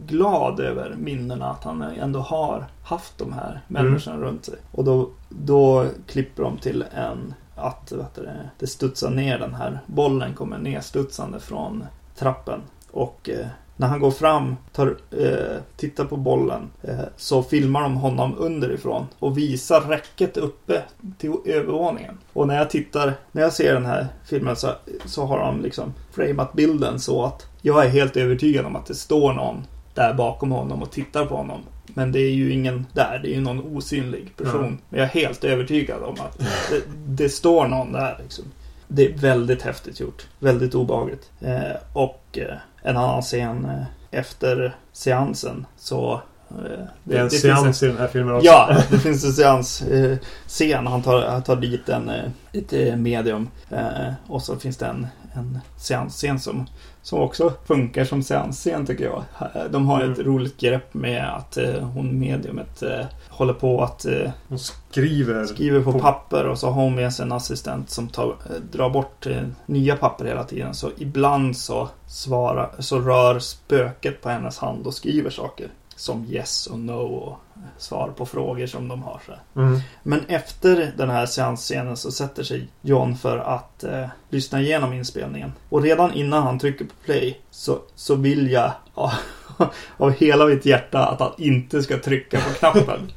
glad 0.07 0.61
över 0.61 0.95
minnena 0.99 1.51
att 1.51 1.65
han 1.65 1.83
ändå 1.83 2.21
har 2.21 2.67
haft 2.83 3.19
de 3.19 3.33
här 3.33 3.61
människorna 3.69 4.17
runt 4.17 4.45
sig. 4.45 4.55
Och 4.71 4.85
då, 4.85 5.11
då 5.29 5.87
klipper 6.07 6.43
de 6.43 6.59
till 6.59 6.85
en 6.95 7.35
att 7.59 7.93
vet 7.93 8.15
du, 8.15 8.29
det, 8.59 8.67
studsar 8.67 9.11
ner 9.11 9.39
den 9.39 9.55
här 9.55 9.81
bollen 9.87 10.35
kommer 10.35 10.59
nedstudsande 10.59 11.41
från 11.41 11.85
trappen. 12.17 12.61
Och 12.91 13.29
eh, 13.29 13.47
när 13.77 13.87
han 13.87 14.01
går 14.01 14.11
fram, 14.11 14.57
tar, 14.73 14.97
eh, 15.11 15.61
tittar 15.77 16.05
på 16.05 16.17
bollen, 16.17 16.71
eh, 16.83 17.01
så 17.17 17.43
filmar 17.43 17.83
de 17.83 17.97
honom 17.97 18.35
underifrån 18.39 19.07
och 19.19 19.39
visar 19.39 19.81
räcket 19.81 20.37
uppe 20.37 20.83
till 21.19 21.35
övervåningen. 21.45 22.19
Och 22.33 22.47
när 22.47 22.57
jag 22.57 22.71
tittar, 22.71 23.15
när 23.33 23.43
jag 23.43 23.53
ser 23.53 23.75
den 23.75 23.87
här 23.87 24.07
filmen 24.25 24.57
så, 24.57 24.71
så 25.07 25.27
har 25.27 25.39
de 25.39 25.63
liksom 25.63 25.95
framat 26.13 26.53
bilden 26.53 27.01
så 27.01 27.25
att 27.25 27.47
jag 27.63 27.85
är 27.85 27.89
helt 27.89 28.17
övertygad 28.17 28.67
om 28.67 28.77
att 28.77 28.87
det 28.87 28.95
står 28.95 29.33
någon 29.33 29.65
där 29.95 30.15
bakom 30.15 30.53
honom 30.53 30.83
och 30.83 30.91
tittar 30.91 31.27
på 31.27 31.37
honom. 31.37 31.61
Men 31.95 32.13
det 32.13 32.21
är 32.21 32.31
ju 32.31 32.53
ingen 32.53 32.87
där, 32.93 33.21
det 33.23 33.29
är 33.29 33.35
ju 33.35 33.41
någon 33.41 33.77
osynlig 33.77 34.37
person. 34.37 34.79
Ja. 34.81 34.85
Men 34.89 35.01
jag 35.01 35.09
är 35.09 35.13
helt 35.13 35.45
övertygad 35.45 36.03
om 36.03 36.15
att 36.21 36.39
det, 36.71 36.83
det 37.07 37.29
står 37.29 37.69
någon 37.69 37.93
där. 37.93 38.19
Liksom. 38.23 38.45
Det 38.89 39.07
är 39.07 39.19
väldigt 39.19 39.63
häftigt 39.63 40.01
gjort. 40.01 40.27
Väldigt 40.39 40.75
obehagligt. 40.75 41.31
Eh, 41.41 41.77
och 41.93 42.25
eh, 42.33 42.57
en 42.83 42.97
annan 42.97 43.23
scen 43.23 43.65
eh, 43.65 44.19
efter 44.21 44.77
seansen 44.93 45.67
så... 45.77 46.13
Eh, 46.51 46.85
Det 47.05 47.17
är 47.17 47.23
en 47.23 47.31
finns 47.31 47.43
seans 47.43 47.83
i 47.83 47.87
den 47.87 47.97
här 47.99 48.09
filmen 48.09 48.35
också. 48.35 48.47
Ja, 48.47 48.77
det 48.91 48.99
finns 48.99 49.25
en 49.25 49.33
seans 49.33 49.83
eh, 49.83 50.17
scen. 50.47 50.87
Han 50.87 51.03
tar, 51.03 51.27
han 51.27 51.43
tar 51.43 51.57
dit 51.57 51.89
en, 51.89 52.09
eh, 52.09 52.25
ett 52.53 52.73
eh, 52.73 52.97
medium. 52.97 53.49
Eh, 53.71 54.13
och 54.27 54.43
så 54.43 54.57
finns 54.57 54.77
det 54.77 54.87
en, 54.87 55.07
en 55.39 55.59
seansscen 55.77 56.41
som, 56.41 56.67
som 57.03 57.19
också 57.21 57.53
funkar 57.67 58.05
som 58.05 58.23
seansscen 58.23 58.87
tycker 58.87 59.05
jag. 59.05 59.23
De 59.71 59.87
har 59.87 60.01
ett 60.01 60.19
Mm. 60.19 60.27
roligt 60.33 60.61
grepp 60.61 60.95
med 60.95 61.35
att 61.37 61.57
eh, 61.57 61.75
hon 61.83 62.19
mediumet 62.19 62.83
eh, 62.83 63.07
håller 63.29 63.53
på 63.53 63.83
att 63.83 64.05
eh, 64.05 64.31
Hon 64.49 64.59
skriver. 64.59 65.45
skriver 65.47 65.81
på 65.83 65.93
På- 65.93 65.99
papper 65.99 66.47
och 66.47 66.59
så 66.59 66.67
har 66.71 66.83
hon 66.83 66.95
med 66.95 67.13
sig 67.13 67.23
en 67.27 67.33
assistent 67.33 67.91
som 67.91 68.09
tar, 68.09 68.27
eh, 68.29 68.57
drar 68.73 68.91
bort 68.91 69.27
eh, 69.27 69.43
nya 69.67 69.97
papper 69.97 70.25
hela 70.25 70.45
tiden. 70.45 70.75
Så 70.75 70.91
ibland 70.99 71.57
så, 71.57 71.89
svarar, 72.07 72.71
så 72.79 72.99
rör 73.01 73.39
spöket 73.39 74.23
på 74.23 74.29
hennes 74.29 74.59
hand 74.59 74.87
och 74.87 74.95
skriver 74.95 75.31
saker. 75.31 75.69
Som 75.97 76.27
yes 76.31 76.67
och 76.67 76.79
no 76.79 76.93
och 77.03 77.39
svar 77.79 78.13
på 78.17 78.27
frågor 78.27 78.67
som 78.67 78.89
de 78.89 79.03
har. 79.03 79.21
Så. 79.27 79.61
Mm. 79.61 79.81
Men 80.03 80.21
efter 80.29 80.93
den 80.97 81.11
här 81.11 81.27
seansscenen 81.27 81.97
så 81.97 82.13
sätter 82.13 82.43
sig 82.43 82.69
John 82.81 83.17
för 83.17 83.39
att 83.39 83.85
eh, 83.85 84.07
lyssna 84.31 84.61
igenom 84.61 84.93
inspelningen. 84.93 85.53
Och 85.69 85.83
redan 85.83 86.13
innan 86.13 86.43
han 86.43 86.59
trycker 86.59 86.85
på 86.85 86.95
play 87.05 87.41
så, 87.51 87.79
så 87.95 88.15
vill 88.15 88.51
jag 88.51 88.73
av, 88.95 89.13
av 89.97 90.11
hela 90.11 90.47
mitt 90.47 90.67
hjärta 90.67 91.07
att 91.07 91.21
han 91.21 91.33
inte 91.39 91.83
ska 91.83 91.99
trycka 91.99 92.41
på 92.41 92.55
knappen. 92.55 93.01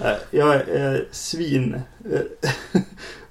Eh, 0.00 0.16
jag 0.30 0.54
är 0.54 0.94
eh, 0.94 1.00
svin 1.10 1.80
eh, 2.12 2.50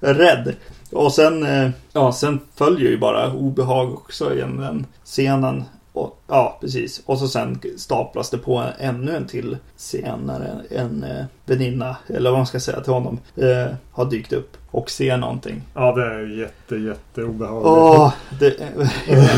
rädd. 0.00 0.54
Och 0.90 1.12
sen, 1.12 1.46
eh, 1.46 1.70
ja, 1.92 2.12
sen 2.12 2.40
följer 2.54 2.90
ju 2.90 2.98
bara 2.98 3.32
obehag 3.32 3.92
också 3.92 4.34
genom 4.34 4.60
den 4.60 4.86
scenen. 5.04 5.64
Och, 5.98 6.18
ja, 6.26 6.58
precis. 6.60 7.02
Och 7.06 7.18
så 7.18 7.28
sen 7.28 7.60
staplas 7.76 8.30
det 8.30 8.38
på 8.38 8.64
ännu 8.78 9.16
en 9.16 9.26
till 9.26 9.56
när 10.26 10.40
en, 10.40 10.78
en 10.78 11.04
eh, 11.04 11.24
väninna, 11.46 11.96
eller 12.06 12.30
vad 12.30 12.38
man 12.38 12.46
ska 12.46 12.60
säga 12.60 12.80
till 12.80 12.92
honom, 12.92 13.18
eh, 13.36 13.66
har 13.92 14.04
dykt 14.04 14.32
upp 14.32 14.56
och 14.70 14.90
ser 14.90 15.16
någonting. 15.16 15.62
Ja, 15.74 15.94
det 15.94 16.04
är 16.04 16.38
jätte, 16.38 16.76
jätte 16.76 17.22
obehagligt. 17.22 17.66
Åh, 17.66 18.12
det, 18.40 18.54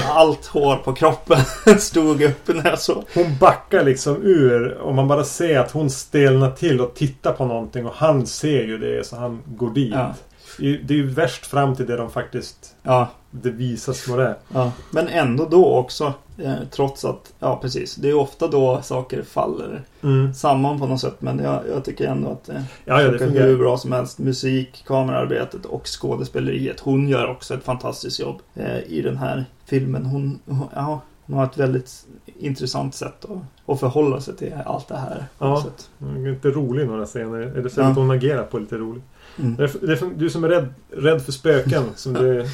allt 0.08 0.46
hår 0.46 0.76
på 0.76 0.92
kroppen 0.92 1.38
stod 1.78 2.22
upp 2.22 2.48
när 2.48 2.70
jag 2.70 2.78
såg. 2.78 3.04
Hon 3.14 3.36
backar 3.40 3.84
liksom 3.84 4.16
ur 4.22 4.72
och 4.72 4.94
man 4.94 5.08
bara 5.08 5.24
ser 5.24 5.58
att 5.58 5.70
hon 5.70 5.90
stelnar 5.90 6.50
till 6.50 6.80
och 6.80 6.94
tittar 6.94 7.32
på 7.32 7.44
någonting 7.44 7.86
och 7.86 7.94
han 7.94 8.26
ser 8.26 8.62
ju 8.62 8.78
det 8.78 9.06
så 9.06 9.16
han 9.16 9.42
går 9.46 9.70
dit. 9.70 9.94
Ja. 9.94 10.14
Det 10.58 10.94
är 10.94 10.98
ju 10.98 11.10
värst 11.10 11.46
fram 11.46 11.76
till 11.76 11.86
det 11.86 11.96
de 11.96 12.10
faktiskt 12.10 12.76
Ja, 12.82 13.08
det 13.30 13.50
visas 13.50 14.08
vad 14.08 14.18
det 14.18 14.24
är. 14.26 14.36
ja. 14.54 14.72
Men 14.90 15.08
ändå 15.08 15.44
då 15.50 15.74
också, 15.76 16.12
eh, 16.38 16.54
trots 16.70 17.04
att, 17.04 17.32
ja 17.38 17.58
precis, 17.62 17.94
det 17.94 18.08
är 18.10 18.14
ofta 18.14 18.48
då 18.48 18.82
saker 18.82 19.22
faller 19.22 19.82
Mm. 20.02 20.34
samman 20.34 20.80
på 20.80 20.86
något 20.86 21.00
sätt. 21.00 21.16
Men 21.18 21.38
jag, 21.38 21.60
jag 21.74 21.84
tycker 21.84 22.06
ändå 22.08 22.30
att 22.30 22.44
det 22.44 22.52
Ja, 22.84 23.02
ja, 23.02 23.10
det 23.10 23.18
funkar 23.18 23.26
fungerar. 23.26 23.46
hur 23.46 23.58
bra 23.58 23.76
som 23.78 23.92
helst. 23.92 24.18
Musik, 24.18 24.84
kamerarbetet 24.86 25.64
och 25.64 25.86
skådespeleriet. 25.86 26.80
Hon 26.80 27.08
gör 27.08 27.30
också 27.30 27.54
ett 27.54 27.64
fantastiskt 27.64 28.20
jobb 28.20 28.36
eh, 28.54 28.78
i 28.86 29.02
den 29.02 29.16
här 29.16 29.44
filmen. 29.66 30.06
Hon, 30.06 30.38
hon, 30.46 30.66
ja, 30.74 31.00
hon 31.30 31.38
har 31.38 31.44
ett 31.46 31.58
väldigt 31.58 32.06
intressant 32.38 32.94
sätt 32.94 33.24
att, 33.24 33.70
att 33.72 33.80
förhålla 33.80 34.20
sig 34.20 34.36
till 34.36 34.54
allt 34.66 34.88
det 34.88 34.96
här. 34.96 35.26
Ja. 35.38 35.64
Hon 35.98 36.26
är 36.26 36.30
inte 36.30 36.48
rolig 36.48 36.86
några 36.86 37.06
scener. 37.06 37.38
Eller 37.38 37.68
sättet 37.68 37.76
Ja. 37.76 37.92
hon 37.92 38.10
agerar 38.10 38.42
på 38.44 38.58
lite 38.58 38.76
roligt. 38.76 39.04
Mm. 39.38 39.56
Det 39.56 39.64
är, 39.64 39.86
det 39.86 39.92
är, 39.92 40.10
du 40.16 40.30
som 40.30 40.44
är 40.44 40.48
rädd, 40.48 40.68
rädd 40.90 41.22
för 41.22 41.32
spöken. 41.32 41.82
Som 41.96 42.12
du, 42.12 42.46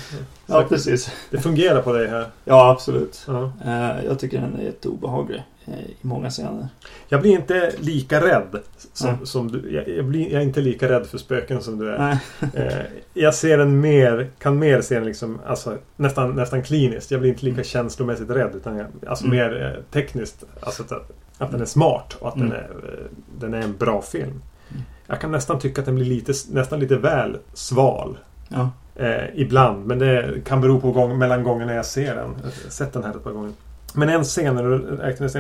Ja, 0.47 0.65
precis. 0.69 1.11
det 1.31 1.39
fungerar 1.39 1.83
på 1.83 1.93
dig 1.93 2.09
här. 2.09 2.27
Ja, 2.45 2.71
absolut. 2.71 3.25
Ja. 3.27 3.53
Eh, 3.65 4.05
jag 4.05 4.19
tycker 4.19 4.41
den 4.41 4.55
är 4.61 4.63
jätteobehaglig 4.65 5.37
eh, 5.39 5.43
i 5.73 5.95
många 6.01 6.31
scener. 6.31 6.69
Jag 7.09 7.21
blir 7.21 7.31
inte 7.33 7.73
lika 7.79 8.21
rädd 8.21 8.59
som, 8.93 9.11
Nej. 9.11 9.19
som 9.27 9.53
du. 9.53 9.73
Jag, 9.73 9.89
jag, 9.89 10.05
blir, 10.05 10.33
jag 10.33 10.43
är 10.43 10.47
inte 10.47 10.61
lika 10.61 10.89
rädd 10.89 11.07
för 11.07 11.19
spöken 11.19 11.61
som 11.63 11.79
du 11.79 11.91
är. 11.91 12.19
Eh, 12.55 12.83
jag 13.15 13.35
ser 13.35 13.59
den 13.59 13.81
mer, 13.81 14.31
kan 14.39 14.59
mer 14.59 14.81
se 14.81 14.95
den 14.95 15.05
liksom, 15.05 15.41
alltså, 15.47 15.77
nästan, 15.97 16.31
nästan 16.35 16.63
kliniskt. 16.63 17.11
Jag 17.11 17.21
blir 17.21 17.31
inte 17.31 17.45
lika 17.45 17.55
Mm. 17.55 17.65
känslomässigt 17.65 18.31
rädd. 18.31 18.51
Utan 18.55 18.77
jag, 18.77 18.87
alltså 19.07 19.25
Mm. 19.25 19.37
mer 19.37 19.63
eh, 19.77 19.83
tekniskt. 19.93 20.45
Alltså 20.61 20.83
att, 20.83 20.93
att 21.39 21.51
den 21.51 21.61
är 21.61 21.65
smart 21.65 22.17
och 22.21 22.29
att 22.29 22.37
Mm. 22.37 22.49
den, 22.49 22.59
är, 22.59 22.65
eh, 22.69 23.05
den 23.39 23.55
är 23.55 23.61
en 23.61 23.77
bra 23.77 24.03
film. 24.03 24.43
Mm. 24.71 24.83
Jag 25.07 25.21
kan 25.21 25.33
nästan 25.33 25.59
tycka 25.59 25.81
att 25.81 25.87
den 25.87 25.95
blir 25.95 26.05
lite, 26.07 26.33
nästan 26.51 26.81
lite 26.81 26.97
väl 26.97 27.39
sval. 27.55 28.19
Ja. 28.49 28.71
Eh, 28.95 29.25
ibland, 29.35 29.87
men 29.87 29.99
det 29.99 30.45
kan 30.45 30.61
bero 30.61 30.81
på 30.81 30.93
gång, 30.93 31.19
mellan 31.19 31.43
gångerna 31.43 31.75
jag 31.75 31.87
ser 31.87 32.15
den. 32.15 32.35
Jag 32.39 32.45
har 32.45 32.71
sett 32.71 32.93
den 32.93 33.05
här 33.05 33.11
ett 33.11 33.25
par 33.25 33.31
gånger. 33.33 33.53
Men 33.97 34.09
en 34.09 34.25
scen, 34.25 34.59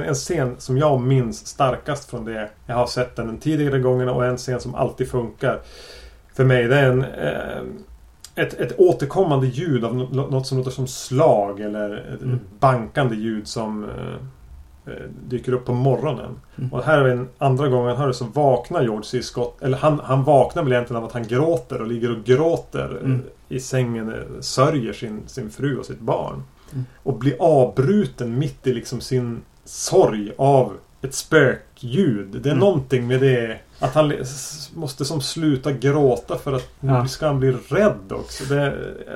en 0.04 0.14
scen 0.14 0.54
som 0.58 0.78
jag 0.78 1.00
minns 1.00 1.46
starkast 1.46 2.10
från 2.10 2.24
det 2.24 2.48
jag 2.66 2.74
har 2.74 2.86
sett 2.86 3.16
den 3.16 3.26
de 3.26 3.36
tidigare 3.38 3.78
gångerna 3.78 4.12
och 4.12 4.24
en 4.26 4.36
scen 4.36 4.60
som 4.60 4.74
alltid 4.74 5.10
funkar. 5.10 5.60
För 6.34 6.44
mig, 6.44 6.64
det 6.68 6.76
är 6.76 6.90
en... 6.90 7.04
Eh, 7.04 7.62
ett, 8.38 8.54
ett 8.54 8.78
återkommande 8.80 9.46
ljud 9.46 9.84
av 9.84 9.96
nå- 9.96 10.26
något 10.30 10.46
som 10.46 10.58
låter 10.58 10.70
som 10.70 10.86
slag 10.86 11.60
eller 11.60 12.14
ett 12.14 12.22
Mm. 12.22 12.38
bankande 12.60 13.16
ljud 13.16 13.48
som 13.48 13.84
eh, 13.84 14.92
eh, 14.92 15.02
dyker 15.28 15.52
upp 15.52 15.64
på 15.64 15.72
morgonen. 15.74 16.30
Mm. 16.58 16.72
Och 16.72 16.82
här 16.84 16.98
är 16.98 17.08
en 17.08 17.28
andra 17.38 17.68
gången 17.68 18.06
det 18.08 18.14
så 18.14 18.24
vaknar 18.24 18.82
George 18.82 19.02
C. 19.04 19.22
Scott. 19.22 19.62
Eller 19.62 19.78
han, 19.78 20.00
han 20.04 20.24
vaknar 20.24 20.62
väl 20.62 20.72
egentligen 20.72 21.02
av 21.02 21.08
att 21.08 21.14
han 21.14 21.26
gråter 21.26 21.80
och 21.80 21.86
ligger 21.86 22.10
och 22.16 22.24
gråter 22.24 22.98
Mm. 23.04 23.22
i 23.48 23.60
sängen. 23.60 24.14
Sörjer 24.40 24.92
sin, 24.92 25.20
sin 25.26 25.50
fru 25.50 25.78
och 25.78 25.86
sitt 25.86 26.00
barn. 26.00 26.42
Och 27.02 27.18
blir 27.18 27.34
avbruten 27.38 28.38
mitt 28.38 28.66
i 28.66 28.72
liksom 28.74 29.00
sin 29.00 29.40
sorg 29.64 30.32
av 30.38 30.72
ett 31.02 31.14
spökljud. 31.14 32.26
Det 32.42 32.48
är 32.48 32.52
Mm. 32.52 32.58
någonting 32.58 33.06
med 33.06 33.20
det. 33.20 33.58
Att 33.78 33.94
han 33.94 34.12
måste 34.74 35.04
som 35.04 35.20
sluta 35.20 35.72
gråta 35.72 36.38
för 36.38 36.52
att 36.52 36.68
nu 36.80 36.92
Ja. 36.92 37.06
ska 37.08 37.26
han 37.26 37.40
bli 37.40 37.52
rädd 37.68 38.12
också. 38.12 38.44
Det, 38.44 38.54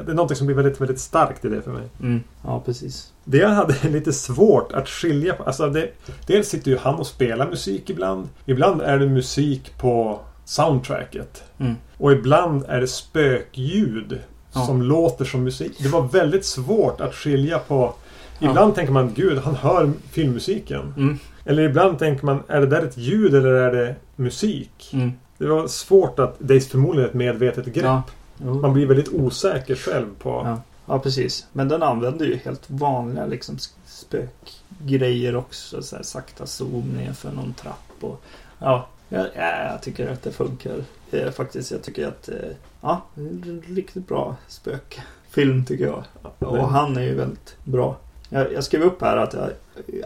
det 0.05 0.11
är 0.11 0.15
någonting 0.15 0.37
som 0.37 0.47
blir 0.47 0.57
väldigt, 0.57 0.81
väldigt 0.81 1.01
starkt 1.01 1.45
i 1.45 1.49
det 1.49 1.63
för 1.63 1.71
mig. 1.73 1.89
Mm. 2.01 2.23
Ja, 2.45 2.63
precis. 2.67 3.13
Det 3.25 3.39
jag 3.39 3.49
hade 3.49 3.75
lite 3.89 4.13
svårt 4.13 4.73
att 4.73 4.89
skilja 4.89 5.35
på. 5.35 5.43
Alltså 5.43 5.69
det, 5.71 5.91
dels 6.27 6.49
sitter 6.49 6.71
ju 6.71 6.77
han 6.79 6.95
och 6.95 7.07
spelar 7.07 7.49
musik 7.49 7.91
ibland. 7.91 8.29
Ibland 8.47 8.83
är 8.83 8.99
det 8.99 9.07
musik 9.07 9.73
på 9.79 10.21
soundtracket. 10.45 11.43
Mm. 11.59 11.75
Och 11.99 12.13
ibland 12.13 12.65
är 12.69 12.81
det 12.81 12.89
spökljud 12.89 14.19
Ja. 14.53 14.67
som 14.67 14.83
låter 14.83 15.25
som 15.25 15.45
musik. 15.45 15.73
Det 15.79 15.89
var 15.89 16.03
väldigt 16.03 16.45
svårt 16.45 17.01
att 17.01 17.15
skilja 17.15 17.59
på. 17.59 17.95
Ibland 18.39 18.75
tänker 18.75 18.93
man 18.93 19.15
gud, 19.15 19.39
han 19.39 19.55
hör 19.55 19.93
filmmusiken. 20.11 20.95
Mm. 20.97 21.19
Eller 21.45 21.63
ibland 21.63 21.99
tänker 21.99 22.27
man, 22.27 22.43
är 22.49 22.61
det 22.61 22.67
där 22.67 22.83
ett 22.83 22.97
ljud 22.97 23.35
eller 23.35 23.53
är 23.53 23.73
det 23.73 23.95
musik? 24.17 24.91
Mm. 24.93 25.13
Det 25.39 25.47
var 25.47 25.67
svårt 25.67 26.19
att... 26.19 26.37
Det 26.39 26.55
är 26.55 26.61
förmodligen 26.61 27.09
ett 27.09 27.15
medvetet 27.15 27.67
grepp. 27.67 27.85
Ja. 27.85 28.03
Man 28.39 28.73
blir 28.73 28.87
väldigt 28.87 29.09
osäker 29.09 29.75
själv 29.75 30.07
på... 30.19 30.43
Ja. 30.45 30.61
ja, 30.87 30.99
precis. 30.99 31.47
Men 31.53 31.69
den 31.69 31.83
använder 31.83 32.27
ju 32.27 32.37
helt 32.37 32.71
vanliga 32.71 33.27
liksom 33.27 33.59
spökgrejer 33.87 35.37
också. 35.37 35.83
Så 35.83 35.97
här, 35.97 36.03
sakta 36.03 36.47
zoom 36.47 36.89
ner 36.89 37.13
för 37.13 37.33
någon 37.33 37.55
trapp. 37.55 37.95
Och, 38.01 38.23
ja, 38.59 38.89
ja, 39.09 39.27
ja, 39.37 39.71
jag 39.73 39.83
tycker 39.83 40.09
att 40.13 40.23
det 40.23 40.33
funkar. 40.33 40.85
Eh, 41.11 41.31
faktiskt, 41.31 41.71
jag 41.71 41.83
tycker 41.83 42.09
att... 42.09 42.29
Eh, 42.29 42.35
ja, 42.81 43.03
en 43.15 43.63
riktigt 43.67 44.09
bra 44.09 44.37
spökfilm 44.49 45.65
tycker 45.65 45.87
jag. 45.87 46.05
Och 46.39 46.69
han 46.69 46.97
är 46.97 47.03
ju 47.03 47.15
väldigt 47.15 47.57
bra. 47.65 47.97
Jag, 48.29 48.53
jag 48.53 48.65
skrev 48.65 48.83
upp 48.83 49.01
här 49.03 49.17
att 49.17 49.35
jag, 49.35 49.51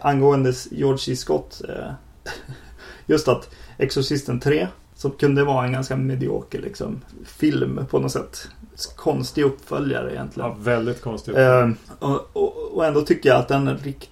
angående 0.01 0.53
George 0.71 0.97
C. 0.97 1.15
Scott. 1.15 1.61
Eh, 1.69 1.91
just 3.05 3.27
att 3.27 3.49
Exorcisten 3.77 4.39
3. 4.39 4.67
Som 4.95 5.11
kunde 5.11 5.43
vara 5.43 5.65
en 5.65 5.71
ganska 5.71 5.95
medioker 5.95 6.61
liksom, 6.61 7.01
film 7.25 7.85
på 7.89 7.99
något 7.99 8.11
sätt. 8.11 8.47
Konstig 8.95 9.43
uppföljare 9.43 10.11
egentligen. 10.11 10.49
Ja, 10.49 10.55
väldigt 10.59 11.01
konstigt. 11.01 11.37
Eh, 11.37 11.69
och, 11.99 12.29
och, 12.33 12.75
och 12.75 12.85
ändå 12.85 13.01
tycker 13.01 13.29
jag 13.29 13.39
att 13.39 13.47
den 13.47 13.67
är 13.67 13.77
rikt, 13.77 14.09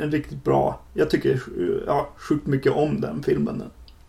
en 0.00 0.10
riktigt 0.10 0.44
bra. 0.44 0.80
Jag 0.94 1.10
tycker 1.10 1.42
ja, 1.86 2.08
sjukt 2.16 2.46
mycket 2.46 2.72
om 2.72 3.00
den 3.00 3.22
filmen. 3.22 3.62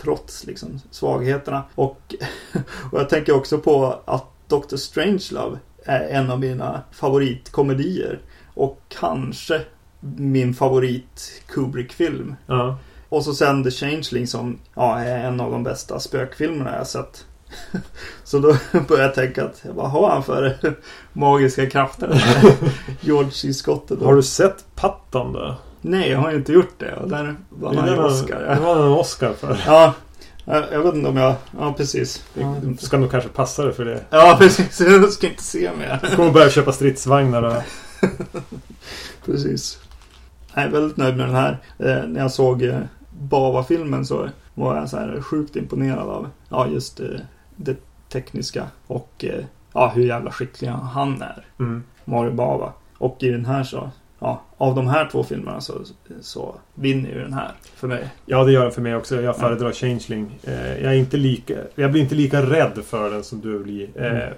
Trots 0.04 0.45
liksom 0.45 0.80
svagheterna. 0.91 1.64
Och, 1.76 2.16
och 2.91 2.99
jag 2.99 3.10
tänker 3.10 3.36
också 3.36 3.58
på 3.58 3.99
att 4.06 4.26
Dr. 4.47 4.76
Strangelove 4.76 5.58
är 5.86 6.08
en 6.10 6.32
av 6.32 6.39
mina 6.39 6.82
favoritkomedier. 6.91 8.20
Och 8.54 8.82
kanske 8.88 9.62
min 10.16 10.54
favorit 10.54 11.41
Kubrick-film. 11.47 12.36
Ja. 12.45 12.78
Och 13.10 13.24
så 13.24 13.34
sen 13.34 13.64
The 13.64 13.72
Changeling 13.72 14.28
som 14.28 14.60
ja, 14.76 14.99
är 14.99 15.28
en 15.28 15.39
av 15.39 15.51
de 15.51 15.64
bästa 15.64 15.99
spökfilmerna 15.99 16.76
jag 16.78 16.88
sett. 16.88 17.26
Så 18.24 18.39
då 18.39 18.47
började 18.88 19.04
jag 19.04 19.16
tänka 19.16 19.45
att 19.45 19.66
vad 19.76 19.91
har 19.91 20.10
han 20.10 20.24
för 20.24 20.76
magiska 21.14 21.70
krafter? 21.70 22.24
George 23.01 23.32
C. 23.32 23.54
Scott. 23.54 23.91
Har 24.01 24.16
du 24.16 24.24
sett 24.24 24.66
Patton 24.76 25.34
då? 25.34 25.56
Nej, 25.86 26.09
jag 26.11 26.19
har 26.19 26.31
inte 26.31 26.53
gjort 26.53 26.79
det. 26.79 26.95
Och 26.95 27.09
där 27.09 27.36
vann 27.49 27.77
han 27.77 27.88
ju 27.89 27.97
Oscar. 28.03 28.39
Det 28.39 28.57
Ja. 28.61 28.75
var 28.75 28.86
en 28.86 28.91
Oscar 28.91 29.34
för. 29.34 29.57
ja, 29.65 29.93
jag 30.45 30.84
vet 30.84 30.95
inte 30.95 31.09
om 31.09 31.17
jag... 31.17 31.36
Ja, 31.59 31.73
precis. 31.73 32.25
Ja, 32.34 32.55
Du 32.63 32.77
ska 32.77 32.97
nog 32.97 33.11
kanske 33.11 33.29
passa 33.29 33.63
dig 33.63 33.73
för 33.73 33.86
det. 33.86 34.03
Ja, 34.09 34.36
precis. 34.39 34.79
Jag 34.79 35.09
ska 35.11 35.27
inte 35.27 35.43
se 35.43 35.69
mer. 35.79 35.99
Du 36.09 36.15
kommer 36.15 36.31
börja 36.31 36.49
köpa 36.49 36.71
stridsvagnar 36.71 37.43
och... 37.43 37.53
Precis. 39.25 39.79
Jag 40.53 40.63
är 40.63 40.69
väldigt 40.69 40.97
nöjd 40.97 41.17
med 41.17 41.27
den 41.27 41.36
här. 41.36 41.57
Eh, 41.79 42.07
när 42.07 42.19
jag 42.21 42.31
såg 42.31 42.61
eh, 42.63 42.79
Bava-filmen 43.19 44.05
så 44.05 44.29
var 44.53 44.75
jag 44.75 44.89
så 44.89 44.97
här 44.97 45.21
sjukt 45.21 45.55
imponerad 45.55 46.09
av 46.09 46.29
ja, 46.49 46.67
just 46.67 46.99
eh, 46.99 47.07
det 47.55 47.75
tekniska 48.09 48.67
och 48.88 49.25
ja, 49.73 49.91
hur 49.95 50.03
jävla 50.05 50.31
skicklig 50.31 50.67
han 50.67 51.21
är. 51.21 51.45
Mm. 51.59 51.84
Mario 52.05 52.31
Bava. 52.31 52.73
Och 52.97 53.17
i 53.23 53.29
den 53.29 53.45
här 53.45 53.63
så, 53.63 53.91
ja, 54.24 54.41
av 54.57 54.76
de 54.76 54.88
här 54.88 55.09
två 55.11 55.24
filmerna 55.24 55.61
så, 55.61 55.74
så 56.21 56.55
vinner 56.76 57.09
ju 57.09 57.19
den 57.19 57.34
här 57.34 57.51
för 57.76 57.88
mig. 57.88 58.07
Ja, 58.26 58.43
det 58.43 58.51
gör 58.51 58.63
den 58.63 58.71
för 58.71 58.82
mig 58.82 58.95
också. 58.95 59.21
Jag 59.21 59.36
föredrar 59.38 59.71
Changeling. 59.71 60.39
Eh, 60.43 60.84
jag 60.84 60.93
är 60.93 60.97
inte 60.97 61.17
lika... 61.17 61.53
Jag 61.76 61.91
blir 61.91 62.01
inte 62.01 62.15
lika 62.15 62.41
rädd 62.41 62.80
för 62.86 63.09
den 63.09 63.24
som 63.24 63.41
du 63.41 63.59
blir. 63.59 63.89
Eh, 63.95 64.05
Mm. 64.05 64.17
eh, 64.17 64.34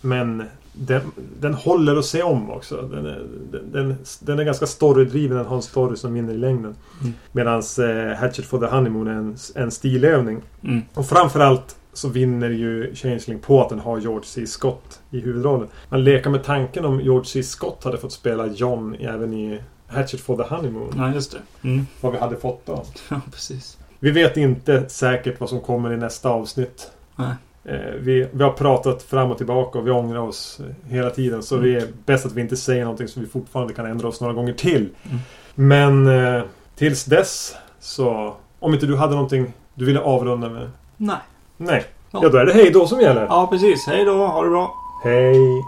men 0.00 0.42
den, 0.72 1.00
den 1.40 1.54
håller 1.54 1.96
att 1.96 2.04
se 2.04 2.22
om 2.22 2.50
också. 2.50 2.76
Den 2.82 3.06
är, 3.06 3.26
den, 3.52 3.72
den, 3.72 3.96
den 4.20 4.38
är 4.38 4.44
ganska 4.44 4.66
storydriven. 4.66 5.36
Den 5.36 5.46
har 5.46 5.56
en 5.56 5.62
story 5.62 5.96
som 5.96 6.14
vinner 6.14 6.34
i 6.34 6.38
längden. 6.38 6.74
Mm. 7.00 7.14
Medan 7.32 7.54
eh, 7.78 8.16
Hatchet 8.18 8.46
for 8.46 8.58
the 8.60 8.66
Honeymoon 8.66 9.08
är 9.08 9.12
en, 9.12 9.36
en 9.54 9.70
stilövning. 9.70 10.42
Mm. 10.64 10.82
Och 10.94 11.06
framförallt 11.08 11.76
så 11.92 12.08
vinner 12.08 12.50
ju 12.50 12.94
Changeling 12.94 13.38
på 13.38 13.62
att 13.62 13.68
den 13.68 13.78
har 13.78 13.98
George 14.00 14.24
C. 14.26 14.46
Scott 14.46 15.00
i 15.10 15.20
huvudrollen. 15.20 15.68
Man 15.88 16.04
leker 16.04 16.30
med 16.30 16.44
tanken 16.44 16.84
om 16.84 17.00
George 17.00 17.24
C. 17.24 17.42
Scott 17.42 17.84
hade 17.84 17.98
fått 17.98 18.12
spela 18.12 18.46
John 18.46 18.96
även 19.00 19.32
i 19.34 19.60
Hatchet 19.86 20.20
for 20.20 20.36
the 20.36 20.54
Honeymoon. 20.54 20.94
Ja, 20.96 21.14
just 21.14 21.32
det. 21.32 21.68
Mm. 21.68 21.86
Vad 22.00 22.12
vi 22.12 22.18
hade 22.18 22.36
fått 22.36 22.66
då. 22.66 22.84
Ja, 23.10 23.20
precis. 23.32 23.78
Vi 23.98 24.10
vet 24.10 24.36
inte 24.36 24.88
säkert 24.88 25.40
vad 25.40 25.48
som 25.48 25.60
kommer 25.60 25.92
i 25.92 25.96
nästa 25.96 26.28
avsnitt. 26.30 26.90
Nej. 27.16 27.32
Eh, 27.64 27.94
Vi, 28.00 28.28
vi 28.32 28.42
har 28.44 28.52
pratat 28.52 29.02
fram 29.02 29.30
och 29.30 29.36
tillbaka 29.36 29.78
och 29.78 29.86
vi 29.86 29.90
ångrar 29.90 30.18
oss 30.20 30.60
eh, 30.60 30.90
hela 30.92 31.10
tiden. 31.10 31.42
Så 31.42 31.56
Mm. 31.56 31.68
det 31.68 31.76
är 31.80 31.88
bäst 32.06 32.26
att 32.26 32.32
vi 32.32 32.40
inte 32.40 32.56
säger 32.56 32.82
någonting 32.84 33.08
så 33.08 33.20
vi 33.20 33.26
fortfarande 33.26 33.74
kan 33.74 33.86
ändra 33.86 34.08
oss 34.08 34.20
några 34.20 34.34
gånger 34.34 34.52
till. 34.52 34.88
Mm. 35.04 35.18
Men 35.54 36.06
eh, 36.36 36.42
tills 36.76 37.04
dess 37.04 37.54
så... 37.80 38.36
Om 38.58 38.74
inte 38.74 38.86
du 38.86 38.96
hade 38.96 39.14
någonting 39.14 39.52
du 39.74 39.84
ville 39.84 40.00
avrunda 40.00 40.48
med? 40.48 40.70
Nej. 40.96 41.16
Nej. 41.58 41.84
Ja. 42.10 42.20
Ja, 42.22 42.28
då 42.28 42.38
är 42.38 42.46
det 42.46 42.52
hej 42.52 42.70
då 42.70 42.86
som 42.86 43.00
gäller. 43.00 43.26
Ja, 43.26 43.46
precis. 43.50 43.86
Hej 43.86 44.04
då. 44.04 44.26
Ha 44.26 44.42
det 44.42 44.50
bra. 44.50 44.74
Hej. 45.04 45.64